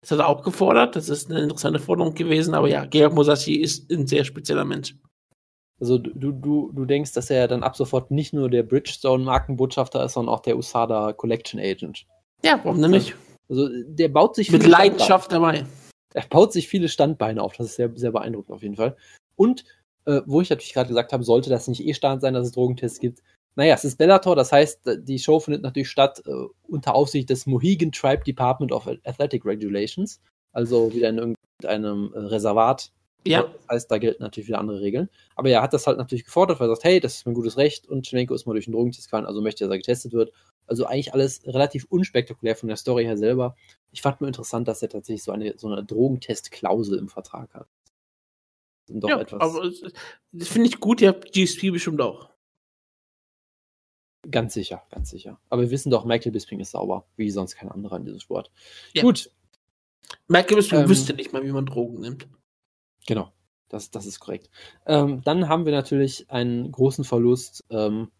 Das 0.00 0.12
hat 0.12 0.20
er 0.20 0.28
auch 0.28 0.42
gefordert. 0.42 0.96
Das 0.96 1.08
ist 1.08 1.30
eine 1.30 1.40
interessante 1.40 1.78
Forderung 1.78 2.14
gewesen. 2.14 2.54
Aber 2.54 2.68
ja, 2.68 2.86
Georg 2.86 3.14
Musashi 3.14 3.56
ist 3.56 3.90
ein 3.90 4.06
sehr 4.06 4.24
spezieller 4.24 4.64
Mensch. 4.64 4.94
Also 5.80 5.98
du, 5.98 6.32
du, 6.32 6.70
du 6.72 6.84
denkst, 6.84 7.12
dass 7.12 7.30
er 7.30 7.48
dann 7.48 7.62
ab 7.62 7.76
sofort 7.76 8.10
nicht 8.10 8.34
nur 8.34 8.50
der 8.50 8.62
Bridgestone-Markenbotschafter 8.62 10.04
ist, 10.04 10.12
sondern 10.12 10.34
auch 10.34 10.40
der 10.40 10.58
USADA 10.58 11.14
Collection 11.14 11.58
Agent. 11.58 12.06
Ja, 12.44 12.60
warum 12.62 12.80
denn 12.82 12.90
nicht? 12.90 13.16
Also 13.48 13.68
der 13.86 14.08
baut 14.08 14.36
sich 14.36 14.50
Mit 14.50 14.66
Leidenschaft 14.66 15.32
dabei. 15.32 15.64
Er 16.12 16.26
baut 16.28 16.52
sich 16.52 16.68
viele 16.68 16.88
Standbeine 16.88 17.42
auf. 17.42 17.56
Das 17.56 17.66
ist 17.66 17.76
sehr, 17.76 17.90
sehr 17.94 18.12
beeindruckend 18.12 18.54
auf 18.54 18.62
jeden 18.62 18.76
Fall. 18.76 18.96
Und 19.36 19.64
äh, 20.04 20.20
wo 20.26 20.40
ich 20.40 20.50
natürlich 20.50 20.74
gerade 20.74 20.88
gesagt 20.88 21.12
habe, 21.12 21.24
sollte 21.24 21.50
das 21.50 21.68
nicht 21.68 21.84
eh 21.86 21.94
Stand 21.94 22.20
sein, 22.20 22.34
dass 22.34 22.46
es 22.46 22.52
Drogentests 22.52 23.00
gibt. 23.00 23.22
Naja, 23.56 23.74
es 23.74 23.84
ist 23.84 23.98
Bellator, 23.98 24.36
das 24.36 24.52
heißt, 24.52 24.80
die 24.98 25.18
Show 25.18 25.40
findet 25.40 25.62
natürlich 25.62 25.90
statt 25.90 26.22
äh, 26.26 26.30
unter 26.68 26.94
Aufsicht 26.94 27.30
des 27.30 27.46
Mohegan 27.46 27.92
Tribe 27.92 28.22
Department 28.24 28.72
of 28.72 28.88
Athletic 29.04 29.44
Regulations. 29.44 30.20
Also 30.52 30.92
wieder 30.94 31.08
in 31.08 31.18
irgendeinem 31.18 32.12
äh, 32.14 32.18
Reservat 32.18 32.92
Ja. 33.26 33.42
das 33.42 33.68
heißt, 33.68 33.90
da 33.90 33.98
gelten 33.98 34.22
natürlich 34.22 34.48
wieder 34.48 34.58
andere 34.58 34.80
Regeln. 34.80 35.08
Aber 35.36 35.50
er 35.50 35.62
hat 35.62 35.72
das 35.72 35.86
halt 35.86 35.98
natürlich 35.98 36.24
gefordert, 36.24 36.60
weil 36.60 36.68
er 36.68 36.74
sagt, 36.76 36.84
hey, 36.84 37.00
das 37.00 37.16
ist 37.16 37.26
mein 37.26 37.34
gutes 37.34 37.56
Recht 37.56 37.88
und 37.88 38.06
Schlenko 38.06 38.34
ist 38.34 38.46
mal 38.46 38.54
durch 38.54 38.66
einen 38.66 38.74
Drogentest 38.74 39.06
gefallen, 39.08 39.26
also 39.26 39.42
möchte, 39.42 39.64
dass 39.64 39.72
er 39.72 39.78
getestet 39.78 40.12
wird. 40.12 40.32
Also 40.66 40.86
eigentlich 40.86 41.12
alles 41.12 41.42
relativ 41.46 41.86
unspektakulär 41.90 42.56
von 42.56 42.68
der 42.68 42.76
Story 42.76 43.04
her 43.04 43.16
selber. 43.16 43.56
Ich 43.92 44.02
fand 44.02 44.20
nur 44.20 44.28
interessant, 44.28 44.68
dass 44.68 44.82
er 44.82 44.88
tatsächlich 44.88 45.24
so 45.24 45.32
eine, 45.32 45.54
so 45.58 45.68
eine 45.68 45.84
Drogentest-Klausel 45.84 46.98
im 46.98 47.08
Vertrag 47.08 47.52
hat. 47.54 47.66
Doch 48.88 49.08
ja, 49.08 49.20
etwas. 49.20 49.40
aber 49.40 49.70
das 50.32 50.48
finde 50.48 50.68
ich 50.68 50.80
gut, 50.80 51.00
ihr 51.00 51.08
habt 51.08 51.32
GSP 51.32 51.70
bestimmt 51.70 52.00
auch. 52.00 52.30
Ganz 54.28 54.54
sicher, 54.54 54.82
ganz 54.90 55.10
sicher. 55.10 55.38
Aber 55.48 55.62
wir 55.62 55.70
wissen 55.70 55.90
doch, 55.90 56.04
Michael 56.04 56.32
Bisping 56.32 56.60
ist 56.60 56.72
sauber, 56.72 57.06
wie 57.16 57.30
sonst 57.30 57.54
kein 57.56 57.70
anderer 57.70 57.96
in 57.96 58.04
diesem 58.04 58.20
Sport. 58.20 58.50
Ja. 58.92 59.02
Gut, 59.02 59.30
Merke, 60.28 60.56
du 60.56 60.76
Ähm, 60.76 60.88
wüsste 60.88 61.14
nicht 61.14 61.32
mal, 61.32 61.44
wie 61.44 61.52
man 61.52 61.66
Drogen 61.66 62.00
nimmt. 62.00 62.28
genau. 63.06 63.32
Das, 63.68 63.92
das 63.92 64.04
ist 64.04 64.18
korrekt. 64.18 64.50
Ähm, 64.84 65.22
dann 65.22 65.48
haben 65.48 65.64
wir 65.64 65.70
natürlich 65.72 66.28
einen 66.28 66.72
großen 66.72 67.04
Verlust. 67.04 67.64
Ähm, 67.70 68.10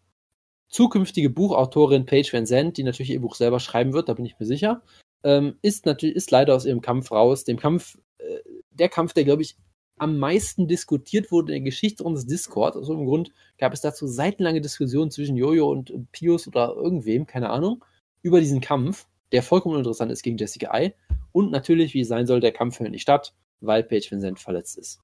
zukünftige 0.69 1.29
Buchautorin 1.29 2.05
Paige 2.05 2.29
Van 2.31 2.45
Zandt, 2.45 2.77
die 2.77 2.83
natürlich 2.83 3.09
ihr 3.09 3.19
Buch 3.19 3.35
selber 3.35 3.59
schreiben 3.59 3.91
wird, 3.91 4.07
da 4.07 4.13
bin 4.13 4.23
ich 4.25 4.39
mir 4.39 4.45
sicher, 4.45 4.81
ähm, 5.23 5.57
ist 5.61 5.85
natürlich 5.85 6.15
ist 6.15 6.31
leider 6.31 6.55
aus 6.55 6.63
ihrem 6.65 6.79
Kampf 6.79 7.11
raus. 7.11 7.43
Dem 7.43 7.59
Kampf, 7.59 7.97
äh, 8.19 8.39
der 8.71 8.87
Kampf, 8.87 9.11
der 9.11 9.25
glaube 9.25 9.41
ich 9.41 9.57
am 10.01 10.17
meisten 10.17 10.67
diskutiert 10.67 11.31
wurde 11.31 11.53
in 11.53 11.63
der 11.63 11.69
Geschichte 11.71 12.03
unseres 12.03 12.25
Discord. 12.25 12.75
Aus 12.75 12.89
irgendeinem 12.89 13.07
Grund 13.07 13.31
gab 13.59 13.71
es 13.71 13.81
dazu 13.81 14.07
seitenlange 14.07 14.59
Diskussionen 14.59 15.11
zwischen 15.11 15.37
Jojo 15.37 15.69
und 15.69 16.11
Pius 16.11 16.47
oder 16.47 16.73
irgendwem, 16.75 17.27
keine 17.27 17.51
Ahnung, 17.51 17.85
über 18.23 18.39
diesen 18.39 18.61
Kampf, 18.61 19.05
der 19.31 19.43
vollkommen 19.43 19.77
interessant 19.77 20.11
ist 20.11 20.23
gegen 20.23 20.37
Jessica 20.37 20.71
Ai. 20.71 20.95
Und 21.33 21.51
natürlich, 21.51 21.93
wie 21.93 22.01
es 22.01 22.07
sein 22.07 22.25
soll, 22.25 22.39
der 22.39 22.51
Kampf 22.51 22.77
findet 22.77 22.93
nicht 22.93 23.03
statt, 23.03 23.35
weil 23.59 23.83
Paige 23.83 24.07
Van 24.09 24.21
Zandt 24.21 24.39
verletzt 24.39 24.79
ist. 24.79 25.01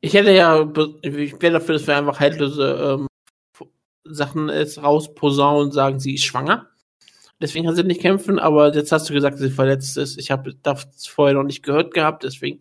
Ich 0.00 0.14
hätte 0.14 0.32
ja, 0.32 0.72
ich 1.02 1.42
wäre 1.42 1.54
dafür, 1.54 1.74
dass 1.74 1.88
wir 1.88 1.96
einfach 1.96 2.20
haltlose 2.20 2.98
ähm, 3.00 3.66
Sachen 4.04 4.48
jetzt 4.50 4.80
rausposaunen 4.80 5.64
und 5.64 5.72
sagen, 5.72 5.98
sie 5.98 6.14
ist 6.14 6.24
schwanger. 6.24 6.68
Deswegen 7.42 7.66
kann 7.66 7.74
sie 7.74 7.82
nicht 7.82 8.02
kämpfen, 8.02 8.38
aber 8.38 8.72
jetzt 8.72 8.92
hast 8.92 9.10
du 9.10 9.14
gesagt, 9.14 9.34
dass 9.34 9.42
sie 9.42 9.50
verletzt 9.50 9.96
ist. 9.96 10.16
Ich 10.16 10.30
habe 10.30 10.54
das 10.62 10.86
vorher 11.08 11.34
noch 11.34 11.42
nicht 11.42 11.64
gehört 11.64 11.92
gehabt, 11.92 12.22
deswegen 12.22 12.60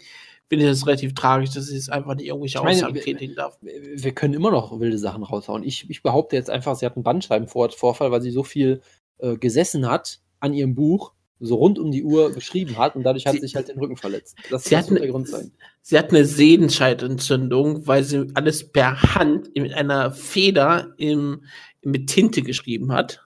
finde 0.50 0.66
ich 0.66 0.72
das 0.72 0.86
relativ 0.88 1.14
tragisch, 1.14 1.52
dass 1.52 1.68
sie 1.68 1.78
es 1.78 1.90
einfach 1.90 2.16
nicht 2.16 2.26
irgendwelche 2.28 2.58
Ich 2.58 2.64
meine, 2.64 2.76
Aussagen 2.78 3.00
tätigen 3.02 3.36
darf. 3.36 3.58
wir 3.62 4.12
können 4.14 4.34
immer 4.34 4.52
noch 4.52 4.78
wilde 4.80 4.98
Sachen 4.98 5.24
raushauen. 5.24 5.64
Ich, 5.64 5.90
ich 5.90 6.02
behaupte 6.04 6.36
jetzt 6.36 6.50
einfach, 6.50 6.76
sie 6.76 6.86
hat 6.86 6.96
einen 6.96 7.04
Bandscheibenvorfall, 7.04 8.12
weil 8.12 8.22
sie 8.22 8.32
so 8.32 8.44
viel 8.44 8.82
äh, 9.20 9.38
gesessen 9.38 9.88
hat 9.90 10.20
an 10.40 10.54
ihrem 10.54 10.74
Buch, 10.76 11.14
so 11.42 11.56
rund 11.56 11.80
um 11.80 11.92
die 11.92 12.04
Uhr 12.04 12.32
geschrieben 12.34 12.78
hat 12.78 12.96
und 12.98 13.04
dadurch 13.04 13.26
hat 13.26 13.34
Sie- 13.34 13.40
sich 13.40 13.56
halt 13.56 13.70
den 13.70 13.78
Rücken 13.80 13.96
verletzt. 13.96 14.36
Das, 14.50 14.66
Sie 14.66 14.76
hat 14.76 14.90
eine- 14.90 15.00
der 15.00 15.10
Grund 15.10 15.28
sein. 15.30 15.52
Sie 15.82 15.98
hat 15.98 16.10
eine 16.10 16.26
Sehenscheidentzündung, 16.26 17.88
weil 17.88 18.04
sie 18.04 18.28
alles 18.34 18.72
per 18.72 19.02
Hand 19.16 19.56
mit 19.56 19.74
einer 19.74 20.12
Feder 20.12 20.94
im, 20.98 21.44
mit 21.84 22.08
Tinte 22.10 22.42
geschrieben 22.42 22.92
hat. 22.92 23.26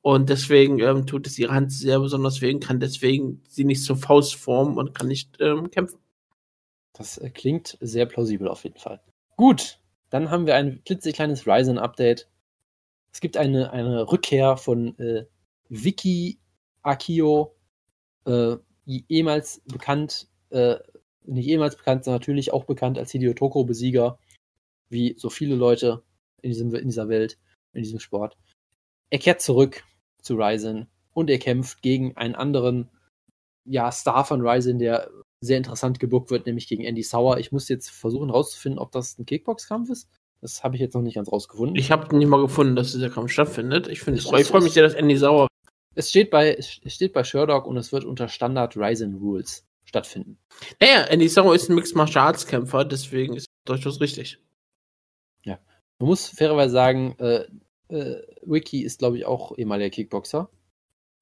Und 0.00 0.28
deswegen 0.30 0.78
ähm, 0.78 1.06
tut 1.06 1.26
es 1.26 1.38
ihre 1.38 1.52
Hand 1.52 1.72
sehr 1.72 1.98
besonders 2.00 2.40
weh 2.40 2.52
und 2.54 2.60
kann 2.64 2.80
deswegen 2.80 3.42
sie 3.48 3.64
nicht 3.64 3.82
zur 3.82 3.96
Faust 3.96 4.36
formen 4.36 4.78
und 4.78 4.94
kann 4.94 5.08
nicht 5.08 5.36
ähm, 5.40 5.70
kämpfen. 5.70 5.98
Das 6.98 7.16
äh, 7.16 7.30
klingt 7.30 7.78
sehr 7.80 8.06
plausibel 8.06 8.48
auf 8.48 8.64
jeden 8.64 8.78
Fall. 8.78 9.00
Gut, 9.36 9.78
dann 10.10 10.30
haben 10.30 10.46
wir 10.46 10.56
ein 10.56 10.82
klitzekleines 10.84 11.46
Ryzen-Update. 11.46 12.28
Es 13.12 13.20
gibt 13.20 13.36
eine, 13.36 13.72
eine 13.72 14.10
Rückkehr 14.10 14.56
von 14.56 14.98
äh, 14.98 15.24
Vicky 15.68 16.40
Akio, 16.82 17.54
äh, 18.26 18.56
ehemals 18.86 19.62
bekannt, 19.66 20.28
äh, 20.50 20.76
nicht 21.24 21.48
ehemals 21.48 21.76
bekannt, 21.76 22.04
sondern 22.04 22.20
natürlich 22.20 22.52
auch 22.52 22.64
bekannt 22.64 22.98
als 22.98 23.12
Hideo 23.12 23.32
Toko-Besieger, 23.32 24.18
wie 24.88 25.14
so 25.18 25.30
viele 25.30 25.54
Leute 25.54 26.02
in, 26.42 26.50
diesem, 26.50 26.74
in 26.74 26.86
dieser 26.88 27.08
Welt, 27.08 27.38
in 27.72 27.82
diesem 27.82 28.00
Sport. 28.00 28.36
Er 29.10 29.18
kehrt 29.18 29.40
zurück 29.40 29.84
zu 30.20 30.34
Ryzen 30.34 30.88
und 31.12 31.30
er 31.30 31.38
kämpft 31.38 31.82
gegen 31.82 32.16
einen 32.16 32.34
anderen 32.34 32.90
ja, 33.64 33.92
Star 33.92 34.24
von 34.24 34.40
Ryzen, 34.40 34.78
der 34.78 35.10
sehr 35.40 35.56
interessant 35.58 36.00
gebuckt 36.00 36.30
wird, 36.30 36.46
nämlich 36.46 36.66
gegen 36.68 36.84
Andy 36.84 37.02
Sauer. 37.02 37.38
Ich 37.38 37.52
muss 37.52 37.68
jetzt 37.68 37.90
versuchen 37.90 38.30
rauszufinden, 38.30 38.78
ob 38.78 38.90
das 38.92 39.18
ein 39.18 39.26
Kickbox-Kampf 39.26 39.90
ist. 39.90 40.08
Das 40.40 40.62
habe 40.62 40.76
ich 40.76 40.80
jetzt 40.80 40.94
noch 40.94 41.02
nicht 41.02 41.14
ganz 41.14 41.30
rausgefunden. 41.30 41.76
Ich 41.76 41.90
habe 41.90 42.16
nicht 42.16 42.28
mal 42.28 42.40
gefunden, 42.40 42.76
dass 42.76 42.92
dieser 42.92 43.10
Kampf 43.10 43.30
stattfindet. 43.32 43.88
Ich 43.88 44.06
Ich- 44.06 44.32
ich 44.32 44.46
freue 44.46 44.62
mich 44.62 44.72
sehr, 44.72 44.82
dass 44.84 44.94
Andy 44.94 45.16
Sauer. 45.16 45.48
es 45.94 46.10
steht 46.10 46.30
bei, 46.30 46.54
es 46.54 46.68
steht 46.94 47.12
bei 47.12 47.24
Sherlock 47.24 47.66
und 47.66 47.76
es 47.76 47.92
wird 47.92 48.04
unter 48.04 48.28
Standard 48.28 48.76
Ryzen 48.76 49.14
Rules 49.16 49.64
stattfinden. 49.84 50.38
Naja, 50.80 51.02
Andy 51.04 51.28
Sauer 51.28 51.54
ist 51.54 51.68
ein 51.68 51.74
Mixed 51.74 51.96
Martial 51.96 52.26
Arts 52.26 52.46
Kämpfer, 52.46 52.84
deswegen 52.84 53.34
ist 53.36 53.46
durchaus 53.64 54.00
richtig. 54.00 54.38
Man 56.00 56.06
muss 56.10 56.28
fairerweise 56.28 56.72
sagen, 56.72 57.16
äh, 57.18 57.46
äh, 57.88 58.22
Wiki 58.42 58.82
ist, 58.82 59.00
glaube 59.00 59.18
ich, 59.18 59.26
auch 59.26 59.58
ehemaliger 59.58 59.90
Kickboxer. 59.90 60.48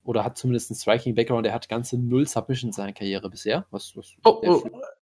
Oder 0.07 0.25
hat 0.25 0.39
zumindest 0.39 0.71
einen 0.71 0.79
Striking-Background. 0.79 1.47
Er 1.47 1.53
hat 1.53 1.69
ganze 1.69 1.99
null 1.99 2.27
Submissions 2.27 2.77
in 2.77 2.83
seiner 2.83 2.93
Karriere 2.93 3.29
bisher. 3.29 3.67
Was, 3.71 3.97
was 3.97 4.15
Oh, 4.25 4.41
oh. 4.47 4.63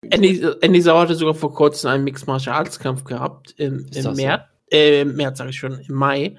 Andy, 0.10 0.46
Andy 0.62 0.82
Sauer 0.82 1.02
hatte 1.02 1.16
sogar 1.16 1.34
vor 1.34 1.54
kurzem 1.54 1.90
einen 1.90 2.04
Mixed 2.04 2.28
Martial 2.28 2.56
Arts 2.56 2.78
Kampf 2.80 3.04
gehabt 3.04 3.54
im, 3.58 3.80
Ist 3.86 3.98
im 3.98 4.04
das 4.04 4.18
so? 4.18 4.22
März, 4.22 4.42
äh, 4.72 5.02
im 5.02 5.16
März 5.16 5.38
sage 5.38 5.50
ich 5.50 5.58
schon, 5.58 5.80
im 5.80 5.96
Mai. 5.96 6.38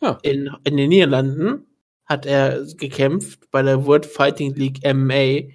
Ja. 0.00 0.18
In, 0.22 0.50
in 0.64 0.76
den 0.76 0.88
Niederlanden 0.90 1.66
hat 2.04 2.24
er 2.26 2.64
gekämpft 2.76 3.50
bei 3.50 3.62
der 3.62 3.84
World 3.86 4.06
Fighting 4.06 4.54
League 4.54 4.80
MMA 4.84 5.50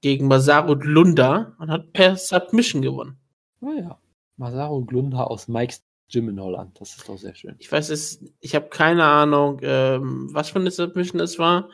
gegen 0.00 0.28
Masaru 0.28 0.74
Lunda 0.74 1.54
und 1.58 1.70
hat 1.70 1.92
per 1.92 2.16
Submission 2.16 2.82
gewonnen. 2.82 3.18
Naja. 3.60 3.98
Masaru 4.36 4.84
Glunda 4.84 5.24
aus 5.24 5.48
Mike's 5.48 5.82
Gym 6.10 6.28
in 6.28 6.40
Holland. 6.40 6.80
Das 6.80 6.96
ist 6.96 7.08
doch 7.08 7.18
sehr 7.18 7.34
schön. 7.34 7.56
Ich 7.58 7.70
weiß 7.70 7.90
es, 7.90 8.24
ich 8.40 8.54
habe 8.54 8.68
keine 8.68 9.04
Ahnung, 9.04 9.58
ähm, 9.62 10.28
was 10.32 10.50
für 10.50 10.58
eine 10.60 10.70
Submission 10.70 11.20
es 11.20 11.38
war. 11.38 11.68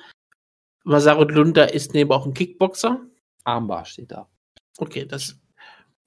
Masaru 0.84 1.24
Lunda 1.24 1.64
ist 1.64 1.94
neben 1.94 2.10
auch 2.12 2.26
ein 2.26 2.34
Kickboxer. 2.34 3.00
Armbar 3.44 3.84
steht 3.84 4.10
da. 4.10 4.28
Okay, 4.78 5.04
das 5.06 5.38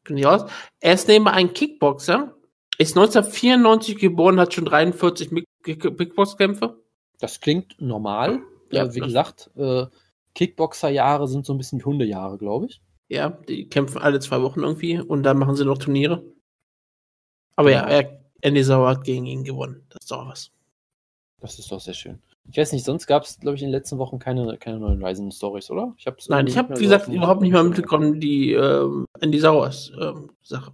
kann 0.03 0.17
ich 0.17 0.25
aus. 0.25 0.49
Er 0.79 0.93
ist 0.93 1.07
nebenbei 1.07 1.31
ein 1.31 1.53
Kickboxer, 1.53 2.35
ist 2.77 2.97
1994 2.97 3.97
geboren, 3.97 4.39
hat 4.39 4.53
schon 4.53 4.65
43 4.65 5.31
Mik- 5.31 5.45
Kick- 5.63 5.97
Kickboxkämpfe. 5.97 6.81
Das 7.19 7.39
klingt 7.39 7.79
normal. 7.79 8.41
Ja, 8.71 8.85
äh, 8.85 8.95
wie 8.95 8.99
gesagt, 8.99 9.49
äh, 9.55 9.85
Kickboxer-Jahre 10.33 11.27
sind 11.27 11.45
so 11.45 11.53
ein 11.53 11.57
bisschen 11.57 11.79
wie 11.79 11.85
Hundejahre, 11.85 12.37
glaube 12.37 12.65
ich. 12.65 12.81
Ja, 13.07 13.29
die 13.29 13.69
kämpfen 13.69 13.99
alle 13.99 14.19
zwei 14.19 14.41
Wochen 14.41 14.61
irgendwie 14.61 14.99
und 14.99 15.23
dann 15.23 15.37
machen 15.37 15.55
sie 15.55 15.63
noch 15.63 15.77
Turniere. 15.77 16.23
Aber 17.55 17.71
ja, 17.71 17.81
Genau. 17.85 17.93
er, 17.93 18.19
Andy 18.41 18.63
Sauer 18.63 18.89
hat 18.89 19.03
gegen 19.03 19.25
ihn 19.25 19.43
gewonnen. 19.43 19.85
Das 19.89 20.03
ist 20.03 20.11
doch 20.11 20.27
was. 20.27 20.51
Das 21.41 21.59
ist 21.59 21.71
doch 21.71 21.79
sehr 21.79 21.93
schön. 21.93 22.21
Ich 22.51 22.57
weiß 22.57 22.73
nicht, 22.73 22.85
sonst 22.85 23.07
gab 23.07 23.23
es, 23.23 23.39
glaube 23.39 23.55
ich, 23.55 23.61
in 23.63 23.69
den 23.69 23.71
letzten 23.73 23.97
Wochen 23.97 24.19
keine, 24.19 24.57
keine 24.57 24.77
neuen 24.79 25.03
Ryzen-Stories, 25.03 25.71
oder? 25.71 25.93
Ich 25.97 26.05
hab's 26.05 26.29
Nein, 26.29 26.45
ich 26.45 26.57
habe, 26.57 26.77
wie 26.79 26.83
gesagt, 26.83 27.07
überhaupt 27.07 27.41
nicht 27.41 27.53
mal 27.53 27.63
mitbekommen, 27.63 28.19
die 28.19 28.53
ähm, 28.53 29.05
Andy 29.19 29.39
Sauers 29.39 29.91
ähm, 29.99 30.29
Sache. 30.43 30.71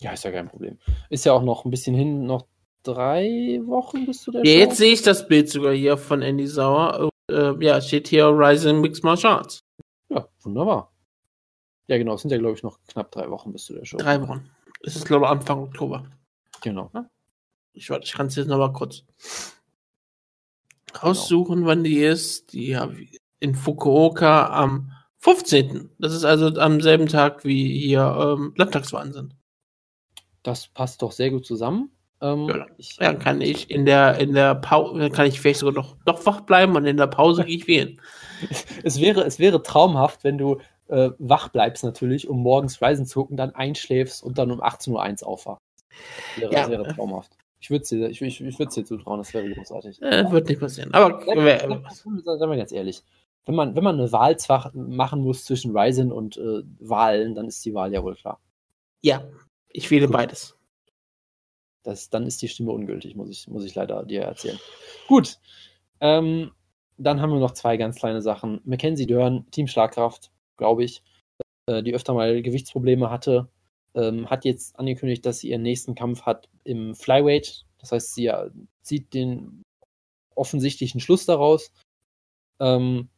Ja, 0.00 0.12
ist 0.12 0.24
ja 0.24 0.30
kein 0.30 0.48
Problem. 0.48 0.78
Ist 1.10 1.24
ja 1.26 1.32
auch 1.32 1.42
noch 1.42 1.64
ein 1.64 1.70
bisschen 1.70 1.94
hin, 1.94 2.24
noch 2.24 2.46
drei 2.82 3.60
Wochen 3.66 4.06
bis 4.06 4.22
zu 4.22 4.30
der 4.30 4.44
Ja, 4.46 4.52
Show. 4.52 4.58
jetzt 4.58 4.76
sehe 4.78 4.92
ich 4.92 5.02
das 5.02 5.26
Bild 5.28 5.50
sogar 5.50 5.74
hier 5.74 5.96
von 5.98 6.22
Andy 6.22 6.46
Sauer. 6.46 7.10
Äh, 7.30 7.62
ja, 7.62 7.80
steht 7.82 8.08
hier 8.08 8.26
Rising 8.28 8.80
Mixed 8.80 9.04
Martial 9.04 9.34
Arts. 9.34 9.60
Ja, 10.08 10.26
wunderbar. 10.42 10.92
Ja, 11.88 11.98
genau, 11.98 12.14
es 12.14 12.22
sind 12.22 12.30
ja, 12.30 12.38
glaube 12.38 12.54
ich, 12.54 12.62
noch 12.62 12.78
knapp 12.86 13.10
drei 13.10 13.28
Wochen 13.28 13.52
bis 13.52 13.64
zu 13.66 13.74
der 13.74 13.84
Show. 13.84 13.98
Drei 13.98 14.20
Wochen. 14.22 14.48
Es 14.80 14.96
ist, 14.96 15.06
glaube 15.06 15.26
ich, 15.26 15.30
Anfang 15.30 15.58
Oktober. 15.60 16.04
Genau. 16.62 16.90
Ich, 17.72 17.90
warte, 17.90 18.04
ich 18.04 18.12
kann 18.12 18.26
es 18.26 18.36
jetzt 18.36 18.48
noch 18.48 18.58
mal 18.58 18.72
kurz 18.72 19.04
raussuchen, 21.02 21.64
wann 21.66 21.84
die 21.84 21.98
ist. 21.98 22.52
Die 22.52 22.76
habe 22.76 23.00
ich 23.00 23.20
in 23.40 23.54
Fukuoka 23.54 24.46
am 24.48 24.92
15. 25.18 25.90
Das 25.98 26.12
ist 26.12 26.24
also 26.24 26.58
am 26.60 26.80
selben 26.80 27.06
Tag 27.06 27.44
wie 27.44 27.78
hier 27.78 28.36
ähm, 28.36 28.54
Landtagswahlen 28.56 29.12
sind. 29.12 29.34
Das 30.42 30.68
passt 30.68 31.02
doch 31.02 31.12
sehr 31.12 31.30
gut 31.30 31.46
zusammen. 31.46 31.90
Ähm, 32.20 32.48
Ja, 32.48 32.66
ich, 32.78 32.96
Ja, 33.00 33.14
kann 33.14 33.40
ich 33.40 33.70
in 33.70 33.84
der 33.84 34.18
in 34.18 34.34
der 34.34 34.54
Pause 34.56 35.10
kann 35.10 35.26
ich 35.26 35.40
vielleicht 35.40 35.60
sogar 35.60 35.74
noch, 35.74 35.96
noch 36.06 36.24
wach 36.26 36.40
bleiben 36.42 36.74
und 36.76 36.84
in 36.84 36.96
der 36.96 37.06
Pause 37.06 37.44
gehe 37.44 37.56
ich 37.56 37.68
wählen. 37.68 38.00
es, 38.82 39.00
wäre, 39.00 39.22
es 39.22 39.38
wäre 39.38 39.62
traumhaft, 39.62 40.24
wenn 40.24 40.38
du 40.38 40.58
äh, 40.88 41.10
wach 41.18 41.48
bleibst 41.48 41.84
natürlich, 41.84 42.28
um 42.28 42.42
morgens 42.42 42.80
Ryzen 42.82 43.06
zu 43.06 43.20
gucken, 43.20 43.36
dann 43.36 43.54
einschläfst 43.54 44.22
und 44.22 44.38
dann 44.38 44.50
um 44.50 44.60
18.01 44.62 45.22
Uhr 45.22 45.28
aufwachst. 45.28 45.62
Wäre, 46.36 46.52
Ja. 46.52 46.68
Wäre 46.68 46.86
traumhaft. 46.94 47.32
Ich 47.60 47.70
würde 47.70 47.82
es 47.82 47.88
dir, 47.88 48.08
ich, 48.08 48.22
ich, 48.22 48.40
ich 48.40 48.56
dir 48.56 48.68
zutrauen, 48.70 49.18
das 49.18 49.34
wäre 49.34 49.50
großartig. 49.50 50.00
Äh, 50.00 50.30
wird 50.30 50.48
nicht 50.48 50.60
passieren. 50.60 50.94
Aber 50.94 51.20
Seien 51.24 51.44
wir- 51.44 52.56
ganz 52.56 52.72
ehrlich. 52.72 53.02
Wenn 53.46 53.54
man, 53.54 53.74
wenn 53.74 53.82
man 53.82 53.98
eine 53.98 54.12
Wahl 54.12 54.36
machen 54.74 55.22
muss 55.22 55.44
zwischen 55.44 55.76
Ryzen 55.76 56.12
und 56.12 56.36
äh, 56.36 56.62
Wahlen, 56.80 57.34
dann 57.34 57.48
ist 57.48 57.64
die 57.64 57.74
Wahl 57.74 57.92
ja 57.92 58.02
wohl 58.02 58.14
klar. 58.14 58.38
ja, 59.02 59.24
ich 59.70 59.90
wähle 59.90 60.06
Gut. 60.06 60.14
beides. 60.16 60.56
Das, 61.82 62.10
dann 62.10 62.26
ist 62.26 62.42
die 62.42 62.48
Stimme 62.48 62.72
ungültig, 62.72 63.14
muss 63.16 63.30
ich, 63.30 63.48
muss 63.48 63.64
ich 63.64 63.74
leider 63.74 64.04
dir 64.04 64.22
erzählen. 64.22 64.58
Gut. 65.06 65.38
Ähm, 66.00 66.52
dann 66.98 67.20
haben 67.20 67.30
wir 67.32 67.38
noch 67.38 67.52
zwei 67.52 67.76
ganz 67.76 67.96
kleine 67.96 68.20
Sachen. 68.22 68.60
Mackenzie 68.64 69.06
Dörn, 69.06 69.46
Team 69.50 69.66
Schlagkraft, 69.66 70.30
glaube 70.58 70.84
ich, 70.84 71.02
äh, 71.66 71.82
die 71.82 71.94
öfter 71.94 72.14
mal 72.14 72.42
Gewichtsprobleme 72.42 73.10
hatte, 73.10 73.48
ähm, 73.94 74.28
hat 74.28 74.44
jetzt 74.44 74.78
angekündigt, 74.78 75.24
dass 75.24 75.38
sie 75.38 75.50
ihren 75.50 75.62
nächsten 75.62 75.94
Kampf 75.94 76.22
hat 76.22 76.48
im 76.64 76.94
Flyweight. 76.94 77.64
Das 77.78 77.92
heißt, 77.92 78.14
sie 78.14 78.26
äh, 78.26 78.50
zieht 78.82 79.14
den 79.14 79.62
offensichtlichen 80.34 81.00
Schluss 81.00 81.24
daraus. 81.24 81.72
Ähm, 82.60 83.08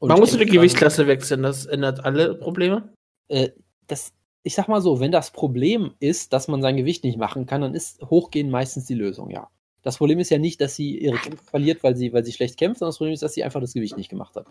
Man 0.00 0.18
muss 0.18 0.36
die 0.36 0.46
Gewichtsklasse 0.46 1.06
wechseln, 1.06 1.42
das 1.42 1.66
ändert 1.66 2.04
alle 2.04 2.34
Probleme. 2.34 2.92
Äh, 3.28 3.50
das 3.86 4.12
ich 4.44 4.54
sag 4.54 4.68
mal 4.68 4.80
so, 4.80 5.00
wenn 5.00 5.12
das 5.12 5.30
Problem 5.30 5.94
ist, 6.00 6.32
dass 6.32 6.48
man 6.48 6.62
sein 6.62 6.76
Gewicht 6.76 7.04
nicht 7.04 7.18
machen 7.18 7.46
kann, 7.46 7.60
dann 7.60 7.74
ist 7.74 8.02
Hochgehen 8.02 8.50
meistens 8.50 8.86
die 8.86 8.94
Lösung, 8.94 9.30
ja. 9.30 9.48
Das 9.82 9.98
Problem 9.98 10.20
ist 10.20 10.30
ja 10.30 10.38
nicht, 10.38 10.60
dass 10.60 10.76
sie 10.76 10.98
ihre 10.98 11.16
Kämpfe 11.16 11.44
verliert, 11.44 11.82
weil 11.82 11.96
sie, 11.96 12.12
weil 12.12 12.24
sie 12.24 12.32
schlecht 12.32 12.56
kämpft, 12.56 12.78
sondern 12.78 12.90
das 12.90 12.98
Problem 12.98 13.14
ist, 13.14 13.22
dass 13.22 13.34
sie 13.34 13.42
einfach 13.42 13.60
das 13.60 13.74
Gewicht 13.74 13.96
nicht 13.96 14.08
gemacht 14.08 14.36
hat. 14.36 14.46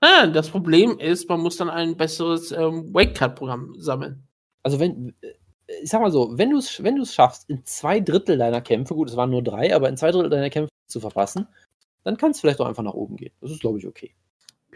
Ah, 0.00 0.26
das 0.26 0.50
Problem 0.50 0.98
ist, 0.98 1.28
man 1.28 1.40
muss 1.40 1.56
dann 1.56 1.70
ein 1.70 1.96
besseres 1.96 2.50
ähm, 2.50 2.92
Weight-Cut-Programm 2.92 3.76
sammeln. 3.78 4.26
Also 4.62 4.80
wenn, 4.80 5.14
äh, 5.20 5.32
ich 5.82 5.90
sag 5.90 6.00
mal 6.00 6.10
so, 6.10 6.36
wenn 6.36 6.50
du 6.50 6.58
es 6.58 6.82
wenn 6.82 7.04
schaffst, 7.04 7.48
in 7.48 7.64
zwei 7.64 8.00
Drittel 8.00 8.38
deiner 8.38 8.60
Kämpfe, 8.60 8.94
gut, 8.94 9.08
es 9.08 9.16
waren 9.16 9.30
nur 9.30 9.42
drei, 9.42 9.74
aber 9.74 9.88
in 9.88 9.96
zwei 9.96 10.10
Drittel 10.10 10.30
deiner 10.30 10.50
Kämpfe 10.50 10.70
zu 10.88 11.00
verpassen, 11.00 11.46
dann 12.02 12.16
kann 12.16 12.32
es 12.32 12.40
vielleicht 12.40 12.60
auch 12.60 12.66
einfach 12.66 12.82
nach 12.82 12.94
oben 12.94 13.16
gehen. 13.16 13.32
Das 13.40 13.50
ist, 13.50 13.60
glaube 13.60 13.78
ich, 13.78 13.86
okay. 13.86 14.14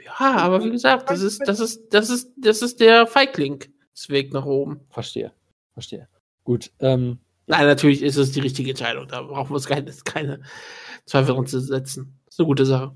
Ja, 0.04 0.36
aber 0.36 0.64
wie 0.64 0.70
gesagt, 0.70 1.10
das 1.10 1.20
ist, 1.20 1.40
das 1.46 1.60
ist, 1.60 1.92
das 1.92 2.10
ist, 2.10 2.32
das 2.36 2.62
ist 2.62 2.80
der 2.80 3.06
Feigling-Weg 3.06 4.32
nach 4.32 4.46
oben. 4.46 4.80
Verstehe. 4.88 5.32
Verstehe. 5.72 6.08
Gut, 6.44 6.72
ähm, 6.80 7.18
Nein, 7.50 7.66
natürlich 7.66 8.00
ist 8.00 8.16
es 8.16 8.30
die 8.30 8.38
richtige 8.38 8.70
Entscheidung. 8.70 9.08
Da 9.08 9.22
brauchen 9.22 9.50
wir 9.50 9.56
uns 9.56 9.66
keine, 9.66 9.90
keine 10.04 10.40
Zweifel 11.04 11.34
dran 11.34 11.48
zu 11.48 11.58
setzen. 11.58 12.16
Das 12.24 12.36
ist 12.36 12.38
eine 12.38 12.46
gute 12.46 12.64
Sache. 12.64 12.94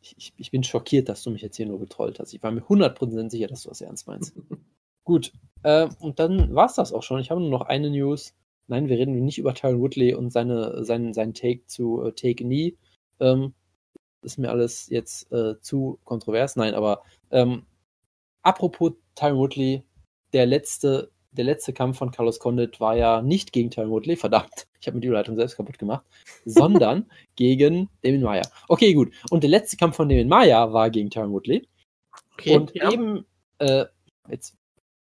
Ich, 0.00 0.32
ich, 0.36 0.52
bin 0.52 0.62
schockiert, 0.62 1.08
dass 1.08 1.24
du 1.24 1.32
mich 1.32 1.42
jetzt 1.42 1.56
hier 1.56 1.66
nur 1.66 1.80
getrollt 1.80 2.20
hast. 2.20 2.32
Ich 2.32 2.40
war 2.40 2.52
mir 2.52 2.60
100% 2.60 3.30
sicher, 3.30 3.48
dass 3.48 3.64
du 3.64 3.68
das 3.68 3.80
ernst 3.80 4.06
meinst. 4.06 4.32
Gut, 5.04 5.32
äh, 5.64 5.88
und 5.98 6.20
dann 6.20 6.54
war 6.54 6.66
es 6.66 6.74
das 6.74 6.92
auch 6.92 7.02
schon. 7.02 7.18
Ich 7.18 7.32
habe 7.32 7.40
nur 7.40 7.50
noch 7.50 7.62
eine 7.62 7.90
News. 7.90 8.32
Nein, 8.68 8.88
wir 8.88 8.96
reden 8.96 9.24
nicht 9.24 9.38
über 9.38 9.54
Tyron 9.54 9.80
Woodley 9.80 10.14
und 10.14 10.30
seine, 10.30 10.84
sein, 10.84 11.12
sein 11.12 11.34
Take 11.34 11.66
zu 11.66 12.04
äh, 12.04 12.12
Take 12.12 12.44
Knee. 12.44 12.76
Ähm, 13.18 13.54
ist 14.22 14.38
mir 14.38 14.50
alles 14.50 14.88
jetzt 14.88 15.32
äh, 15.32 15.60
zu 15.60 15.98
kontrovers. 16.04 16.54
Nein, 16.54 16.74
aber 16.74 17.02
ähm, 17.32 17.66
apropos 18.42 18.92
Tyron 19.16 19.38
Woodley, 19.38 19.82
der 20.32 20.46
letzte 20.46 21.10
der 21.36 21.44
letzte 21.44 21.72
Kampf 21.72 21.98
von 21.98 22.10
Carlos 22.10 22.38
Condit 22.38 22.80
war 22.80 22.96
ja 22.96 23.22
nicht 23.22 23.52
gegen 23.52 23.70
Tyron 23.70 23.90
Woodley, 23.90 24.16
verdammt, 24.16 24.66
ich 24.80 24.86
habe 24.86 24.96
mir 24.96 25.00
die 25.00 25.08
Überleitung 25.08 25.36
selbst 25.36 25.56
kaputt 25.56 25.78
gemacht, 25.78 26.04
sondern 26.44 27.10
gegen 27.36 27.88
Damien 28.02 28.22
Maya. 28.22 28.42
Okay, 28.68 28.94
gut. 28.94 29.12
Und 29.30 29.42
der 29.42 29.50
letzte 29.50 29.76
Kampf 29.76 29.96
von 29.96 30.08
Damien 30.08 30.28
Maya 30.28 30.72
war 30.72 30.90
gegen 30.90 31.10
Tyron 31.10 31.32
Woodley. 31.32 31.66
Okay, 32.34 32.56
und 32.56 32.74
ja. 32.74 32.90
eben, 32.90 33.24
äh, 33.58 33.84
jetzt, 34.28 34.56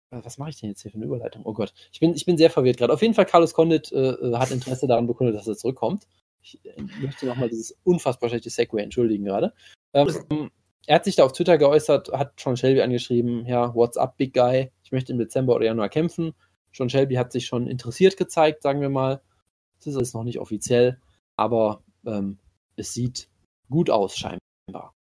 was 0.10 0.38
mache 0.38 0.50
ich 0.50 0.60
denn 0.60 0.70
jetzt 0.70 0.82
hier 0.82 0.92
für 0.92 0.98
eine 0.98 1.06
Überleitung? 1.06 1.44
Oh 1.46 1.54
Gott, 1.54 1.74
ich 1.92 2.00
bin, 2.00 2.14
ich 2.14 2.26
bin 2.26 2.38
sehr 2.38 2.50
verwirrt 2.50 2.78
gerade. 2.78 2.94
Auf 2.94 3.02
jeden 3.02 3.14
Fall, 3.14 3.26
Carlos 3.26 3.54
Condit 3.54 3.92
äh, 3.92 4.12
äh 4.12 4.36
hat 4.36 4.52
Interesse 4.52 4.88
daran 4.88 5.08
bekundet, 5.08 5.36
dass 5.36 5.48
er 5.48 5.56
zurückkommt. 5.56 6.08
Ich 6.42 6.60
äh, 6.66 6.82
möchte 7.02 7.26
nochmal 7.26 7.50
dieses 7.50 7.78
unfassbar 7.84 8.30
schlechte 8.30 8.50
Segway 8.50 8.84
entschuldigen 8.84 9.26
gerade. 9.26 9.54
Ähm, 9.94 10.08
er 10.88 10.96
hat 10.96 11.06
sich 11.06 11.16
da 11.16 11.26
auf 11.26 11.34
Twitter 11.34 11.58
geäußert, 11.58 12.12
hat 12.12 12.40
Sean 12.40 12.58
Shelby 12.58 12.82
angeschrieben, 12.82 13.46
ja, 13.46 13.74
what's 13.76 13.98
up, 13.98 14.18
big 14.18 14.34
guy? 14.34 14.72
Ich 14.92 14.94
möchte 14.94 15.14
im 15.14 15.20
Dezember 15.20 15.56
oder 15.56 15.68
Januar 15.68 15.88
kämpfen. 15.88 16.34
Sean 16.74 16.90
Shelby 16.90 17.16
hat 17.16 17.32
sich 17.32 17.46
schon 17.46 17.66
interessiert 17.66 18.18
gezeigt, 18.18 18.62
sagen 18.62 18.82
wir 18.82 18.90
mal. 18.90 19.22
Das 19.86 19.96
ist 19.96 20.14
noch 20.14 20.26
nicht 20.26 20.38
offiziell, 20.38 21.00
aber 21.38 21.82
ähm, 22.06 22.38
es 22.76 22.94
sieht 22.94 23.30
gut 23.70 23.90
aus, 23.90 24.18
scheinbar. 24.18 24.94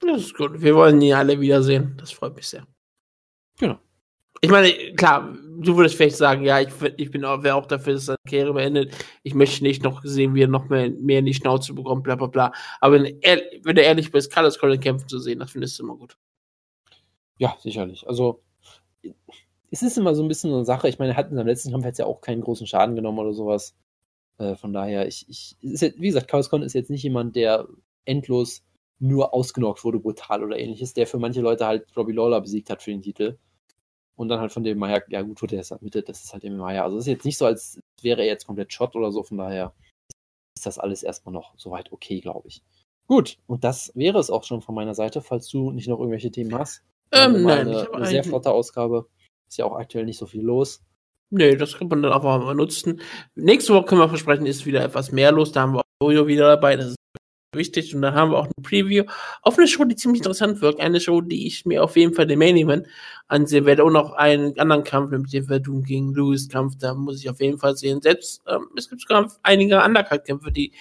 Das 0.00 0.22
ist 0.22 0.34
gut. 0.34 0.60
Wir 0.60 0.74
wollen 0.74 0.98
die 0.98 1.14
alle 1.14 1.38
wiedersehen. 1.38 1.94
Das 1.98 2.10
freut 2.10 2.34
mich 2.34 2.48
sehr. 2.48 2.66
Genau. 3.60 3.78
Ich 4.40 4.50
meine, 4.50 4.72
klar, 4.96 5.32
du 5.60 5.76
würdest 5.76 5.94
vielleicht 5.94 6.16
sagen, 6.16 6.44
ja, 6.44 6.60
ich, 6.60 6.70
ich 6.96 7.12
bin 7.12 7.24
auch, 7.24 7.44
wäre 7.44 7.54
auch 7.54 7.66
dafür, 7.66 7.92
dass 7.92 8.06
seine 8.06 8.18
Karriere 8.28 8.54
beendet. 8.54 8.92
Ich 9.22 9.34
möchte 9.34 9.62
nicht 9.62 9.84
noch 9.84 10.02
sehen, 10.02 10.34
wie 10.34 10.42
er 10.42 10.48
noch 10.48 10.68
mehr, 10.68 10.90
mehr 10.90 11.20
in 11.20 11.26
die 11.26 11.34
Schnauze 11.34 11.74
bekommt, 11.74 12.02
bla 12.02 12.16
bla 12.16 12.26
bla. 12.26 12.52
Aber 12.80 12.94
wenn, 12.94 13.22
er, 13.22 13.40
wenn 13.62 13.76
du 13.76 13.82
ehrlich 13.82 14.10
bist, 14.10 14.32
Carlos 14.32 14.58
Colin 14.58 14.80
kämpfen 14.80 15.06
zu 15.06 15.20
sehen, 15.20 15.38
das 15.38 15.52
findest 15.52 15.78
du 15.78 15.84
immer 15.84 15.96
gut. 15.96 16.16
Ja, 17.38 17.56
sicherlich. 17.60 18.06
Also, 18.06 18.42
es 19.70 19.82
ist 19.82 19.98
immer 19.98 20.14
so 20.14 20.22
ein 20.22 20.28
bisschen 20.28 20.50
so 20.50 20.56
eine 20.56 20.64
Sache. 20.64 20.88
Ich 20.88 20.98
meine, 20.98 21.12
er 21.12 21.16
hat 21.16 21.30
in 21.30 21.36
seinem 21.36 21.48
letzten 21.48 21.72
Kampf 21.72 21.84
jetzt 21.84 21.98
ja 21.98 22.06
auch 22.06 22.20
keinen 22.20 22.42
großen 22.42 22.66
Schaden 22.66 22.94
genommen 22.94 23.18
oder 23.18 23.32
sowas. 23.32 23.74
Äh, 24.38 24.56
von 24.56 24.72
daher, 24.72 25.06
ich, 25.06 25.28
ich, 25.28 25.56
jetzt, 25.60 26.00
wie 26.00 26.06
gesagt, 26.06 26.28
Carlos 26.28 26.50
Colin 26.50 26.64
ist 26.64 26.74
jetzt 26.74 26.90
nicht 26.90 27.02
jemand, 27.02 27.36
der 27.36 27.66
endlos 28.04 28.62
nur 28.98 29.34
ausgenockt 29.34 29.84
wurde, 29.84 29.98
brutal 29.98 30.44
oder 30.44 30.58
ähnliches, 30.58 30.94
der 30.94 31.06
für 31.06 31.18
manche 31.18 31.40
Leute 31.40 31.66
halt 31.66 31.96
Robbie 31.96 32.12
Lawler 32.12 32.40
besiegt 32.40 32.70
hat 32.70 32.82
für 32.82 32.90
den 32.90 33.02
Titel. 33.02 33.38
Und 34.16 34.28
dann 34.28 34.40
halt 34.40 34.52
von 34.52 34.62
dem 34.62 34.78
Maya, 34.78 35.02
ja 35.08 35.22
gut, 35.22 35.42
wurde 35.42 35.56
er 35.56 35.62
es 35.62 35.72
admitted, 35.72 36.08
das 36.08 36.22
ist 36.22 36.32
halt 36.32 36.44
dem 36.44 36.56
Maya. 36.56 36.84
Also 36.84 36.98
es 36.98 37.04
ist 37.04 37.12
jetzt 37.12 37.24
nicht 37.24 37.38
so, 37.38 37.46
als 37.46 37.80
wäre 38.00 38.22
er 38.22 38.28
jetzt 38.28 38.46
komplett 38.46 38.72
Shot 38.72 38.94
oder 38.94 39.10
so, 39.10 39.24
von 39.24 39.38
daher 39.38 39.74
ist 40.56 40.66
das 40.66 40.78
alles 40.78 41.02
erstmal 41.02 41.32
noch 41.32 41.52
soweit 41.56 41.90
okay, 41.90 42.20
glaube 42.20 42.46
ich. 42.46 42.62
Gut, 43.06 43.38
und 43.46 43.64
das 43.64 43.90
wäre 43.96 44.18
es 44.18 44.30
auch 44.30 44.44
schon 44.44 44.62
von 44.62 44.74
meiner 44.74 44.94
Seite, 44.94 45.20
falls 45.20 45.48
du 45.48 45.72
nicht 45.72 45.88
noch 45.88 45.98
irgendwelche 45.98 46.30
Themen 46.30 46.56
hast. 46.56 46.84
Ähm, 47.12 47.42
nein, 47.42 47.68
eine, 47.68 47.92
eine 47.92 48.06
sehr 48.06 48.24
flotte 48.24 48.50
Ausgabe. 48.50 49.06
Ist 49.48 49.58
ja 49.58 49.66
auch 49.66 49.76
aktuell 49.76 50.04
nicht 50.04 50.18
so 50.18 50.26
viel 50.26 50.42
los. 50.42 50.82
Nee, 51.30 51.56
das 51.56 51.78
kann 51.78 51.88
man 51.88 52.02
dann 52.02 52.12
einfach 52.12 52.38
mal 52.38 52.54
nutzen. 52.54 53.00
Nächste 53.34 53.74
Woche 53.74 53.86
können 53.86 54.00
wir 54.00 54.08
versprechen, 54.08 54.46
ist 54.46 54.66
wieder 54.66 54.84
etwas 54.84 55.10
mehr 55.10 55.32
los. 55.32 55.52
Da 55.52 55.62
haben 55.62 55.74
wir 55.74 55.80
auch 55.80 56.10
Jojo 56.10 56.26
wieder 56.26 56.48
dabei. 56.48 56.76
Das 56.76 56.90
ist 56.90 56.96
wichtig. 57.54 57.94
Und 57.94 58.02
dann 58.02 58.14
haben 58.14 58.30
wir 58.30 58.38
auch 58.38 58.46
ein 58.46 58.62
Preview 58.62 59.04
auf 59.42 59.58
eine 59.58 59.66
Show, 59.66 59.84
die 59.84 59.96
ziemlich 59.96 60.20
interessant 60.20 60.60
wirkt. 60.60 60.80
Eine 60.80 61.00
Show, 61.00 61.20
die 61.20 61.46
ich 61.46 61.64
mir 61.66 61.82
auf 61.82 61.96
jeden 61.96 62.14
Fall 62.14 62.26
den 62.26 62.38
Main 62.38 62.56
Event 62.56 62.86
ansehen 63.28 63.64
werde. 63.64 63.84
Und 63.84 63.94
noch 63.94 64.12
einen 64.12 64.58
anderen 64.58 64.84
Kampf, 64.84 65.10
nämlich 65.10 65.32
den 65.32 65.44
Verdun 65.44 65.82
gegen 65.82 66.14
Lewis 66.14 66.48
Kampf. 66.48 66.74
Da 66.78 66.94
muss 66.94 67.20
ich 67.20 67.30
auf 67.30 67.40
jeden 67.40 67.58
Fall 67.58 67.76
sehen. 67.76 68.00
Selbst, 68.02 68.42
ähm, 68.46 68.68
es 68.76 68.88
gibt 68.88 69.00
sogar 69.00 69.30
einige 69.42 69.82
Undercard-Kämpfe, 69.82 70.52
die 70.52 70.72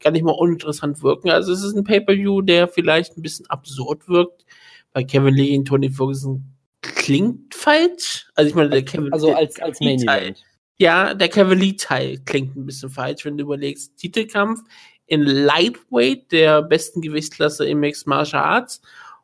gar 0.00 0.10
nicht 0.10 0.24
mal 0.24 0.32
uninteressant 0.32 1.02
wirken. 1.02 1.30
Also 1.30 1.52
es 1.52 1.62
ist 1.62 1.76
ein 1.76 1.84
Pay-Per-View, 1.84 2.42
der 2.42 2.68
vielleicht 2.68 3.16
ein 3.16 3.22
bisschen 3.22 3.46
absurd 3.46 4.08
wirkt. 4.08 4.44
Bei 4.92 5.04
Kevin 5.04 5.34
Lee 5.34 5.56
und 5.56 5.66
Tony 5.66 5.90
Ferguson 5.90 6.44
klingt 6.82 7.54
falsch. 7.54 8.28
Also 8.34 8.48
ich 8.48 8.54
meine, 8.54 8.70
der 8.70 8.84
Kevin 8.84 9.12
Also 9.12 9.34
als, 9.34 9.60
als 9.60 9.80
Main 9.80 10.00
Event. 10.02 10.44
Ja, 10.78 11.12
der 11.12 11.28
Kevin 11.28 11.58
Lee-Teil 11.58 12.18
klingt 12.24 12.56
ein 12.56 12.64
bisschen 12.64 12.90
falsch, 12.90 13.24
wenn 13.24 13.36
du 13.36 13.44
überlegst. 13.44 13.96
Titelkampf 13.98 14.62
in 15.06 15.22
Lightweight, 15.22 16.32
der 16.32 16.62
besten 16.62 17.02
Gewichtsklasse 17.02 17.66
im 17.66 17.80
Mixed 17.80 18.06
Martial 18.06 18.42
Arts. 18.42 18.80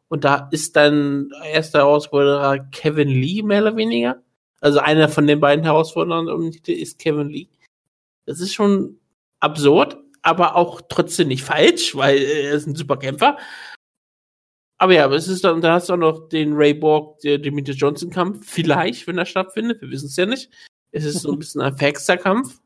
Und 0.09 0.25
da 0.25 0.49
ist 0.53 0.77
dann 0.77 1.31
erster 1.51 1.79
Herausforderer 1.79 2.59
Kevin 2.71 3.09
Lee, 3.09 3.43
mehr 3.43 3.63
oder 3.63 3.77
weniger. 3.77 4.23
Also 4.61 4.81
einer 4.81 5.09
von 5.09 5.27
den 5.27 5.41
beiden 5.41 5.65
Herausforderern 5.65 6.29
um 6.29 6.43
den 6.43 6.53
Titel 6.53 6.73
ist 6.73 6.99
Kevin 6.99 7.29
Lee. 7.29 7.49
Das 8.25 8.41
ist 8.41 8.53
schon 8.53 8.99
absurd, 9.41 9.97
aber 10.23 10.57
auch 10.57 10.81
trotzdem 10.89 11.29
nicht 11.29 11.45
falsch, 11.45 11.95
weil 11.95 12.19
er 12.19 12.53
ist 12.53 12.67
ein 12.67 12.75
super 12.75 12.97
Kämpfer. 12.99 13.37
Aber 14.79 14.93
ja, 14.93 15.05
aber 15.05 15.17
es 15.17 15.29
ist 15.29 15.45
dann, 15.45 15.61
da 15.61 15.75
hast 15.75 15.89
du 15.89 15.95
auch 15.95 15.99
noch 15.99 16.29
den 16.29 16.53
Ray 16.53 16.75
Borg, 16.75 17.21
der 17.21 17.39
Demetrius 17.39 17.81
Johnson 17.81 18.11
Kampf. 18.11 18.47
Vielleicht, 18.47 19.07
wenn 19.07 19.19
er 19.19 19.25
stattfindet. 19.25 19.81
Wir 19.81 19.91
wissen 19.91 20.07
es 20.07 20.17
ja 20.17 20.27
nicht. 20.27 20.51
Es 20.91 21.05
ist 21.05 21.21
so 21.21 21.33
ein 21.33 21.39
bisschen 21.39 21.63
ein 21.63 21.77
Faxer-Kampf. 21.77 22.61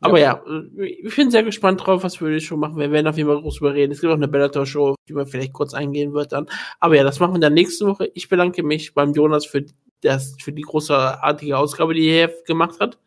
Aber 0.00 0.18
ja, 0.18 0.42
ja 0.46 0.62
ich 0.84 1.14
bin 1.14 1.30
sehr 1.30 1.42
gespannt 1.42 1.84
drauf, 1.84 2.02
was 2.02 2.20
wir 2.20 2.40
Show 2.40 2.56
machen. 2.56 2.76
Wir 2.76 2.90
werden 2.90 3.06
auf 3.06 3.16
jeden 3.16 3.28
Fall 3.28 3.40
groß 3.40 3.58
überreden. 3.58 3.92
Es 3.92 4.00
gibt 4.00 4.12
auch 4.12 4.16
eine 4.16 4.28
Bellator-Show, 4.28 4.94
die 5.08 5.12
man 5.12 5.26
vielleicht 5.26 5.52
kurz 5.52 5.74
eingehen 5.74 6.12
wird 6.12 6.32
dann. 6.32 6.48
Aber 6.80 6.96
ja, 6.96 7.04
das 7.04 7.20
machen 7.20 7.34
wir 7.34 7.40
dann 7.40 7.54
nächste 7.54 7.86
Woche. 7.86 8.10
Ich 8.14 8.28
bedanke 8.28 8.62
mich 8.62 8.94
beim 8.94 9.12
Jonas 9.12 9.46
für, 9.46 9.64
das, 10.02 10.36
für 10.40 10.52
die 10.52 10.62
großartige 10.62 11.56
Ausgabe, 11.56 11.94
die 11.94 12.06
er 12.06 12.32
gemacht 12.46 12.80
hat. 12.80 12.98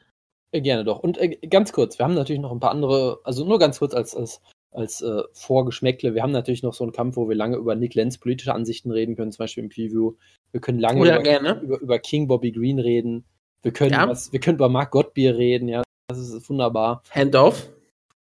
Äh, 0.51 0.61
gerne 0.61 0.83
doch. 0.83 0.99
Und 0.99 1.17
äh, 1.17 1.37
ganz 1.47 1.71
kurz, 1.71 1.97
wir 1.97 2.05
haben 2.05 2.13
natürlich 2.13 2.41
noch 2.41 2.51
ein 2.51 2.59
paar 2.59 2.71
andere, 2.71 3.19
also 3.23 3.45
nur 3.45 3.59
ganz 3.59 3.79
kurz 3.79 3.93
als, 3.93 4.15
als, 4.15 4.41
als 4.71 5.01
äh, 5.01 5.21
Vorgeschmäckle. 5.33 6.15
Wir 6.15 6.23
haben 6.23 6.31
natürlich 6.31 6.63
noch 6.63 6.73
so 6.73 6.83
einen 6.83 6.93
Kampf, 6.93 7.17
wo 7.17 7.27
wir 7.27 7.35
lange 7.35 7.57
über 7.57 7.75
Nick 7.75 7.93
Lenz 7.93 8.17
politische 8.17 8.53
Ansichten 8.53 8.91
reden 8.91 9.15
können, 9.15 9.31
zum 9.31 9.43
Beispiel 9.43 9.63
im 9.63 9.69
Preview. 9.69 10.13
Wir 10.51 10.61
können 10.61 10.79
lange 10.79 11.01
über, 11.01 11.61
über, 11.61 11.79
über, 11.79 11.99
King 11.99 12.27
Bobby 12.27 12.51
Green 12.51 12.79
reden. 12.79 13.25
Wir 13.61 13.73
können, 13.73 13.93
ja. 13.93 14.07
was, 14.07 14.31
wir 14.31 14.39
können 14.39 14.57
über 14.57 14.69
Mark 14.69 14.91
Gottbier 14.91 15.37
reden, 15.37 15.67
ja. 15.67 15.83
Das 16.07 16.19
ist 16.19 16.49
wunderbar. 16.49 17.03
Handoff. 17.11 17.69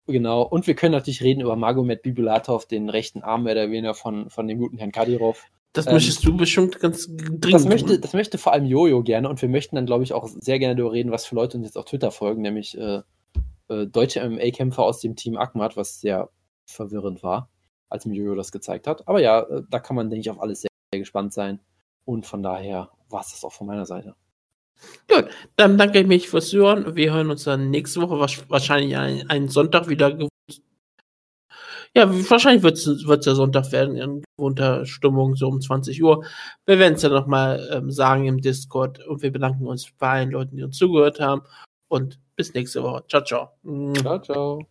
Genau. 0.07 0.41
Und 0.41 0.67
wir 0.67 0.75
können 0.75 0.93
natürlich 0.93 1.21
reden 1.21 1.41
über 1.41 1.55
Magomed 1.55 2.01
Bibulatov, 2.01 2.65
den 2.65 2.89
rechten 2.89 3.21
Arm 3.21 3.43
mehr 3.43 3.53
oder 3.53 3.69
weniger 3.69 3.93
von, 3.93 4.29
von 4.29 4.47
dem 4.47 4.57
guten 4.57 4.77
Herrn 4.77 4.91
Kadirov. 4.91 5.45
Das 5.73 5.87
ähm, 5.87 5.93
möchtest 5.93 6.25
du 6.25 6.35
bestimmt 6.35 6.79
ganz 6.79 7.07
dringend. 7.07 7.53
Das 7.53 7.65
möchte, 7.65 7.99
das 7.99 8.13
möchte 8.13 8.37
vor 8.37 8.53
allem 8.53 8.65
Jojo 8.65 9.03
gerne 9.03 9.29
und 9.29 9.41
wir 9.41 9.49
möchten 9.49 9.75
dann, 9.75 9.85
glaube 9.85 10.03
ich, 10.03 10.13
auch 10.13 10.27
sehr 10.27 10.59
gerne 10.59 10.75
darüber 10.75 10.93
reden, 10.93 11.11
was 11.11 11.25
für 11.25 11.35
Leute 11.35 11.57
uns 11.57 11.67
jetzt 11.67 11.77
auf 11.77 11.85
Twitter 11.85 12.11
folgen, 12.11 12.41
nämlich 12.41 12.77
äh, 12.77 13.01
äh, 13.71 13.87
deutsche 13.87 14.27
MMA-Kämpfer 14.27 14.83
aus 14.83 14.99
dem 14.99 15.15
Team 15.15 15.37
Akmat, 15.37 15.77
was 15.77 16.01
sehr 16.01 16.29
verwirrend 16.65 17.23
war, 17.23 17.49
als 17.89 18.05
mir 18.05 18.15
Jojo 18.15 18.35
das 18.35 18.51
gezeigt 18.51 18.85
hat. 18.87 19.07
Aber 19.07 19.21
ja, 19.21 19.41
äh, 19.41 19.63
da 19.69 19.79
kann 19.79 19.95
man, 19.95 20.09
denke 20.09 20.21
ich, 20.21 20.29
auf 20.29 20.41
alles 20.41 20.61
sehr, 20.61 20.69
sehr 20.93 20.99
gespannt 20.99 21.33
sein. 21.33 21.59
Und 22.05 22.25
von 22.25 22.43
daher 22.43 22.89
war 23.09 23.21
es 23.21 23.31
das 23.31 23.43
auch 23.45 23.53
von 23.53 23.67
meiner 23.67 23.85
Seite. 23.85 24.15
Gut, 25.07 25.29
dann 25.55 25.77
danke 25.77 25.99
ich 25.99 26.07
mich 26.07 26.29
fürs 26.29 26.51
Hören. 26.51 26.95
Wir 26.95 27.13
hören 27.13 27.29
uns 27.29 27.43
dann 27.43 27.69
nächste 27.69 28.01
Woche 28.01 28.19
wahrscheinlich 28.49 28.97
einen, 28.97 29.29
einen 29.29 29.47
Sonntag 29.47 29.87
wieder. 29.87 30.17
Ja, 31.95 32.09
wahrscheinlich 32.29 32.63
wird 32.63 32.77
es 32.77 33.25
ja 33.25 33.35
Sonntag 33.35 33.71
werden 33.71 33.97
in 33.97 34.23
gewohnter 34.37 34.85
Stimmung, 34.85 35.35
so 35.35 35.47
um 35.47 35.61
20 35.61 36.01
Uhr. 36.01 36.25
Wir 36.65 36.79
werden 36.79 36.95
es 36.95 37.03
ja 37.03 37.09
nochmal 37.09 37.69
ähm, 37.71 37.91
sagen 37.91 38.25
im 38.25 38.41
Discord 38.41 39.05
und 39.05 39.21
wir 39.21 39.31
bedanken 39.31 39.67
uns 39.67 39.91
bei 39.99 40.09
allen 40.09 40.31
Leuten, 40.31 40.55
die 40.55 40.63
uns 40.63 40.77
zugehört 40.77 41.19
haben. 41.19 41.43
Und 41.89 42.19
bis 42.41 42.53
nächste 42.55 42.81
Woche. 42.83 43.03
Ciao, 43.07 43.23
ciao. 43.23 43.51
Ciao, 44.01 44.19
ciao. 44.19 44.70